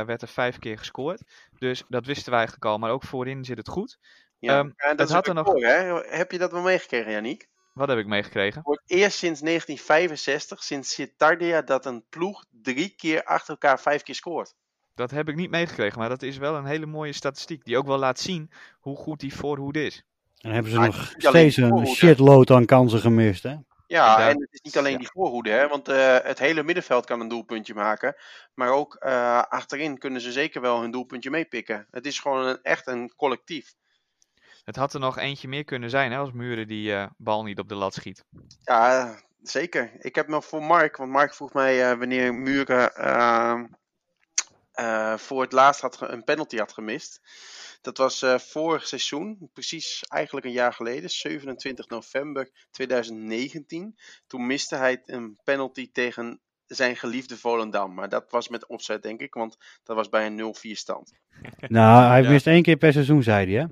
werd 0.06 0.22
er 0.22 0.28
vijf 0.28 0.60
keer 0.60 0.78
gescoord. 0.78 1.24
Dus 1.58 1.84
dat 1.88 2.06
wisten 2.06 2.30
wij 2.30 2.39
eigenlijk 2.39 2.68
al. 2.68 2.78
Maar 2.78 2.92
ook 2.92 3.04
voorin 3.04 3.46
zit 3.46 3.58
het 3.58 3.68
goed. 3.68 3.98
Ja, 4.43 4.60
Ehm, 4.77 4.95
dat 4.95 5.10
had 5.10 5.27
er 5.27 5.34
nog- 5.34 5.53
hè? 5.53 6.01
Heb 6.17 6.32
je 6.32 6.38
dat 6.38 6.51
wel 6.51 6.62
meegekregen, 6.62 7.12
Janiek? 7.12 7.47
Wat 7.73 7.88
heb 7.88 7.97
ik 7.97 8.06
meegekregen? 8.08 8.62
Voor 8.63 8.82
het 8.84 8.97
eerst 8.97 9.17
sinds 9.17 9.41
1965, 9.41 10.63
sinds 10.63 10.93
Citardia, 10.93 11.62
dat 11.62 11.86
een 11.86 12.03
ploeg 12.10 12.43
drie 12.49 12.93
keer 12.97 13.23
achter 13.23 13.49
elkaar 13.49 13.79
vijf 13.79 14.03
keer 14.03 14.15
scoort. 14.15 14.53
Dat 14.95 15.12
heb 15.12 15.29
ik 15.29 15.36
niet 15.36 15.49
meegekregen. 15.49 15.99
Maar 15.99 16.10
dat 16.10 16.21
is 16.21 16.38
wel 16.38 16.56
een 16.56 16.65
hele 16.65 16.86
mooie 16.86 17.13
statistiek. 17.13 17.65
Die 17.65 17.77
ook 17.77 17.86
wel 17.88 17.97
laat 17.97 18.19
zien 18.19 18.51
hoe 18.79 18.95
goed 18.97 19.19
die 19.19 19.36
voorhoede 19.36 19.86
is. 19.86 19.95
En 19.97 20.03
dan 20.41 20.51
hebben 20.51 20.71
ze 20.71 20.79
nog 20.79 21.13
steeds 21.17 21.58
een 21.58 21.86
shitload 21.88 22.51
aan 22.51 22.65
kansen 22.65 22.99
gemist, 22.99 23.43
hè? 23.43 23.56
Ja, 23.88 24.29
en 24.29 24.39
het 24.41 24.47
is 24.53 24.62
niet 24.62 24.77
alleen 24.77 24.97
die 24.97 25.10
voorhoede, 25.13 25.49
hè, 25.49 25.67
want 25.67 25.88
eh, 25.88 26.17
het 26.23 26.39
hele 26.39 26.63
middenveld 26.63 27.06
kan 27.06 27.19
een 27.19 27.27
doelpuntje 27.27 27.73
maken. 27.73 28.15
Maar 28.53 28.69
ook 28.69 28.95
eh, 28.95 29.41
achterin 29.49 29.97
kunnen 29.97 30.21
ze 30.21 30.32
zeker 30.32 30.62
wel 30.62 30.82
hun 30.82 30.91
doelpuntje 30.91 31.29
meepikken. 31.29 31.88
Het 31.91 32.06
is 32.06 32.19
gewoon 32.19 32.45
een, 32.45 32.60
echt 32.62 32.88
een 32.88 33.13
collectief. 33.15 33.73
Het 34.63 34.76
had 34.76 34.93
er 34.93 34.99
nog 34.99 35.17
eentje 35.17 35.47
meer 35.47 35.63
kunnen 35.63 35.89
zijn 35.89 36.12
hè, 36.12 36.17
als 36.17 36.32
Muren 36.32 36.67
die 36.67 36.93
eh, 36.93 37.06
bal 37.17 37.43
niet 37.43 37.60
op 37.60 37.69
de 37.69 37.76
lat 37.76 37.93
schiet. 37.93 38.26
Ja, 38.63 39.15
zeker. 39.41 39.91
Ik 39.99 40.15
heb 40.15 40.28
nog 40.28 40.45
voor 40.45 40.63
Mark, 40.63 40.97
want 40.97 41.12
Mark 41.12 41.34
vroeg 41.34 41.54
mij 41.54 41.91
eh, 41.91 41.97
wanneer 41.97 42.34
Muren 42.34 42.95
ehm, 42.95 43.65
eh, 44.71 45.17
voor 45.17 45.41
het 45.41 45.52
laatst 45.52 45.82
had 45.82 45.97
ge- 45.97 46.08
een 46.08 46.23
penalty 46.23 46.58
had 46.58 46.73
gemist. 46.73 47.21
Dat 47.82 47.97
was 47.97 48.21
eh, 48.21 48.38
vorig 48.38 48.88
seizoen, 48.88 49.49
precies 49.54 50.04
eigenlijk 50.08 50.45
een 50.45 50.52
jaar 50.52 50.73
geleden, 50.73 51.10
27 51.10 51.88
november 51.88 52.49
2019. 52.71 53.95
Toen 54.28 54.45
miste 54.45 54.76
hij 54.76 55.02
een 55.06 55.39
penalty 55.43 55.89
tegen 55.91 56.39
zijn 56.65 56.95
geliefde 56.95 57.38
Volendam. 57.38 57.93
Maar 57.93 58.10
dat 58.10 58.26
was 58.30 58.47
met 58.49 58.67
opzet, 58.67 59.04
denk 59.04 59.21
ik, 59.21 59.34
want 59.34 59.58
dat 59.84 59.95
was 59.95 60.10
bij 60.10 60.26
een 60.26 60.38
0-4 60.38 60.71
stand. 60.78 61.13
Nou, 61.67 62.04
hij 62.08 62.21
Ja. 62.21 62.30
mist 62.30 62.47
één 62.47 62.63
keer 62.63 62.78
per 62.78 62.93
seizoen, 62.93 63.23
zei 63.23 63.54
hij, 63.54 63.62
hè? 63.62 63.67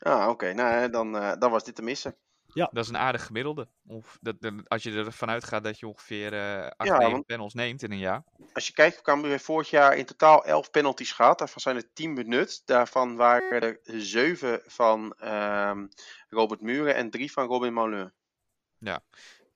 Ah, 0.00 0.28
oké. 0.28 0.52
Nou, 0.52 0.90
dan, 0.90 1.16
eh, 1.16 1.32
dan 1.38 1.50
was 1.50 1.64
dit 1.64 1.74
te 1.74 1.82
missen. 1.82 2.16
Dat 2.54 2.84
is 2.84 2.88
een 2.88 2.96
aardig 2.96 3.26
gemiddelde. 3.26 3.68
Of 3.86 4.18
dat, 4.20 4.36
als 4.68 4.82
je 4.82 4.92
ervan 4.92 5.30
uitgaat 5.30 5.64
dat 5.64 5.78
je 5.78 5.86
ongeveer 5.86 6.32
eh 6.32 6.66
8, 6.76 6.88
Ja, 6.88 6.96
9 6.96 7.12
want- 7.12 7.26
panels 7.26 7.54
neemt 7.54 7.82
in 7.82 7.90
een 7.92 7.98
jaar. 7.98 8.24
Als 8.52 8.66
je 8.66 8.72
kijkt, 8.72 9.02
Cambuur 9.02 9.30
heeft 9.30 9.44
vorig 9.44 9.70
jaar 9.70 9.96
in 9.96 10.04
totaal 10.04 10.44
11 10.44 10.70
penalties 10.70 11.12
gehad. 11.12 11.38
Daarvan 11.38 11.60
zijn 11.60 11.76
er 11.76 11.92
10 11.92 12.14
benut. 12.14 12.62
Daarvan 12.64 13.16
waren 13.16 13.60
er 13.60 13.78
7 13.82 14.62
van 14.66 15.12
ehm, 15.18 15.86
Robert 16.28 16.60
Muren 16.60 16.94
en 16.94 17.10
3 17.10 17.32
van 17.32 17.46
Robin 17.46 17.72
Moulin. 17.72 18.12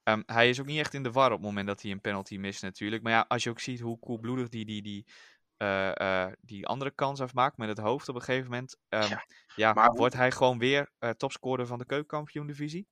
Ehm, 0.02 0.22
hij 0.26 0.48
is 0.48 0.60
ook 0.60 0.66
niet 0.66 0.78
echt 0.78 0.94
in 0.94 1.02
de 1.02 1.10
war 1.10 1.26
op 1.30 1.36
het 1.38 1.46
moment 1.46 1.66
dat 1.66 1.82
hij 1.82 1.90
een 1.90 2.00
penalty 2.00 2.36
mist 2.36 2.62
natuurlijk. 2.62 3.02
Maar 3.02 3.12
ja, 3.12 3.24
als 3.28 3.42
je 3.44 3.50
ook 3.50 3.60
ziet 3.60 3.80
hoe 3.80 3.98
koelbloedig 3.98 4.48
die, 4.48 4.64
die, 4.64 4.82
die, 4.82 5.06
eh, 5.56 6.22
eh, 6.26 6.32
die 6.40 6.66
andere 6.66 6.90
kans 6.90 7.20
afmaakt 7.20 7.56
met 7.56 7.68
het 7.68 7.78
hoofd 7.78 8.08
op 8.08 8.14
een 8.14 8.22
gegeven 8.22 8.50
moment. 8.50 8.76
ehm, 8.88 9.08
Ja, 9.10 9.24
ja, 9.54 9.72
maar 9.72 9.88
hoe- 9.88 9.96
wordt 9.98 10.14
hij 10.14 10.30
gewoon 10.30 10.58
weer 10.58 10.90
eh, 10.98 11.10
topscorer 11.10 11.66
van 11.66 11.78
de 11.78 11.86
keukenkampioen 11.86 12.46
divisie? 12.46 12.86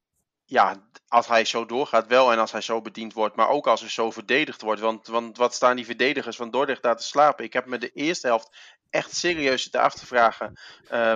Ja, 0.45 0.89
als 1.07 1.27
hij 1.27 1.45
zo 1.45 1.67
doorgaat 1.67 2.07
wel 2.07 2.33
en 2.33 2.39
als 2.39 2.53
hij 2.53 2.61
zo 2.61 2.81
bediend 2.81 3.13
wordt. 3.13 3.37
Maar 3.37 3.49
ook 3.49 3.67
als 3.67 3.83
er 3.83 3.91
zo 3.91 4.11
verdedigd 4.11 4.63
wordt. 4.63 4.81
Want, 4.81 5.07
want 5.07 5.37
wat 5.37 5.55
staan 5.55 5.77
die 5.77 5.85
verdedigers 5.85 6.37
van 6.37 6.51
Dordrecht 6.51 6.83
daar 6.83 6.97
te 6.97 7.03
slapen? 7.03 7.45
Ik 7.45 7.53
heb 7.53 7.67
me 7.67 7.79
de 7.79 7.91
eerste 7.91 8.27
helft 8.27 8.57
echt 8.91 9.15
serieus 9.17 9.63
zitten 9.63 9.81
af 9.81 9.95
te 9.95 10.07
vragen 10.07 10.53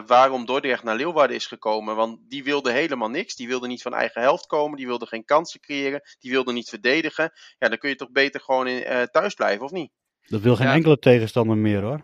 waarom 0.07 0.45
Dordrecht 0.47 0.83
naar 0.83 0.97
Leeuwarden 0.97 1.37
is 1.37 1.47
gekomen. 1.47 1.97
Want 1.97 2.19
die 2.31 2.45
wilde 2.45 2.73
helemaal 2.73 3.09
niks. 3.11 3.35
Die 3.35 3.49
wilde 3.49 3.67
niet 3.67 3.83
van 3.83 3.95
eigen 3.95 4.21
helft 4.21 4.47
komen. 4.47 4.77
Die 4.77 4.87
wilde 4.87 5.07
geen 5.07 5.25
kansen 5.25 5.61
creëren. 5.61 6.01
Die 6.19 6.31
wilde 6.31 6.53
niet 6.53 6.69
verdedigen. 6.69 7.33
Ja, 7.59 7.69
dan 7.69 7.79
kun 7.79 7.89
je 7.89 7.97
toch 7.97 8.11
beter 8.11 8.41
gewoon 8.41 8.67
in, 8.67 9.09
thuis 9.11 9.35
blijven, 9.35 9.65
of 9.65 9.71
niet? 9.71 9.93
Dat 10.27 10.41
wil 10.41 10.57
geen 10.57 10.67
Ja. 10.67 10.73
enkele 10.75 10.99
tegenstander 10.99 11.57
meer, 11.57 11.83
hoor. 11.83 12.01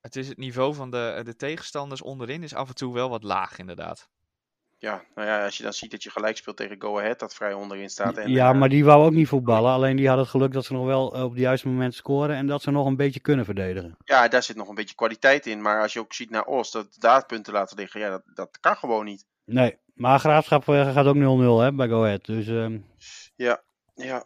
Het 0.00 0.16
is 0.16 0.28
het 0.28 0.36
niveau 0.38 0.74
van 0.74 0.90
de, 0.90 1.20
de 1.24 1.36
tegenstanders 1.36 2.02
onderin 2.02 2.42
is 2.42 2.54
af 2.54 2.68
en 2.68 2.74
toe 2.74 2.94
wel 2.94 3.10
wat 3.10 3.22
laag 3.22 3.58
inderdaad. 3.58 4.08
Ja, 4.78 5.04
nou 5.14 5.28
ja, 5.28 5.44
als 5.44 5.56
je 5.56 5.62
dan 5.62 5.72
ziet 5.72 5.90
dat 5.90 6.02
je 6.02 6.10
gelijk 6.10 6.36
speelt 6.36 6.56
tegen 6.56 6.80
Go 6.82 6.98
Ahead, 6.98 7.18
dat 7.18 7.34
vrij 7.34 7.52
onderin 7.52 7.90
staat. 7.90 8.16
En, 8.16 8.30
ja, 8.30 8.52
eh, 8.52 8.58
maar 8.58 8.68
die 8.68 8.84
wou 8.84 9.04
ook 9.04 9.12
niet 9.12 9.28
voetballen. 9.28 9.72
Alleen 9.72 9.96
die 9.96 10.08
had 10.08 10.18
het 10.18 10.28
geluk 10.28 10.52
dat 10.52 10.64
ze 10.64 10.72
nog 10.72 10.84
wel 10.86 11.14
eh, 11.14 11.22
op 11.24 11.30
het 11.30 11.38
juiste 11.40 11.68
moment 11.68 11.94
scoren 11.94 12.36
en 12.36 12.46
dat 12.46 12.62
ze 12.62 12.70
nog 12.70 12.86
een 12.86 12.96
beetje 12.96 13.20
kunnen 13.20 13.44
verdedigen. 13.44 13.96
ja, 14.04 14.28
daar 14.28 14.42
zit 14.42 14.56
nog 14.56 14.68
een 14.68 14.74
beetje 14.74 14.94
kwaliteit 14.94 15.46
in. 15.46 15.62
Maar 15.62 15.82
als 15.82 15.92
je 15.92 16.00
ook 16.00 16.12
ziet 16.14 16.30
naar 16.30 16.46
Oost, 16.46 16.72
dat 16.72 16.96
daar 16.98 17.26
punten 17.26 17.52
laten 17.52 17.76
liggen, 17.76 18.00
ja, 18.00 18.10
dat, 18.10 18.22
dat 18.34 18.58
kan 18.60 18.76
gewoon 18.76 19.04
niet. 19.04 19.26
Nee, 19.44 19.78
maar 19.94 20.18
Graafschap 20.18 20.68
eh, 20.68 20.92
gaat 20.92 21.06
ook 21.06 21.16
0-0 21.16 21.18
hè, 21.62 21.72
bij 21.72 21.88
Go 21.88 22.02
Ahead. 22.04 22.24
Dus 22.24 22.46
ehm, 22.46 22.78
Ja, 23.36 23.62
ja. 23.94 24.24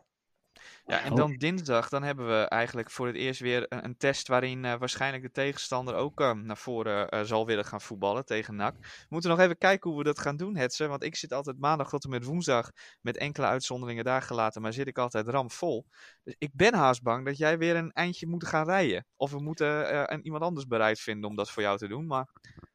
Ja, 0.87 1.01
en 1.03 1.11
Oh. 1.11 1.16
dan 1.16 1.37
dinsdag, 1.37 1.89
dan 1.89 2.03
hebben 2.03 2.26
we 2.26 2.45
eigenlijk 2.49 2.91
voor 2.91 3.07
het 3.07 3.16
eerst 3.16 3.41
weer 3.41 3.66
een, 3.68 3.85
een 3.85 3.97
test 3.97 4.28
waarin 4.28 4.64
eh, 4.64 4.74
waarschijnlijk 4.78 5.22
de 5.22 5.30
tegenstander 5.30 5.95
ook 5.95 6.20
eh, 6.20 6.32
naar 6.32 6.57
voren 6.57 7.09
eh, 7.09 7.20
zal 7.22 7.47
willen 7.47 7.64
gaan 7.64 7.80
voetballen 7.80 8.24
tegen 8.24 8.57
NAC. 8.57 8.74
We 8.80 9.07
moeten 9.09 9.30
nog 9.30 9.39
even 9.39 9.59
kijken 9.59 9.91
hoe 9.91 9.99
we 9.99 10.05
dat 10.05 10.18
gaan 10.18 10.37
doen, 10.37 10.57
Hetze, 10.57 10.87
want 10.87 11.03
ik 11.05 11.16
zit 11.16 11.32
altijd 11.32 11.59
maandag 11.59 11.89
tot 11.89 12.05
en 12.05 12.11
met 12.11 12.24
woensdag 12.24 12.70
met 13.01 13.16
enkele 13.16 13.47
uitzonderingen 13.47 14.05
daar 14.05 14.22
gelaten, 14.22 14.62
maar 14.62 14.72
zit 14.72 14.87
ik 14.87 14.99
altijd 14.99 15.28
ramvol. 15.28 15.87
Dus 16.24 16.35
ik 16.39 16.51
ben 16.53 16.74
haast 16.74 17.03
bang 17.03 17.24
dat 17.24 17.37
jij 17.37 17.59
weer 17.59 17.76
een 17.76 17.93
eindje 17.93 18.26
moet 18.26 18.47
gaan 18.47 18.64
rijden. 18.64 19.07
Of 19.16 19.30
we 19.30 19.41
moeten 19.43 20.12
een, 20.12 20.24
iemand 20.24 20.43
anders 20.43 20.66
bereid 20.66 21.01
vinden 21.01 21.30
om 21.30 21.37
dat 21.37 21.51
voor 21.51 21.62
jou 21.62 21.78
te 21.78 21.89
doen, 21.89 22.07
maar 22.07 22.28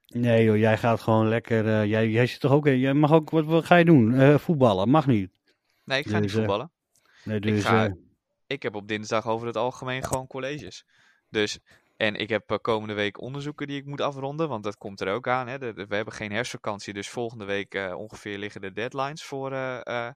Nee 0.07 0.43
joh, 0.43 0.57
jij 0.57 0.77
gaat 0.77 1.01
gewoon 1.01 1.27
lekker. 1.27 1.85
jij, 1.85 2.09
jij 2.09 2.25
zit 2.27 2.39
toch 2.39 2.51
ook. 2.51 2.65
Jij 2.65 2.93
mag 2.93 3.11
ook. 3.11 3.29
Wat, 3.29 3.45
wat 3.45 3.65
ga 3.65 3.75
je 3.75 3.85
doen? 3.85 4.39
Voetballen? 4.39 4.89
Mag 4.89 5.07
niet. 5.07 5.31
nee, 5.83 5.99
ik 5.99 6.05
ga 6.07 6.11
Dus, 6.11 6.21
niet 6.21 6.31
voetballen. 6.31 6.71
Nee, 7.29 7.39
dus, 7.39 7.63
ga- 7.63 7.85
eh, 7.85 7.91
ik 8.47 8.63
heb 8.63 8.75
op 8.75 8.87
dinsdag 8.87 9.27
over 9.27 9.47
het 9.47 9.57
algemeen 9.57 10.03
gewoon 10.03 10.27
colleges. 10.27 10.85
Dus, 11.29 11.59
en 11.97 12.15
ik 12.15 12.29
heb 12.29 12.51
eh, 12.51 12.57
komende 12.61 12.93
week 12.93 13.21
onderzoeken 13.21 13.67
die 13.67 13.77
ik 13.79 13.85
moet 13.85 14.01
afronden, 14.01 14.49
want 14.49 14.63
dat 14.63 14.77
komt 14.77 15.01
er 15.01 15.13
ook 15.13 15.27
aan. 15.27 15.47
Hè. 15.47 15.57
De- 15.57 15.73
de- 15.73 15.85
we 15.87 15.95
hebben 15.95 16.13
geen 16.13 16.31
herfstvakantie, 16.31 16.93
dus 16.93 17.09
volgende 17.09 17.45
week 17.45 17.73
eh, 17.73 17.95
ongeveer 17.97 18.37
liggen 18.37 18.61
de 18.61 18.71
deadlines 18.71 19.23
voor 19.23 19.51
eh, 19.51 19.85
eh, 19.85 20.11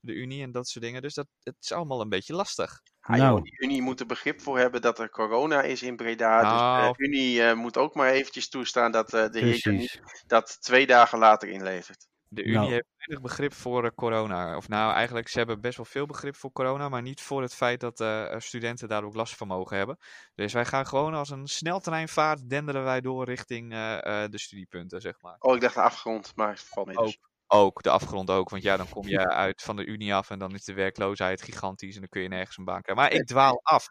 de 0.00 0.12
Unie 0.12 0.42
en 0.42 0.52
dat 0.52 0.68
soort 0.68 0.84
dingen. 0.84 1.02
Dus 1.02 1.14
dat, 1.14 1.26
het 1.42 1.56
is 1.60 1.72
allemaal 1.72 2.00
een 2.00 2.08
beetje 2.08 2.34
lastig. 2.34 2.80
Ah, 3.00 3.16
Nou. 3.16 3.34
joh, 3.34 3.42
die 3.42 3.54
Unie 3.58 3.82
moet 3.82 4.00
er 4.00 4.06
begrip 4.06 4.40
voor 4.40 4.58
hebben 4.58 4.80
dat 4.80 4.98
er 4.98 5.10
corona 5.10 5.62
is 5.62 5.82
in 5.82 5.96
Breda. 5.96 6.40
Nou. 6.42 6.86
Dus 6.88 6.96
de 6.96 7.04
Unie 7.04 7.42
eh, 7.42 7.54
moet 7.56 7.76
ook 7.78 7.94
maar 7.94 8.10
eventjes 8.10 8.48
toestaan 8.48 8.92
dat 8.92 9.14
eh, 9.14 9.28
de 9.30 9.38
heer 9.38 10.00
dat 10.26 10.56
twee 10.62 10.86
dagen 10.86 11.18
later 11.18 11.48
inlevert. 11.48 12.06
De 12.34 12.42
Unie 12.42 12.56
Nou. 12.56 12.70
heeft 12.70 12.86
weinig 12.96 13.28
begrip 13.28 13.52
voor 13.52 13.84
eh, 13.84 13.90
corona. 13.94 14.56
Of 14.56 14.68
nou, 14.68 14.92
eigenlijk, 14.92 15.28
ze 15.28 15.38
hebben 15.38 15.60
best 15.60 15.76
wel 15.76 15.86
veel 15.86 16.06
begrip 16.06 16.36
voor 16.36 16.52
corona, 16.52 16.88
maar 16.88 17.02
niet 17.02 17.20
voor 17.20 17.42
het 17.42 17.54
feit 17.54 17.80
dat 17.80 18.00
eh, 18.00 18.34
studenten 18.38 18.88
daar 18.88 19.04
ook 19.04 19.14
last 19.14 19.36
van 19.36 19.46
mogen 19.46 19.76
hebben. 19.76 19.98
Dus 20.34 20.52
wij 20.52 20.64
gaan 20.64 20.86
gewoon 20.86 21.14
als 21.14 21.30
een 21.30 21.46
sneltreinvaart 21.46 22.48
denderen 22.48 22.84
wij 22.84 23.00
door 23.00 23.24
richting 23.24 23.72
eh, 23.72 24.24
eh, 24.24 24.30
de 24.30 24.38
studiepunten, 24.38 25.00
zeg 25.00 25.20
maar. 25.20 25.36
Oh, 25.38 25.54
ik 25.54 25.60
dacht 25.60 25.74
de 25.74 25.82
afgrond, 25.82 26.32
maar 26.36 26.48
het 26.48 26.60
valt 26.60 26.86
mee. 26.86 26.96
Dus. 26.96 27.06
Ook. 27.06 27.30
Ook, 27.54 27.82
de 27.82 27.90
afgrond 27.90 28.30
ook. 28.30 28.50
Want 28.50 28.62
ja, 28.62 28.76
dan 28.76 28.88
kom 28.88 29.08
je 29.08 29.28
uit 29.28 29.62
van 29.62 29.76
de 29.76 29.84
Unie 29.84 30.14
af 30.14 30.30
en 30.30 30.38
dan 30.38 30.54
is 30.54 30.64
de 30.64 30.72
werkloosheid 30.74 31.42
gigantisch 31.42 31.94
en 31.94 32.00
dan 32.00 32.08
kun 32.08 32.22
je 32.22 32.28
nergens 32.28 32.56
een 32.56 32.64
baan 32.64 32.82
krijgen. 32.82 33.04
Maar 33.04 33.12
ik 33.12 33.26
dwaal 33.26 33.60
af. 33.62 33.88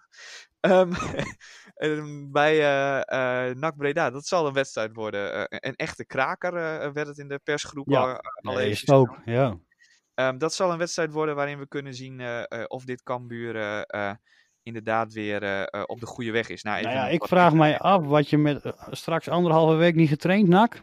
Ehm, 0.62 0.92
ehm, 1.76 2.32
bij 2.32 2.60
eh 2.60 3.48
eh 3.50 3.56
NAC 3.56 3.76
Breda, 3.78 4.10
dat 4.10 4.26
zal 4.26 4.48
een 4.48 4.54
wedstrijd 4.54 4.94
worden. 4.94 5.50
Eh, 5.50 5.60
een 5.70 5.76
echte 5.76 6.06
kraker 6.06 6.56
eh, 6.56 6.92
werd 6.92 7.08
het 7.08 7.18
in 7.18 7.28
de 7.28 7.40
persgroep 7.44 7.90
Ja, 7.90 8.22
al, 8.42 8.54
Nee, 8.54 8.70
is 8.70 8.90
ook. 8.90 9.18
Ja. 9.26 9.58
Ehm, 10.14 10.38
dat 10.38 10.54
zal 10.54 10.72
een 10.72 10.78
wedstrijd 10.78 11.12
worden 11.12 11.36
waarin 11.36 11.60
we 11.60 11.68
kunnen 11.68 11.94
zien 11.94 12.20
eh, 12.20 12.40
eh, 12.40 12.64
of 12.68 12.84
dit 12.84 13.04
Cambuur 13.04 13.86
inderdaad 14.64 15.14
weer 15.14 15.68
op 15.86 16.00
de 16.00 16.06
goede 16.06 16.32
weg 16.32 16.50
is. 16.50 16.64
Nou, 16.64 16.82
Nou 16.82 16.96
ja, 16.96 17.08
ik 17.08 17.28
vraag 17.28 17.54
mij 17.54 17.80
af 17.80 18.06
wat 18.06 18.30
je 18.30 18.38
met 18.38 18.74
straks 18.92 19.28
anderhalve 19.28 19.76
week 19.76 19.96
niet 19.96 20.10
getraind, 20.10 20.48
Nak. 20.48 20.82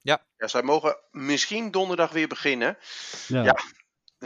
Ja, 0.00 0.22
zij 0.36 0.62
mogen 0.62 0.96
misschien 1.10 1.70
donderdag 1.70 2.12
weer 2.12 2.28
beginnen. 2.28 2.76
Ja. 3.28 3.42
Ja. 3.42 3.56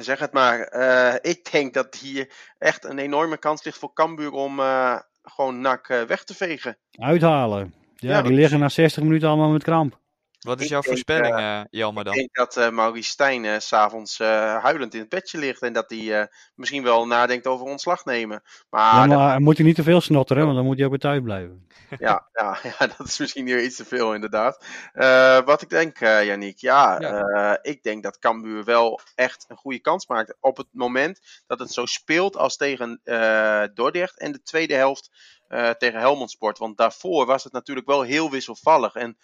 Zeg 0.03 0.19
het 0.19 0.33
maar. 0.33 0.61
Eh, 0.61 1.15
ik 1.33 1.53
denk 1.53 1.75
dat 1.75 1.95
hier 1.95 2.33
echt 2.59 2.85
een 2.85 2.99
enorme 2.99 3.37
kans 3.37 3.65
ligt 3.65 3.79
voor 3.79 3.93
Cambuur 3.93 4.31
om 4.31 4.61
eh, 4.61 4.99
gewoon 5.23 5.61
NAC 5.61 5.89
eh, 5.89 6.03
weg 6.03 6.25
te 6.25 6.35
vegen. 6.35 6.77
Uithalen. 6.91 7.75
Ja, 7.95 8.11
Ja, 8.11 8.23
die 8.23 8.33
liggen 8.33 8.59
na 8.59 8.69
60 8.69 9.03
minuten 9.03 9.29
allemaal 9.29 9.51
met 9.51 9.63
kramp. 9.63 9.99
Wat 10.45 10.59
is 10.59 10.65
ik 10.65 10.71
jouw 10.71 10.81
denk, 10.81 10.95
voorspelling, 10.95 11.37
eh 11.37 11.61
Jelmer, 11.71 11.99
Ik 12.01 12.07
dan? 12.07 12.15
denk 12.15 12.35
dat 12.35 12.57
eh 12.57 12.69
Maurice 12.71 13.11
Stijn 13.11 13.45
eh, 13.45 13.59
s 13.59 13.67
s'avonds 13.69 14.21
eh, 14.21 14.63
huilend 14.63 14.95
in 14.95 15.01
het 15.01 15.09
bedje 15.09 15.39
ligt 15.39 15.63
en 15.63 15.73
dat 15.73 15.91
hij 15.91 16.21
eh, 16.21 16.27
misschien 16.55 16.83
wel 16.83 17.07
nadenkt 17.07 17.47
over 17.47 17.67
ontslag 17.67 18.05
nemen. 18.05 18.43
Maar, 18.71 18.95
ja, 18.95 19.07
dat- 19.07 19.19
maar 19.19 19.41
moet 19.41 19.57
hij 19.57 19.67
niet 19.67 19.77
te 19.77 19.83
veel 19.83 20.01
snotteren, 20.01 20.45
want 20.45 20.57
dan 20.57 20.65
moet 20.65 20.75
hij 20.77 20.85
ook 20.85 20.91
weer 20.91 21.01
thuis 21.01 21.21
blijven. 21.23 21.67
ja, 21.99 22.29
ja, 22.33 22.57
ja, 22.79 22.87
dat 22.97 23.07
is 23.07 23.19
misschien 23.19 23.45
weer 23.45 23.63
iets 23.65 23.77
te 23.77 23.85
veel 23.85 24.15
inderdaad. 24.15 24.65
Eh, 24.93 25.41
wat 25.45 25.63
ik 25.63 25.69
denk, 25.71 26.01
eh 26.01 26.25
Yannick, 26.25 26.59
ja, 26.59 27.01
Ja. 27.01 27.21
eh, 27.23 27.73
ik 27.73 27.83
denk 27.83 28.03
dat 28.03 28.19
Cambuur 28.19 28.65
wel 28.65 29.01
echt 29.15 29.45
een 29.49 29.57
goede 29.57 29.81
kans 29.81 30.07
maakt 30.07 30.35
op 30.41 30.57
het 30.57 30.67
moment 30.73 31.21
dat 31.47 31.59
het 31.59 31.73
zo 31.73 31.87
speelt 31.87 32.37
als 32.37 32.57
tegen 32.57 33.01
eh 33.05 33.63
Dordrecht 33.75 34.19
en 34.19 34.33
de 34.33 34.43
tweede 34.43 34.75
helft 34.75 35.11
eh, 35.49 35.71
tegen 35.71 36.01
Helmond 36.01 36.31
Sport. 36.31 36.59
Want 36.59 36.77
daarvoor 36.77 37.27
was 37.27 37.45
het 37.45 37.53
natuurlijk 37.53 37.87
wel 37.87 38.03
heel 38.03 38.31
wisselvallig 38.31 38.95
en 38.95 39.19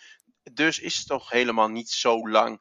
dus 0.56 0.78
is 0.78 0.96
het 0.96 1.06
toch 1.06 1.30
helemaal 1.30 1.68
niet 1.68 1.90
zo 1.90 2.28
lang 2.28 2.60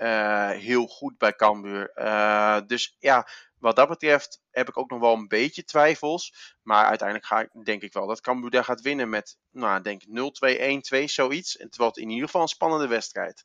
eh, 0.00 0.50
heel 0.50 0.86
goed 0.86 1.18
bij 1.18 1.32
Cambuur. 1.32 1.90
Eh, 1.90 2.60
dus 2.66 2.96
ja, 2.98 3.28
wat 3.58 3.76
dat 3.76 3.88
betreft 3.88 4.40
heb 4.50 4.68
ik 4.68 4.78
ook 4.78 4.90
nog 4.90 5.00
wel 5.00 5.14
een 5.14 5.28
beetje 5.28 5.64
twijfels. 5.64 6.54
Maar 6.62 6.84
uiteindelijk 6.84 7.28
ga 7.28 7.40
ik, 7.40 7.64
denk 7.64 7.82
ik 7.82 7.92
wel 7.92 8.06
dat 8.06 8.20
Cambuur 8.20 8.50
daar 8.50 8.64
gaat 8.64 8.80
winnen 8.80 9.08
met, 9.08 9.36
nou, 9.50 9.82
denk 9.82 10.02
ik 10.02 10.08
0-2, 10.08 11.02
1-2, 11.02 11.04
zoiets. 11.04 11.56
En 11.56 11.66
het 11.66 11.76
wordt 11.76 11.98
in 11.98 12.08
ieder 12.08 12.24
geval 12.24 12.42
een 12.42 12.48
spannende 12.48 12.86
wedstrijd. 12.86 13.44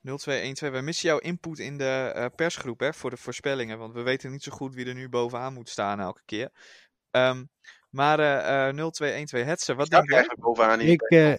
0212, 0.00 0.72
we 0.72 0.80
missen 0.80 1.08
jouw 1.08 1.18
input 1.18 1.58
in 1.58 1.78
de 1.78 2.12
eh, 2.14 2.26
persgroep 2.36 2.80
hè, 2.80 2.92
voor 2.92 3.10
de 3.10 3.16
voorspellingen. 3.16 3.78
Want 3.78 3.94
we 3.94 4.02
weten 4.02 4.30
niet 4.30 4.42
zo 4.42 4.52
goed 4.52 4.74
wie 4.74 4.86
er 4.86 4.94
nu 4.94 5.08
bovenaan 5.08 5.52
moet 5.52 5.68
staan 5.68 6.00
elke 6.00 6.22
keer. 6.24 6.50
Ehm, 7.10 7.44
maar 7.90 8.18
eh 8.18 8.68
eh 8.68 8.74
0212 8.74 9.44
Hetze, 9.44 9.74
wat 9.74 9.90
denk 9.90 10.04
jij? 10.04 10.12
eigenlijk 10.12 10.44
bovenaan 10.44 10.80
in 10.80 10.88
Ik, 10.88 11.02
eh 11.02 11.34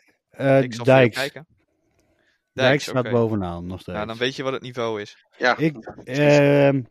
je. 2.63 2.67
Dijks 2.69 2.83
staat 2.83 3.09
bovenaan 3.09 3.67
nog 3.67 3.79
steeds. 3.79 3.97
Ja, 3.97 4.05
dan 4.05 4.17
weet 4.17 4.35
je 4.35 4.43
wat 4.43 4.53
het 4.53 4.61
niveau 4.61 5.01
is. 5.01 5.25
Ja, 5.37 5.57
Ik, 5.57 5.75
ehm, 6.03 6.81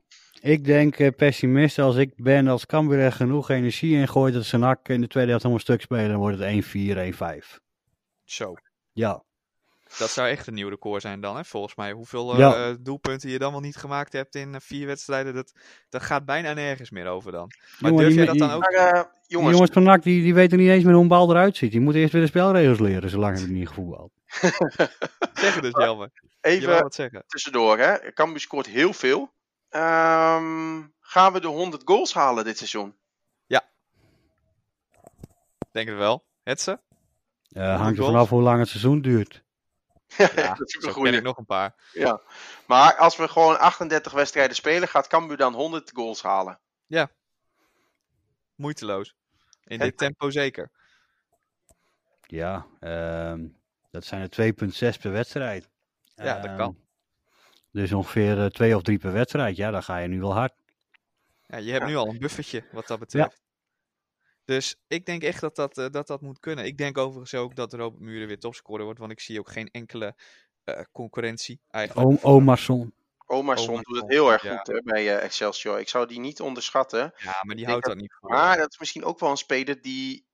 ik 0.41 0.65
denk 0.65 0.99
eh, 0.99 1.09
pessimist 1.17 1.79
als 1.79 1.97
ik 1.97 2.13
ben, 2.17 2.49
als 2.49 2.67
Cambuur 2.67 2.99
er 2.99 3.13
genoeg 3.13 3.51
energie 3.51 3.97
in 3.97 4.09
gooit, 4.09 4.35
dat 4.35 4.45
ze 4.45 4.57
nak 4.59 4.89
in 4.89 5.01
de 5.01 5.07
tweede 5.09 5.29
helft 5.29 5.45
helemaal 5.45 5.65
stuk 5.65 5.81
spelen, 5.81 6.09
dan 6.09 6.19
wordt 6.19 6.39
het 6.39 6.47
1-4, 6.49 6.97
1-5. 6.97 7.61
Zo. 8.25 8.55
Ja, 8.93 9.25
Dat 9.99 10.11
zou 10.11 10.29
echt 10.29 10.47
een 10.47 10.55
nieuw 10.55 10.69
record 10.69 11.03
zijn 11.03 11.21
dan, 11.21 11.37
hè, 11.37 11.45
volgens 11.45 11.75
mij. 11.75 11.93
Hoeveel 11.93 12.33
eh, 12.33 12.39
Ja. 12.39 12.77
doelpunten 12.81 13.31
je 13.31 13.39
dan 13.39 13.53
wel 13.53 13.61
niet 13.61 13.77
gemaakt 13.77 14.13
hebt 14.13 14.35
in 14.35 14.55
eh, 14.55 14.61
vier 14.61 14.87
wedstrijden, 14.87 15.35
dat, 15.35 15.53
dat 15.89 16.03
gaat 16.03 16.25
bijna 16.25 16.53
nergens 16.53 16.91
meer 16.91 17.07
over 17.07 17.33
dan. 17.33 17.51
Maar 17.81 17.91
Jongen, 17.91 18.05
durf 18.05 18.17
jij 18.17 18.27
dat 18.27 18.39
dan 18.39 18.51
ook? 18.51 18.61
maar 18.61 18.93
die 18.93 19.37
jongens, 19.37 19.53
jongens 19.53 19.71
van 19.73 19.83
NAC 19.83 20.03
die, 20.03 20.23
die 20.23 20.35
weten 20.35 20.59
niet 20.59 20.69
eens 20.69 20.85
meer 20.85 20.93
hoe 20.93 21.03
een 21.03 21.09
bal 21.09 21.31
eruit 21.31 21.57
ziet. 21.57 21.71
Die 21.71 21.81
moeten 21.81 22.01
eerst 22.01 22.13
weer 22.13 22.23
de 22.23 22.29
spelregels 22.29 22.79
leren, 22.79 23.11
zolang 23.11 23.39
die 23.39 23.49
niet 23.49 23.69
gevoetbald. 23.69 24.13
Zeg 25.35 25.55
het 25.55 25.63
dus, 25.63 25.73
Jelmer. 25.73 26.11
Je 26.13 26.29
even 26.41 26.83
wat 26.83 26.95
zeggen. 26.95 27.25
tussendoor. 27.27 27.79
Hè. 27.79 28.13
Cambuur 28.13 28.41
scoort 28.41 28.67
heel 28.67 28.93
veel. 28.93 29.35
Ehm, 29.69 30.83
gaan 31.01 31.33
we 31.33 31.41
de 31.41 31.47
100 31.47 31.83
goals 31.85 32.15
halen 32.15 32.45
dit 32.45 32.57
seizoen? 32.57 32.97
Denk 35.77 35.89
het 35.89 35.97
wel. 35.99 36.27
Hetze? 36.43 36.81
Eh 37.53 37.81
hangt 37.81 37.99
er 37.99 38.05
vanaf 38.05 38.29
hoe 38.29 38.43
lang 38.43 38.59
het 38.59 38.69
seizoen 38.69 39.01
duurt. 39.01 39.45
Ja, 40.17 40.31
Ja, 40.35 40.55
dat 40.55 40.69
is 40.69 40.81
zo 40.81 40.87
een 40.87 40.93
goede. 40.93 41.21
nog 41.21 41.37
een 41.37 41.45
paar. 41.45 41.75
Ja. 41.93 42.21
Maar 42.67 42.95
als 42.97 43.17
we 43.17 43.29
gewoon 43.29 43.59
38 43.59 44.13
wedstrijden 44.13 44.57
spelen, 44.57 44.89
gaat 44.89 45.07
Cambuur 45.07 45.37
dan 45.37 45.55
100 45.55 45.91
goals 45.95 46.23
halen. 46.23 46.61
Moeiteloos. 48.55 49.17
In 49.65 49.79
dit 49.79 49.99
tempo 49.99 50.31
zeker. 50.31 50.71
Ja, 52.21 52.67
ehm, 52.81 53.47
dat 53.97 54.05
zijn 54.05 54.21
er 54.23 54.29
2,6 54.31 54.99
per 55.01 55.13
wedstrijd. 55.13 55.69
Ja, 56.15 56.35
dat 56.35 56.45
Ehm, 56.45 56.57
kan. 56.57 56.77
Dus 57.73 57.93
ongeveer 57.93 58.39
eh, 58.41 58.47
twee 58.47 58.77
of 58.77 58.83
drie 58.83 58.99
per 58.99 59.13
wedstrijd. 59.13 59.57
Ja, 59.57 59.71
dan 59.71 59.83
ga 59.83 59.99
je 59.99 60.09
nu 60.09 60.21
wel 60.21 60.33
hard. 60.33 60.53
Ja, 61.47 61.57
je 61.57 61.71
hebt 61.71 61.83
Ja. 61.83 61.89
nu 61.89 61.97
al 61.97 62.09
een 62.09 62.19
buffertje 62.19 62.65
wat 62.73 62.87
dat 62.87 62.99
betreft. 62.99 63.43
Dus 64.45 64.77
ik 64.89 65.07
denk 65.07 65.23
echt 65.23 65.41
dat 65.41 65.57
dat, 65.57 65.79
eh, 65.79 65.91
dat 65.91 66.07
dat 66.07 66.21
moet 66.21 66.41
kunnen. 66.41 66.65
Ik 66.65 66.79
denk 66.79 66.99
overigens 66.99 67.35
ook 67.35 67.57
dat 67.57 67.73
Robert 67.73 68.03
Muren 68.03 68.27
weer 68.27 68.39
topscorer 68.39 68.85
wordt. 68.85 68.99
Want 68.99 69.13
ik 69.13 69.21
zie 69.21 69.39
ook 69.39 69.51
geen 69.51 69.69
enkele 69.71 70.15
eh, 70.65 70.81
concurrentie 70.93 71.61
eigenlijk. 71.71 72.09
Omarsson, 73.27 73.83
doet 73.83 73.97
het 73.97 74.11
heel 74.11 74.33
erg 74.33 74.43
ja. 74.43 74.57
goed 74.57 74.67
hè, 74.67 74.83
bij 74.83 75.17
eh, 75.17 75.25
Excelsior. 75.25 75.81
Ik 75.81 75.89
zou 75.89 76.07
die 76.07 76.21
niet 76.21 76.41
onderschatten. 76.41 77.13
Ja, 77.17 77.39
maar 77.43 77.55
die 77.55 77.65
Ik 77.65 77.71
houdt 77.71 77.87
dat 77.87 77.97
niet 77.97 78.15
voor. 78.21 78.31
Maar 78.31 78.57
dat 78.57 78.71
is 78.73 78.79
misschien 78.79 79.05
ook 79.05 79.19
wel 79.19 79.31
een 79.31 79.37
speler 79.37 79.83
die 79.83 80.17
eh, 80.17 80.27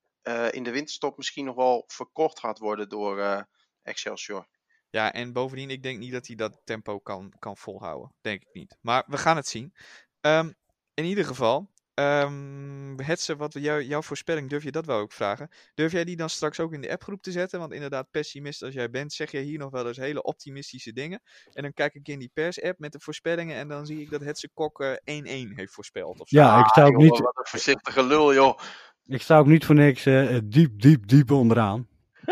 in 0.50 0.62
de 0.62 0.70
winterstop 0.70 1.16
misschien 1.16 1.44
nog 1.44 1.56
wel 1.56 1.84
verkocht 1.86 2.38
gaat 2.38 2.58
worden 2.58 2.88
door 2.88 3.18
eh, 3.18 3.42
Excelsior. 3.82 4.46
Ja, 4.90 5.12
en 5.12 5.32
bovendien, 5.32 5.70
ik 5.70 5.82
denk 5.82 5.98
niet 5.98 6.12
dat 6.12 6.26
hij 6.26 6.36
dat 6.36 6.60
tempo 6.64 6.98
kan, 6.98 7.32
kan 7.38 7.56
volhouden. 7.56 8.14
Denk 8.20 8.42
ik 8.42 8.48
niet. 8.52 8.76
Maar 8.80 9.04
we 9.06 9.18
gaan 9.18 9.36
het 9.36 9.46
zien. 9.46 9.74
Ehm, 10.20 10.52
in 10.94 11.04
ieder 11.04 11.24
geval, 11.24 11.70
ehm 11.94 12.98
Hetze, 13.00 13.36
wat 13.36 13.52
jou, 13.52 13.82
jouw 13.82 14.02
voorspelling, 14.02 14.50
durf 14.50 14.62
je 14.62 14.70
dat 14.70 14.86
wel 14.86 14.98
ook 14.98 15.12
vragen? 15.12 15.48
Durf 15.74 15.92
jij 15.92 16.04
die 16.04 16.16
dan 16.16 16.30
straks 16.30 16.60
ook 16.60 16.72
in 16.72 16.80
de 16.80 16.90
appgroep 16.90 17.22
te 17.22 17.30
zetten? 17.30 17.58
Want 17.58 17.72
inderdaad, 17.72 18.10
pessimist 18.10 18.62
als 18.62 18.74
jij 18.74 18.90
bent, 18.90 19.12
zeg 19.12 19.30
jij 19.30 19.42
hier 19.42 19.58
nog 19.58 19.70
wel 19.70 19.86
eens 19.86 19.96
hele 19.96 20.22
optimistische 20.22 20.92
dingen. 20.92 21.22
En 21.52 21.62
dan 21.62 21.72
kijk 21.72 21.94
ik 21.94 22.08
in 22.08 22.18
die 22.18 22.30
pers-app 22.34 22.78
met 22.78 22.92
de 22.92 23.00
voorspellingen 23.00 23.56
en 23.56 23.68
dan 23.68 23.86
zie 23.86 24.00
ik 24.00 24.10
dat 24.10 24.20
Hetze 24.20 24.48
Kok 24.54 24.80
eh, 24.80 24.92
1-1 24.92 25.54
heeft 25.54 25.72
voorspeld. 25.72 26.20
Of 26.20 26.28
zo. 26.28 26.38
Ja, 26.38 26.58
ik 26.58 26.66
ook 26.66 26.76
Jongen, 26.76 27.02
niet, 27.02 27.18
Wat 27.18 27.36
een 27.36 27.46
voorzichtige 27.46 28.02
lul, 28.02 28.34
joh. 28.34 28.58
Ik 29.06 29.22
sta 29.22 29.38
ook 29.38 29.46
niet 29.46 29.64
voor 29.64 29.74
niks 29.74 30.06
eh, 30.06 30.38
diep, 30.44 30.80
diep, 30.80 31.08
diep 31.08 31.30
onderaan. 31.30 31.86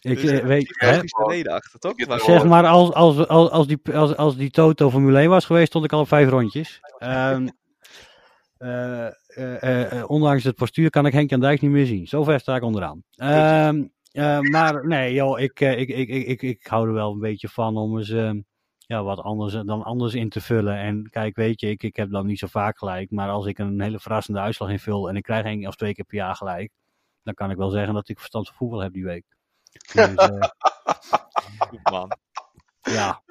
ik 0.00 0.20
Dus, 0.20 0.30
eh, 0.30 0.38
eh, 0.38 0.44
weet, 0.44 0.74
hè, 0.78 0.94
logische 0.94 1.24
reden 1.28 1.52
achter, 1.52 1.78
toch? 1.78 1.94
Zeg 2.20 2.44
maar, 2.44 2.66
als, 2.66 2.92
als, 2.92 3.28
als, 3.28 3.50
als, 3.50 3.66
die, 3.66 3.80
als, 3.92 4.16
als 4.16 4.36
die 4.36 4.50
Toto 4.50 4.90
Formule 4.90 5.18
1 5.18 5.28
was 5.28 5.44
geweest, 5.44 5.66
stond 5.66 5.84
ik 5.84 5.92
al 5.92 6.00
op 6.00 6.08
vijf 6.08 6.28
rondjes. 6.28 6.80
Ehm, 6.98 7.48
eh, 8.58 9.06
eh, 9.06 9.92
eh, 9.92 10.10
ondanks 10.10 10.44
het 10.44 10.54
postuur 10.54 10.90
kan 10.90 11.06
ik 11.06 11.12
Henk 11.12 11.30
Jan 11.30 11.40
Dijk 11.40 11.60
niet 11.60 11.70
meer 11.70 11.86
zien. 11.86 12.06
Zover 12.06 12.40
sta 12.40 12.56
ik 12.56 12.62
onderaan. 12.62 13.02
Ehm, 13.16 13.84
eh, 14.12 14.40
maar 14.40 14.86
nee, 14.86 15.12
joh, 15.12 15.40
ik, 15.40 15.60
eh, 15.60 15.78
ik, 15.78 15.88
ik, 15.88 16.08
ik, 16.08 16.26
ik, 16.26 16.42
ik 16.42 16.66
hou 16.66 16.86
er 16.86 16.92
wel 16.92 17.12
een 17.12 17.20
beetje 17.20 17.48
van 17.48 17.76
om 17.76 17.98
eens 17.98 18.10
ehm, 18.10 18.40
ja, 18.86 19.02
wat 19.02 19.20
anders 19.20 19.52
dan 19.52 19.82
anders 19.82 20.14
in 20.14 20.28
te 20.28 20.40
vullen. 20.40 20.76
En 20.76 21.10
kijk, 21.10 21.36
weet 21.36 21.60
je, 21.60 21.70
ik, 21.70 21.82
ik 21.82 21.96
heb 21.96 22.10
dan 22.10 22.26
niet 22.26 22.38
zo 22.38 22.46
vaak 22.46 22.78
gelijk. 22.78 23.10
Maar 23.10 23.28
als 23.28 23.46
ik 23.46 23.58
een 23.58 23.80
hele 23.80 23.98
verrassende 23.98 24.40
uitslag 24.40 24.70
invul 24.70 25.08
en 25.08 25.16
ik 25.16 25.22
krijg 25.22 25.44
één 25.44 25.66
of 25.66 25.76
twee 25.76 25.94
keer 25.94 26.04
per 26.04 26.16
jaar 26.16 26.34
gelijk. 26.34 26.72
Dan 27.22 27.34
kan 27.34 27.50
ik 27.50 27.56
wel 27.56 27.70
zeggen 27.70 27.94
dat 27.94 28.08
ik 28.08 28.18
verstand 28.18 28.46
van 28.46 28.56
voetbal 28.56 28.80
heb 28.80 28.92
die 28.92 29.04
week. 29.04 29.24
Dus, 29.94 30.14
eh, 30.14 30.48
Goed, 31.68 31.90
man. 31.90 32.10
ja. 32.80 33.22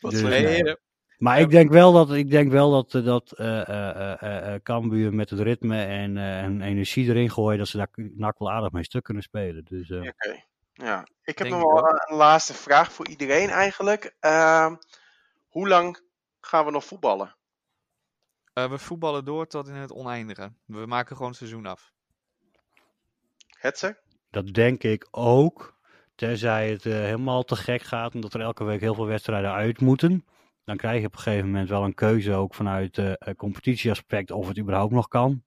Wat 0.00 0.10
Dus, 0.10 0.22
heren. 0.22 0.78
Maar 1.18 1.40
ik 1.40 1.50
denk 1.50 1.70
wel 1.70 1.92
dat, 1.92 2.12
ik 2.12 2.30
denk 2.30 2.50
wel 2.50 2.70
dat, 2.70 2.94
eh, 2.94 3.04
dat 3.04 3.32
eh 3.32 3.68
eh, 3.68 4.22
eh, 4.22 4.54
eh, 4.54 4.62
Cambuur 4.62 5.14
met 5.14 5.30
het 5.30 5.40
ritme 5.40 5.84
en, 5.84 6.16
eh, 6.16 6.42
en 6.42 6.60
energie 6.62 7.08
erin 7.08 7.30
gooien, 7.30 7.58
dat 7.58 7.68
ze 7.68 7.76
daar 7.76 7.88
NAC 7.94 8.38
wel 8.38 8.50
aardig 8.50 8.70
mee 8.72 8.84
stuk 8.84 9.02
kunnen 9.02 9.22
spelen. 9.22 9.64
Dus, 9.64 9.90
eh, 9.90 9.98
Oké. 9.98 10.44
Ja, 10.80 11.06
ik 11.22 11.38
heb 11.38 11.48
Denk 11.48 11.62
nog 11.62 11.72
wel 11.72 12.02
een 12.06 12.16
laatste 12.16 12.54
vraag 12.54 12.92
voor 12.92 13.08
iedereen 13.08 13.48
eigenlijk. 13.48 14.16
Ehm, 14.20 14.76
hoe 15.48 15.68
lang 15.68 16.00
gaan 16.40 16.64
we 16.64 16.70
nog 16.70 16.84
voetballen? 16.84 17.36
Eh, 18.52 18.70
we 18.70 18.78
voetballen 18.78 19.24
door 19.24 19.46
tot 19.46 19.68
in 19.68 19.74
het 19.74 19.92
oneindige. 19.92 20.52
We 20.64 20.86
maken 20.86 21.16
gewoon 21.16 21.30
het 21.30 21.38
seizoen 21.38 21.66
af. 21.66 21.92
Hetze? 23.58 24.00
dat 24.30 24.46
denk 24.46 24.82
ik 24.82 25.08
ook. 25.10 25.78
Tenzij 26.14 26.70
het 26.70 26.86
eh, 26.86 26.92
helemaal 26.92 27.42
te 27.42 27.56
gek 27.56 27.82
gaat 27.82 28.14
en 28.14 28.20
dat 28.20 28.34
er 28.34 28.40
elke 28.40 28.64
week 28.64 28.80
heel 28.80 28.94
veel 28.94 29.06
wedstrijden 29.06 29.52
uit 29.52 29.80
moeten. 29.80 30.24
Dan 30.64 30.76
krijg 30.76 31.00
je 31.00 31.06
op 31.06 31.12
een 31.12 31.18
gegeven 31.18 31.46
moment 31.46 31.68
wel 31.68 31.84
een 31.84 31.94
keuze 31.94 32.34
ook 32.34 32.54
vanuit 32.54 32.98
eh, 32.98 33.34
competitieaspect 33.36 34.30
of 34.30 34.48
het 34.48 34.58
überhaupt 34.58 34.92
nog 34.92 35.08
kan. 35.08 35.42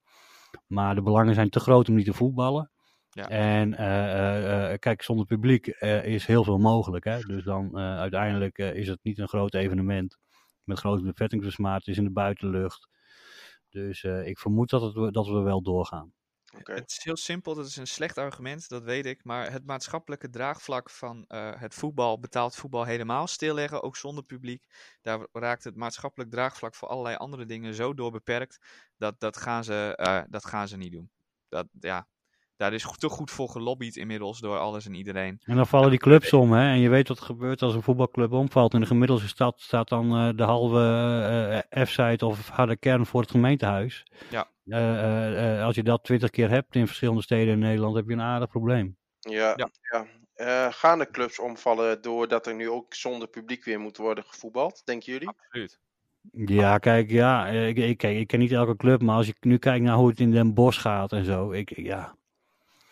Maar 0.68 0.96
de 0.96 1.02
belangen 1.02 1.34
zijn 1.34 1.50
te 1.50 1.60
groot 1.60 1.90
om 1.90 1.96
niet 1.96 2.06
te 2.06 2.14
voetballen. 2.14 2.72
Ja. 3.14 3.28
En 3.28 3.74
eh, 3.74 4.12
eh, 4.14 4.72
eh, 4.74 4.80
kijk, 4.80 5.02
zonder 5.02 5.26
publiek 5.26 5.68
eh, 5.68 6.06
is 6.06 6.26
heel 6.26 6.44
veel 6.44 6.58
mogelijk. 6.58 7.06
Hè? 7.06 7.20
Dus 7.20 7.44
dan 7.44 7.78
eh, 7.78 7.98
uiteindelijk 7.98 8.58
eh, 8.58 8.76
is 8.76 8.88
het 8.88 9.00
niet 9.04 9.20
een 9.20 9.28
groot 9.28 9.54
evenement. 9.54 10.18
Met 10.64 10.80
grote 10.80 11.04
bevettingsbesmaat, 11.04 11.80
het 11.80 11.88
is 11.88 11.98
in 11.98 12.04
de 12.04 12.12
buitenlucht. 12.12 12.90
Dus 13.70 14.04
eh, 14.04 14.28
ik 14.28 14.40
vermoed 14.40 14.70
dat, 14.70 14.82
het, 14.82 15.14
dat 15.14 15.28
we 15.28 15.40
wel 15.40 15.62
doorgaan. 15.62 16.14
Oké. 16.58 16.74
Het 16.74 16.92
is 16.92 17.04
heel 17.04 17.18
simpel, 17.18 17.56
dat 17.56 17.66
is 17.66 17.76
een 17.76 17.88
slecht 17.88 18.18
argument, 18.18 18.70
dat 18.70 18.84
weet 18.84 19.06
ik. 19.06 19.24
Maar 19.24 19.52
het 19.52 19.66
maatschappelijke 19.66 20.30
draagvlak 20.30 20.90
van 20.90 21.26
eh, 21.28 21.52
het 21.60 21.74
voetbal, 21.74 22.20
betaald 22.20 22.56
voetbal, 22.56 22.84
helemaal 22.84 23.28
stilleggen, 23.28 23.84
ook 23.84 23.96
zonder 23.96 24.24
publiek. 24.24 24.66
Daar 25.02 25.28
raakt 25.32 25.64
het 25.64 25.76
maatschappelijk 25.76 26.32
draagvlak 26.32 26.76
voor 26.76 26.88
allerlei 26.88 27.16
andere 27.16 27.46
dingen 27.46 27.74
zo 27.74 27.94
door 27.94 28.12
beperkt. 28.12 28.66
Dat, 28.98 29.20
dat, 29.20 29.38
gaan, 29.38 29.64
ze, 29.64 29.94
eh, 29.96 30.22
dat 30.30 30.46
gaan 30.46 30.68
ze 30.68 30.78
niet 30.78 30.92
doen. 30.92 31.12
Dat, 31.50 31.68
ja, 31.80 32.08
daar 32.58 32.74
is 32.74 32.88
te 32.98 33.10
goed 33.10 33.32
voor 33.32 33.50
gelobbyd 33.50 33.96
inmiddels 33.96 34.40
door 34.40 34.58
alles 34.58 34.86
en 34.86 34.94
iedereen. 34.94 35.40
En 35.44 35.56
dan 35.56 35.68
vallen 35.68 35.90
die 35.90 36.00
clubs 36.00 36.34
om, 36.34 36.52
hè? 36.52 36.70
En 36.72 36.80
je 36.80 36.90
weet 36.90 37.08
wat 37.08 37.18
er 37.20 37.26
gebeurt 37.26 37.62
als 37.62 37.74
een 37.76 37.82
voetbalclub 37.82 38.32
omvalt. 38.32 38.74
In 38.74 38.80
de 38.80 38.86
gemiddelde 38.86 39.28
stad 39.28 39.62
staat 39.62 39.90
dan 39.90 40.16
eh, 40.16 40.30
de 40.38 40.44
halve 40.44 40.80
eh, 41.72 41.84
F-site 41.86 42.26
of 42.26 42.50
harde 42.50 42.78
kern 42.78 43.06
voor 43.06 43.22
het 43.22 43.32
gemeentehuis. 43.32 44.06
Ja. 44.30 44.48
Eh, 44.68 44.90
eh, 45.04 45.58
eh, 45.60 45.66
als 45.66 45.76
je 45.76 45.84
dat 45.84 46.04
twintig 46.04 46.30
keer 46.30 46.50
hebt 46.50 46.76
in 46.76 46.88
verschillende 46.88 47.22
steden 47.22 47.54
in 47.54 47.60
Nederland, 47.60 47.96
heb 47.96 48.08
je 48.08 48.14
een 48.14 48.22
aardig 48.22 48.50
probleem. 48.50 48.98
Ja, 49.20 49.54
Ja. 49.56 49.70
ja. 49.92 50.06
Eh, 50.34 50.68
gaan 50.74 51.00
de 51.00 51.10
clubs 51.12 51.40
omvallen 51.40 52.02
doordat 52.02 52.48
er 52.48 52.56
nu 52.56 52.70
ook 52.70 52.94
zonder 52.94 53.28
publiek 53.28 53.64
weer 53.64 53.80
moet 53.80 53.98
worden 53.98 54.24
gevoetbald, 54.24 54.82
denken 54.86 55.12
jullie? 55.14 55.28
Absoluut. 55.28 55.80
Ja, 56.32 56.78
kijk, 56.78 57.10
ja, 57.12 57.48
ik, 57.48 57.78
ik, 57.78 57.98
kijk, 57.98 58.18
ik 58.18 58.28
ken 58.28 58.40
niet 58.40 58.52
elke 58.52 58.76
club, 58.76 59.02
maar 59.02 59.16
als 59.16 59.28
je 59.28 59.36
nu 59.40 59.58
kijkt 59.58 59.86
naar 59.86 59.96
hoe 59.96 60.08
het 60.10 60.20
in 60.20 60.32
Den 60.32 60.54
Bosch 60.54 60.82
gaat 60.82 61.12
en 61.12 61.26
zo, 61.26 61.52
ik- 61.52 61.78
ja, 61.78 62.16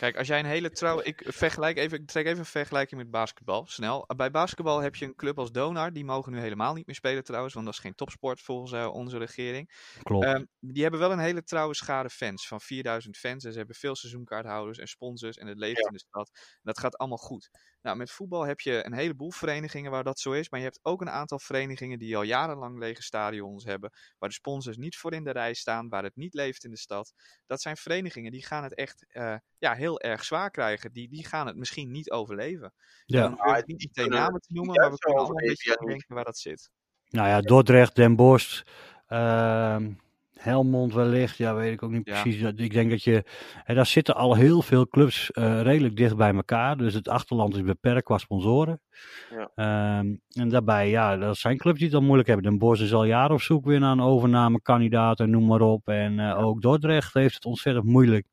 Kijk, 0.01 0.17
als 0.17 0.27
jij 0.27 0.39
een 0.39 0.45
hele 0.45 0.71
trouwe. 0.71 1.03
Ik 1.03 1.23
vergelijk 1.27 1.77
even, 1.77 2.01
ik 2.01 2.07
trek 2.07 2.25
even 2.25 2.39
een 2.39 2.45
vergelijking 2.45 3.01
met 3.01 3.11
basketbal. 3.11 3.65
Snel. 3.67 4.05
Bij 4.15 4.31
basketbal 4.31 4.79
heb 4.79 4.95
je 4.95 5.05
een 5.05 5.15
club 5.15 5.39
als 5.39 5.51
Donar. 5.51 5.93
Die 5.93 6.05
mogen 6.05 6.31
nu 6.31 6.39
helemaal 6.39 6.73
niet 6.73 6.85
meer 6.85 6.95
spelen 6.95 7.23
trouwens. 7.23 7.53
Want 7.53 7.65
dat 7.65 7.73
is 7.75 7.79
geen 7.79 7.95
topsport 7.95 8.41
volgens 8.41 8.71
eh, 8.71 8.93
onze 8.93 9.17
regering. 9.17 9.71
klopt. 10.03 10.25
Ehm, 10.25 10.45
die 10.59 10.81
hebben 10.81 10.99
wel 10.99 11.11
een 11.11 11.19
hele 11.19 11.43
trouwe 11.43 11.73
schare 11.73 12.09
fans. 12.09 12.47
Van 12.47 12.61
4000 12.61 13.17
fans. 13.17 13.43
En 13.43 13.51
ze 13.51 13.57
hebben 13.57 13.75
veel 13.75 13.95
seizoenkaarthouders 13.95 14.77
en 14.77 14.87
sponsors. 14.87 15.37
En 15.37 15.47
het 15.47 15.57
leeft 15.57 15.79
Ja. 15.79 15.85
in 15.87 15.93
de 15.93 15.99
stad. 15.99 16.31
Dat 16.61 16.79
gaat 16.79 16.97
allemaal 16.97 17.17
goed. 17.17 17.49
Nou, 17.82 17.97
met 17.97 18.11
voetbal 18.11 18.45
heb 18.45 18.59
je 18.59 18.86
een 18.86 18.93
heleboel 18.93 19.32
verenigingen 19.32 19.91
waar 19.91 20.03
dat 20.03 20.19
zo 20.19 20.32
is. 20.32 20.49
Maar 20.49 20.59
je 20.59 20.65
hebt 20.65 20.79
ook 20.82 21.01
een 21.01 21.09
aantal 21.09 21.39
verenigingen 21.39 21.99
die 21.99 22.15
al 22.17 22.23
jarenlang 22.23 22.79
lege 22.79 23.01
stadions 23.03 23.63
hebben. 23.63 23.91
Waar 24.19 24.29
de 24.29 24.36
sponsors 24.36 24.77
niet 24.77 24.97
voor 24.97 25.13
in 25.13 25.23
de 25.23 25.32
rij 25.32 25.53
staan. 25.53 25.89
Waar 25.89 26.03
het 26.03 26.15
niet 26.15 26.34
leeft 26.34 26.63
in 26.63 26.71
de 26.71 26.77
stad. 26.77 27.13
Dat 27.47 27.61
zijn 27.61 27.77
verenigingen 27.77 28.32
die 28.32 28.45
gaan 28.45 28.63
het 28.63 28.75
echt 28.75 29.05
eh, 29.09 29.36
ja, 29.57 29.73
heel 29.73 29.99
erg 29.99 30.23
zwaar 30.23 30.51
krijgen. 30.51 30.91
Die, 30.93 31.09
die 31.09 31.25
gaan 31.25 31.47
het 31.47 31.55
misschien 31.55 31.91
niet 31.91 32.11
overleven. 32.11 32.73
ja. 33.05 33.21
Dan 33.21 33.34
ik 33.34 33.39
Ah, 33.39 33.65
niet 33.65 33.91
meteen 33.95 34.09
namen 34.09 34.41
te 34.41 34.53
noemen. 34.53 34.75
Maar 34.75 34.91
we 34.91 34.97
kunnen 34.97 35.19
allemaal 35.19 35.41
een 35.41 35.47
beetje 35.47 35.86
denken 35.86 36.15
waar 36.15 36.25
dat 36.25 36.38
zit. 36.38 36.69
Nou 37.09 37.27
ja, 37.27 37.41
Dordrecht, 37.41 37.95
Den 37.95 38.15
Bosch, 38.15 38.61
ehm, 39.07 39.93
Helmond 40.41 40.93
wellicht, 40.93 41.37
ja, 41.37 41.55
weet 41.55 41.71
ik 41.73 41.83
ook 41.83 41.91
niet 41.91 42.07
Ja. 42.07 42.21
precies. 42.21 42.41
Ik 42.41 42.73
denk 42.73 42.89
dat 42.89 43.03
je, 43.03 43.23
hè, 43.63 43.73
daar 43.75 43.85
zitten 43.85 44.15
al 44.15 44.35
heel 44.35 44.61
veel 44.61 44.87
clubs 44.87 45.31
eh, 45.31 45.61
redelijk 45.61 45.95
dicht 45.95 46.15
bij 46.15 46.33
elkaar. 46.33 46.77
Dus 46.77 46.93
het 46.93 47.07
achterland 47.07 47.55
is 47.55 47.61
beperkt 47.63 48.03
qua 48.03 48.17
sponsoren. 48.17 48.81
Ja. 49.29 49.51
Ehm, 49.55 50.15
en 50.29 50.49
daarbij, 50.49 50.89
ja, 50.89 51.17
dat 51.17 51.37
zijn 51.37 51.57
clubs 51.57 51.77
die 51.77 51.87
het 51.87 51.95
al 51.95 52.01
moeilijk 52.03 52.27
hebben. 52.27 52.45
Den 52.49 52.57
Bosch 52.59 52.81
is 52.81 52.93
al 52.93 53.03
jaren 53.05 53.31
op 53.35 53.41
zoek 53.41 53.65
weer 53.65 53.79
naar 53.79 53.91
een 53.91 54.01
overnamekandidaat 54.01 55.19
en 55.19 55.29
noem 55.29 55.45
maar 55.45 55.61
op. 55.61 55.87
En 55.87 56.19
eh, 56.19 56.43
ook 56.43 56.61
Dordrecht 56.61 57.13
heeft 57.13 57.33
het 57.33 57.45
ontzettend 57.45 57.85
moeilijk. 57.85 58.25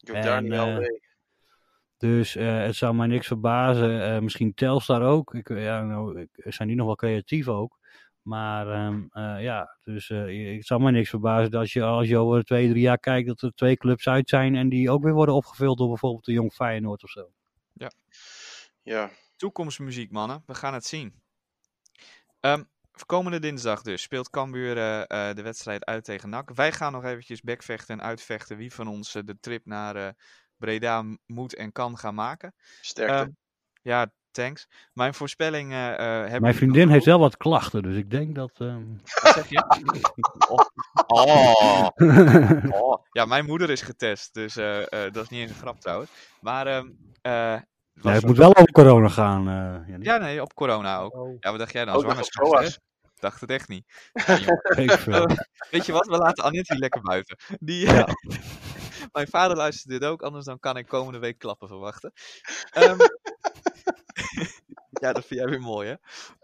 Daar 0.00 0.36
En, 0.36 0.42
niet 0.42 0.52
eh. 0.52 0.76
Dus 1.98 2.34
het 2.34 2.74
zou 2.74 2.94
mij 2.94 3.06
niks 3.06 3.26
verbazen. 3.26 4.22
Misschien 4.22 4.54
Telstar 4.54 5.02
ook. 5.02 5.34
Ik, 5.34 5.48
ja, 5.48 5.82
nou, 5.82 6.20
ik- 6.20 6.44
zijn 6.52 6.68
die 6.68 6.76
nog 6.76 6.86
wel 6.86 6.96
creatief 6.96 7.48
ook. 7.48 7.78
Maar 8.22 8.68
ehm, 8.72 9.02
eh, 9.10 9.42
ja, 9.42 9.76
dus 9.84 10.10
eh, 10.10 10.56
het 10.56 10.66
zou 10.66 10.82
mij 10.82 10.92
niks 10.92 11.10
verbazen 11.10 11.50
dat 11.50 11.70
je 11.70 11.82
als 11.82 12.08
je 12.08 12.18
over 12.18 12.44
twee, 12.44 12.68
drie 12.68 12.82
jaar 12.82 12.98
kijkt 12.98 13.28
dat 13.28 13.42
er 13.42 13.54
twee 13.54 13.76
clubs 13.76 14.08
uit 14.08 14.28
zijn 14.28 14.56
en 14.56 14.68
die 14.68 14.90
ook 14.90 15.02
weer 15.02 15.12
worden 15.12 15.34
opgevuld 15.34 15.78
door 15.78 15.88
bijvoorbeeld 15.88 16.24
de 16.24 16.32
Jong 16.32 16.52
Feyenoord 16.52 17.02
of 17.02 17.10
zo. 17.10 17.30
Ja, 18.82 19.10
Toekomstmuziek, 19.36 20.10
mannen. 20.10 20.42
We 20.46 20.54
gaan 20.54 20.74
het 20.74 20.84
zien. 20.84 21.22
Ehm, 22.40 22.62
komende 23.06 23.38
dinsdag 23.38 23.82
dus 23.82 24.02
speelt 24.02 24.30
Cambuur 24.30 24.78
eh, 24.78 25.34
de 25.34 25.42
wedstrijd 25.42 25.84
uit 25.84 26.04
tegen 26.04 26.28
NAC. 26.28 26.50
Wij 26.54 26.72
gaan 26.72 26.92
nog 26.92 27.04
eventjes 27.04 27.40
backvechten 27.40 27.98
en 27.98 28.04
uitvechten 28.04 28.56
wie 28.56 28.74
van 28.74 28.88
ons 28.88 29.12
de 29.12 29.38
trip 29.40 29.66
naar 29.66 29.96
eh, 29.96 30.08
Breda 30.56 31.04
moet 31.26 31.54
en 31.54 31.72
kan 31.72 31.98
gaan 31.98 32.14
maken. 32.14 32.54
sterkte. 32.80 33.14
Ehm, 33.14 33.30
ja, 33.82 34.12
thanks. 34.30 34.68
Mijn 34.92 35.14
voorspelling 35.14 35.72
eh 35.72 36.24
heb 36.28 36.40
Mijn 36.40 36.54
vriendin 36.54 36.88
heeft 36.88 37.04
wel 37.04 37.18
wat 37.18 37.36
klachten, 37.36 37.82
dus 37.82 37.96
ik 37.96 38.10
denk 38.10 38.34
dat. 38.34 38.50
ehm, 38.58 38.82
Wat 39.22 39.32
zeg 39.32 39.48
je? 39.48 39.64
oh. 41.06 41.88
Oh. 42.82 43.04
Ja, 43.12 43.24
mijn 43.24 43.44
moeder 43.44 43.70
is 43.70 43.82
getest, 43.82 44.34
dus 44.34 44.56
eh, 44.56 44.78
eh, 44.80 45.12
dat 45.12 45.22
is 45.22 45.28
niet 45.28 45.40
eens 45.40 45.50
een 45.50 45.56
grap 45.56 45.80
trouwens. 45.80 46.10
Maar 46.40 46.66
ehm 46.66 46.88
eh, 47.22 47.56
nee, 47.94 48.14
het 48.14 48.26
moet 48.26 48.36
wel 48.36 48.56
over 48.56 48.72
corona 48.72 49.08
gaan. 49.08 49.48
eh. 49.48 49.96
Ja, 50.00 50.16
nee, 50.16 50.42
op 50.42 50.54
corona 50.54 50.98
ook. 50.98 51.14
Oh, 51.14 51.36
Ja, 51.40 51.50
wat 51.50 51.58
dacht 51.58 51.72
jij 51.72 51.84
dan? 51.84 52.00
Zwangerschapstest? 52.00 52.62
SOAS. 52.72 52.78
Dacht 53.14 53.40
het 53.40 53.50
echt 53.50 53.68
niet. 53.68 53.84
Ja, 55.06 55.26
weet 55.70 55.86
je 55.86 55.92
wat, 55.92 56.06
we 56.06 56.16
laten 56.16 56.44
Annette 56.44 56.72
hier 56.72 56.80
lekker 56.82 57.00
buiten. 57.02 57.36
Die, 57.58 57.86
Ja. 57.92 58.06
Mijn 59.12 59.28
vader 59.28 59.56
luistert 59.56 59.88
dit 59.88 60.04
ook, 60.04 60.22
anders 60.22 60.44
dan 60.44 60.58
kan 60.58 60.76
ik 60.76 60.86
komende 60.86 61.18
week 61.18 61.38
klappen 61.38 61.68
verwachten. 61.68 62.12
Ehm, 62.70 62.98
ja, 65.02 65.12
dat 65.12 65.24
vind 65.24 65.40
jij 65.40 65.48
weer 65.48 65.60
mooi, 65.60 65.88
hè? 65.88 65.94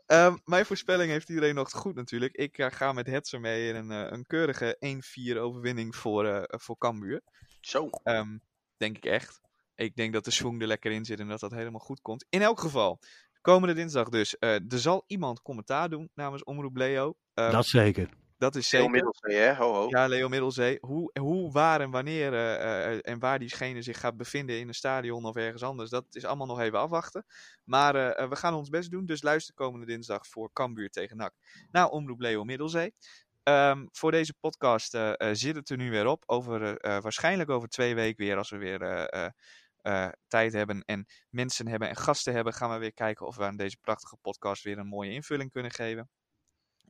Ehm, 0.07 0.37
mijn 0.45 0.67
voorspelling 0.67 1.11
heeft 1.11 1.29
iedereen 1.29 1.55
nog 1.55 1.71
goed 1.71 1.95
natuurlijk. 1.95 2.35
Ik 2.35 2.59
eh, 2.59 2.67
ga 2.71 2.93
met 2.93 3.07
Hetzer 3.07 3.41
mee 3.41 3.69
in 3.69 3.75
een, 3.75 3.91
eh, 3.91 4.13
een 4.13 4.27
keurige 4.27 4.77
1-4 4.79 5.39
overwinning 5.39 5.97
voor, 5.97 6.27
eh 6.27 6.43
voor 6.61 6.79
Cambuur. 6.79 7.23
Zo. 7.61 7.89
Ehm, 8.03 8.39
denk 8.77 8.97
ik 8.97 9.05
echt. 9.05 9.41
Ik 9.75 9.97
denk 9.97 10.13
dat 10.13 10.25
de 10.25 10.31
swing 10.31 10.61
er 10.61 10.67
lekker 10.67 10.93
in 10.93 11.05
zit 11.05 11.21
en 11.21 11.29
dat 11.29 11.41
dat 11.41 11.51
helemaal 11.51 11.81
goed 11.81 12.01
komt. 12.01 12.27
In 12.29 12.43
elk 12.43 12.61
geval, 12.61 13.01
komende 13.41 13.75
dinsdag 13.75 14.09
dus. 14.09 14.39
eh, 14.39 14.55
er 14.55 14.79
zal 14.79 15.05
iemand 15.07 15.43
commentaar 15.43 15.89
doen 15.89 16.11
namens 16.15 16.45
Omroep 16.45 16.77
Leo. 16.77 17.15
Ehm, 17.35 17.53
dat 17.53 17.67
zeker. 17.67 18.09
Dat 18.39 18.55
is 18.55 18.69
zeker. 18.69 18.91
Middelzee, 18.91 19.37
hè? 19.37 19.55
Ho, 19.55 19.73
ho. 19.73 19.87
Ja, 19.89 20.07
Leo 20.07 20.29
Middelzee. 20.29 20.79
Hoe, 20.81 21.11
hoe 21.21 21.53
waar 21.53 21.81
en 21.81 21.91
wanneer 21.91 22.33
eh, 22.35 22.93
eh, 22.93 22.99
en 23.03 23.19
waar 23.19 23.39
diegene 23.39 23.83
zich 23.83 24.01
gaat 24.01 24.17
bevinden 24.17 24.59
in 24.59 24.69
een 24.69 24.75
stadion 24.75 25.25
of 25.25 25.37
ergens 25.37 25.63
anders, 25.63 25.91
dat 25.91 26.05
is 26.11 26.25
allemaal 26.25 26.47
nog 26.47 26.61
even 26.61 26.79
afwachten. 26.79 27.27
Maar 27.65 27.95
eh, 27.95 28.23
eh, 28.23 28.29
we 28.29 28.37
gaan 28.37 28.55
ons 28.55 28.69
best 28.69 28.91
doen, 28.91 29.07
dus 29.07 29.23
luister 29.23 29.55
komende 29.55 29.87
dinsdag 29.87 30.27
voor 30.27 30.53
Cambuur 30.53 30.91
tegen 30.91 31.17
NAC. 31.17 31.33
Nou, 31.71 31.91
Omroep 31.91 32.21
Leo 32.21 32.45
Middelzee. 32.45 32.95
Ehm, 33.43 33.87
voor 33.93 34.11
deze 34.11 34.35
podcast 34.41 34.95
eh, 34.95 35.13
eh, 35.17 35.29
zit 35.33 35.57
het 35.57 35.71
er 35.71 35.77
nu 35.77 35.91
weer 35.91 36.07
op. 36.07 36.23
Over, 36.27 36.63
eh, 36.63 36.97
eh, 36.97 37.03
waarschijnlijk 37.03 37.51
over 37.51 37.69
twee 37.69 37.95
weken 37.95 38.25
weer, 38.25 38.37
als 38.37 38.51
we 38.51 38.57
weer 38.57 38.83
eh, 38.83 39.25
eh, 39.25 39.31
eh, 39.77 40.13
tijd 40.29 40.53
hebben 40.53 40.83
en 40.85 41.07
mensen 41.31 41.69
hebben 41.69 41.89
en 41.89 41.97
gasten 41.97 42.35
hebben, 42.35 42.53
gaan 42.53 42.71
we 42.71 42.79
weer 42.79 42.93
kijken 42.93 43.27
of 43.27 43.37
we 43.37 43.45
aan 43.45 43.57
deze 43.57 43.77
prachtige 43.81 44.17
podcast 44.17 44.63
weer 44.63 44.79
een 44.79 44.87
mooie 44.87 45.13
invulling 45.13 45.51
kunnen 45.51 45.71
geven. 45.71 46.09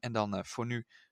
En 0.01 0.13
dan 0.13 0.35
eh, 0.37 0.45
voor 0.45 0.67
nu 0.67 0.85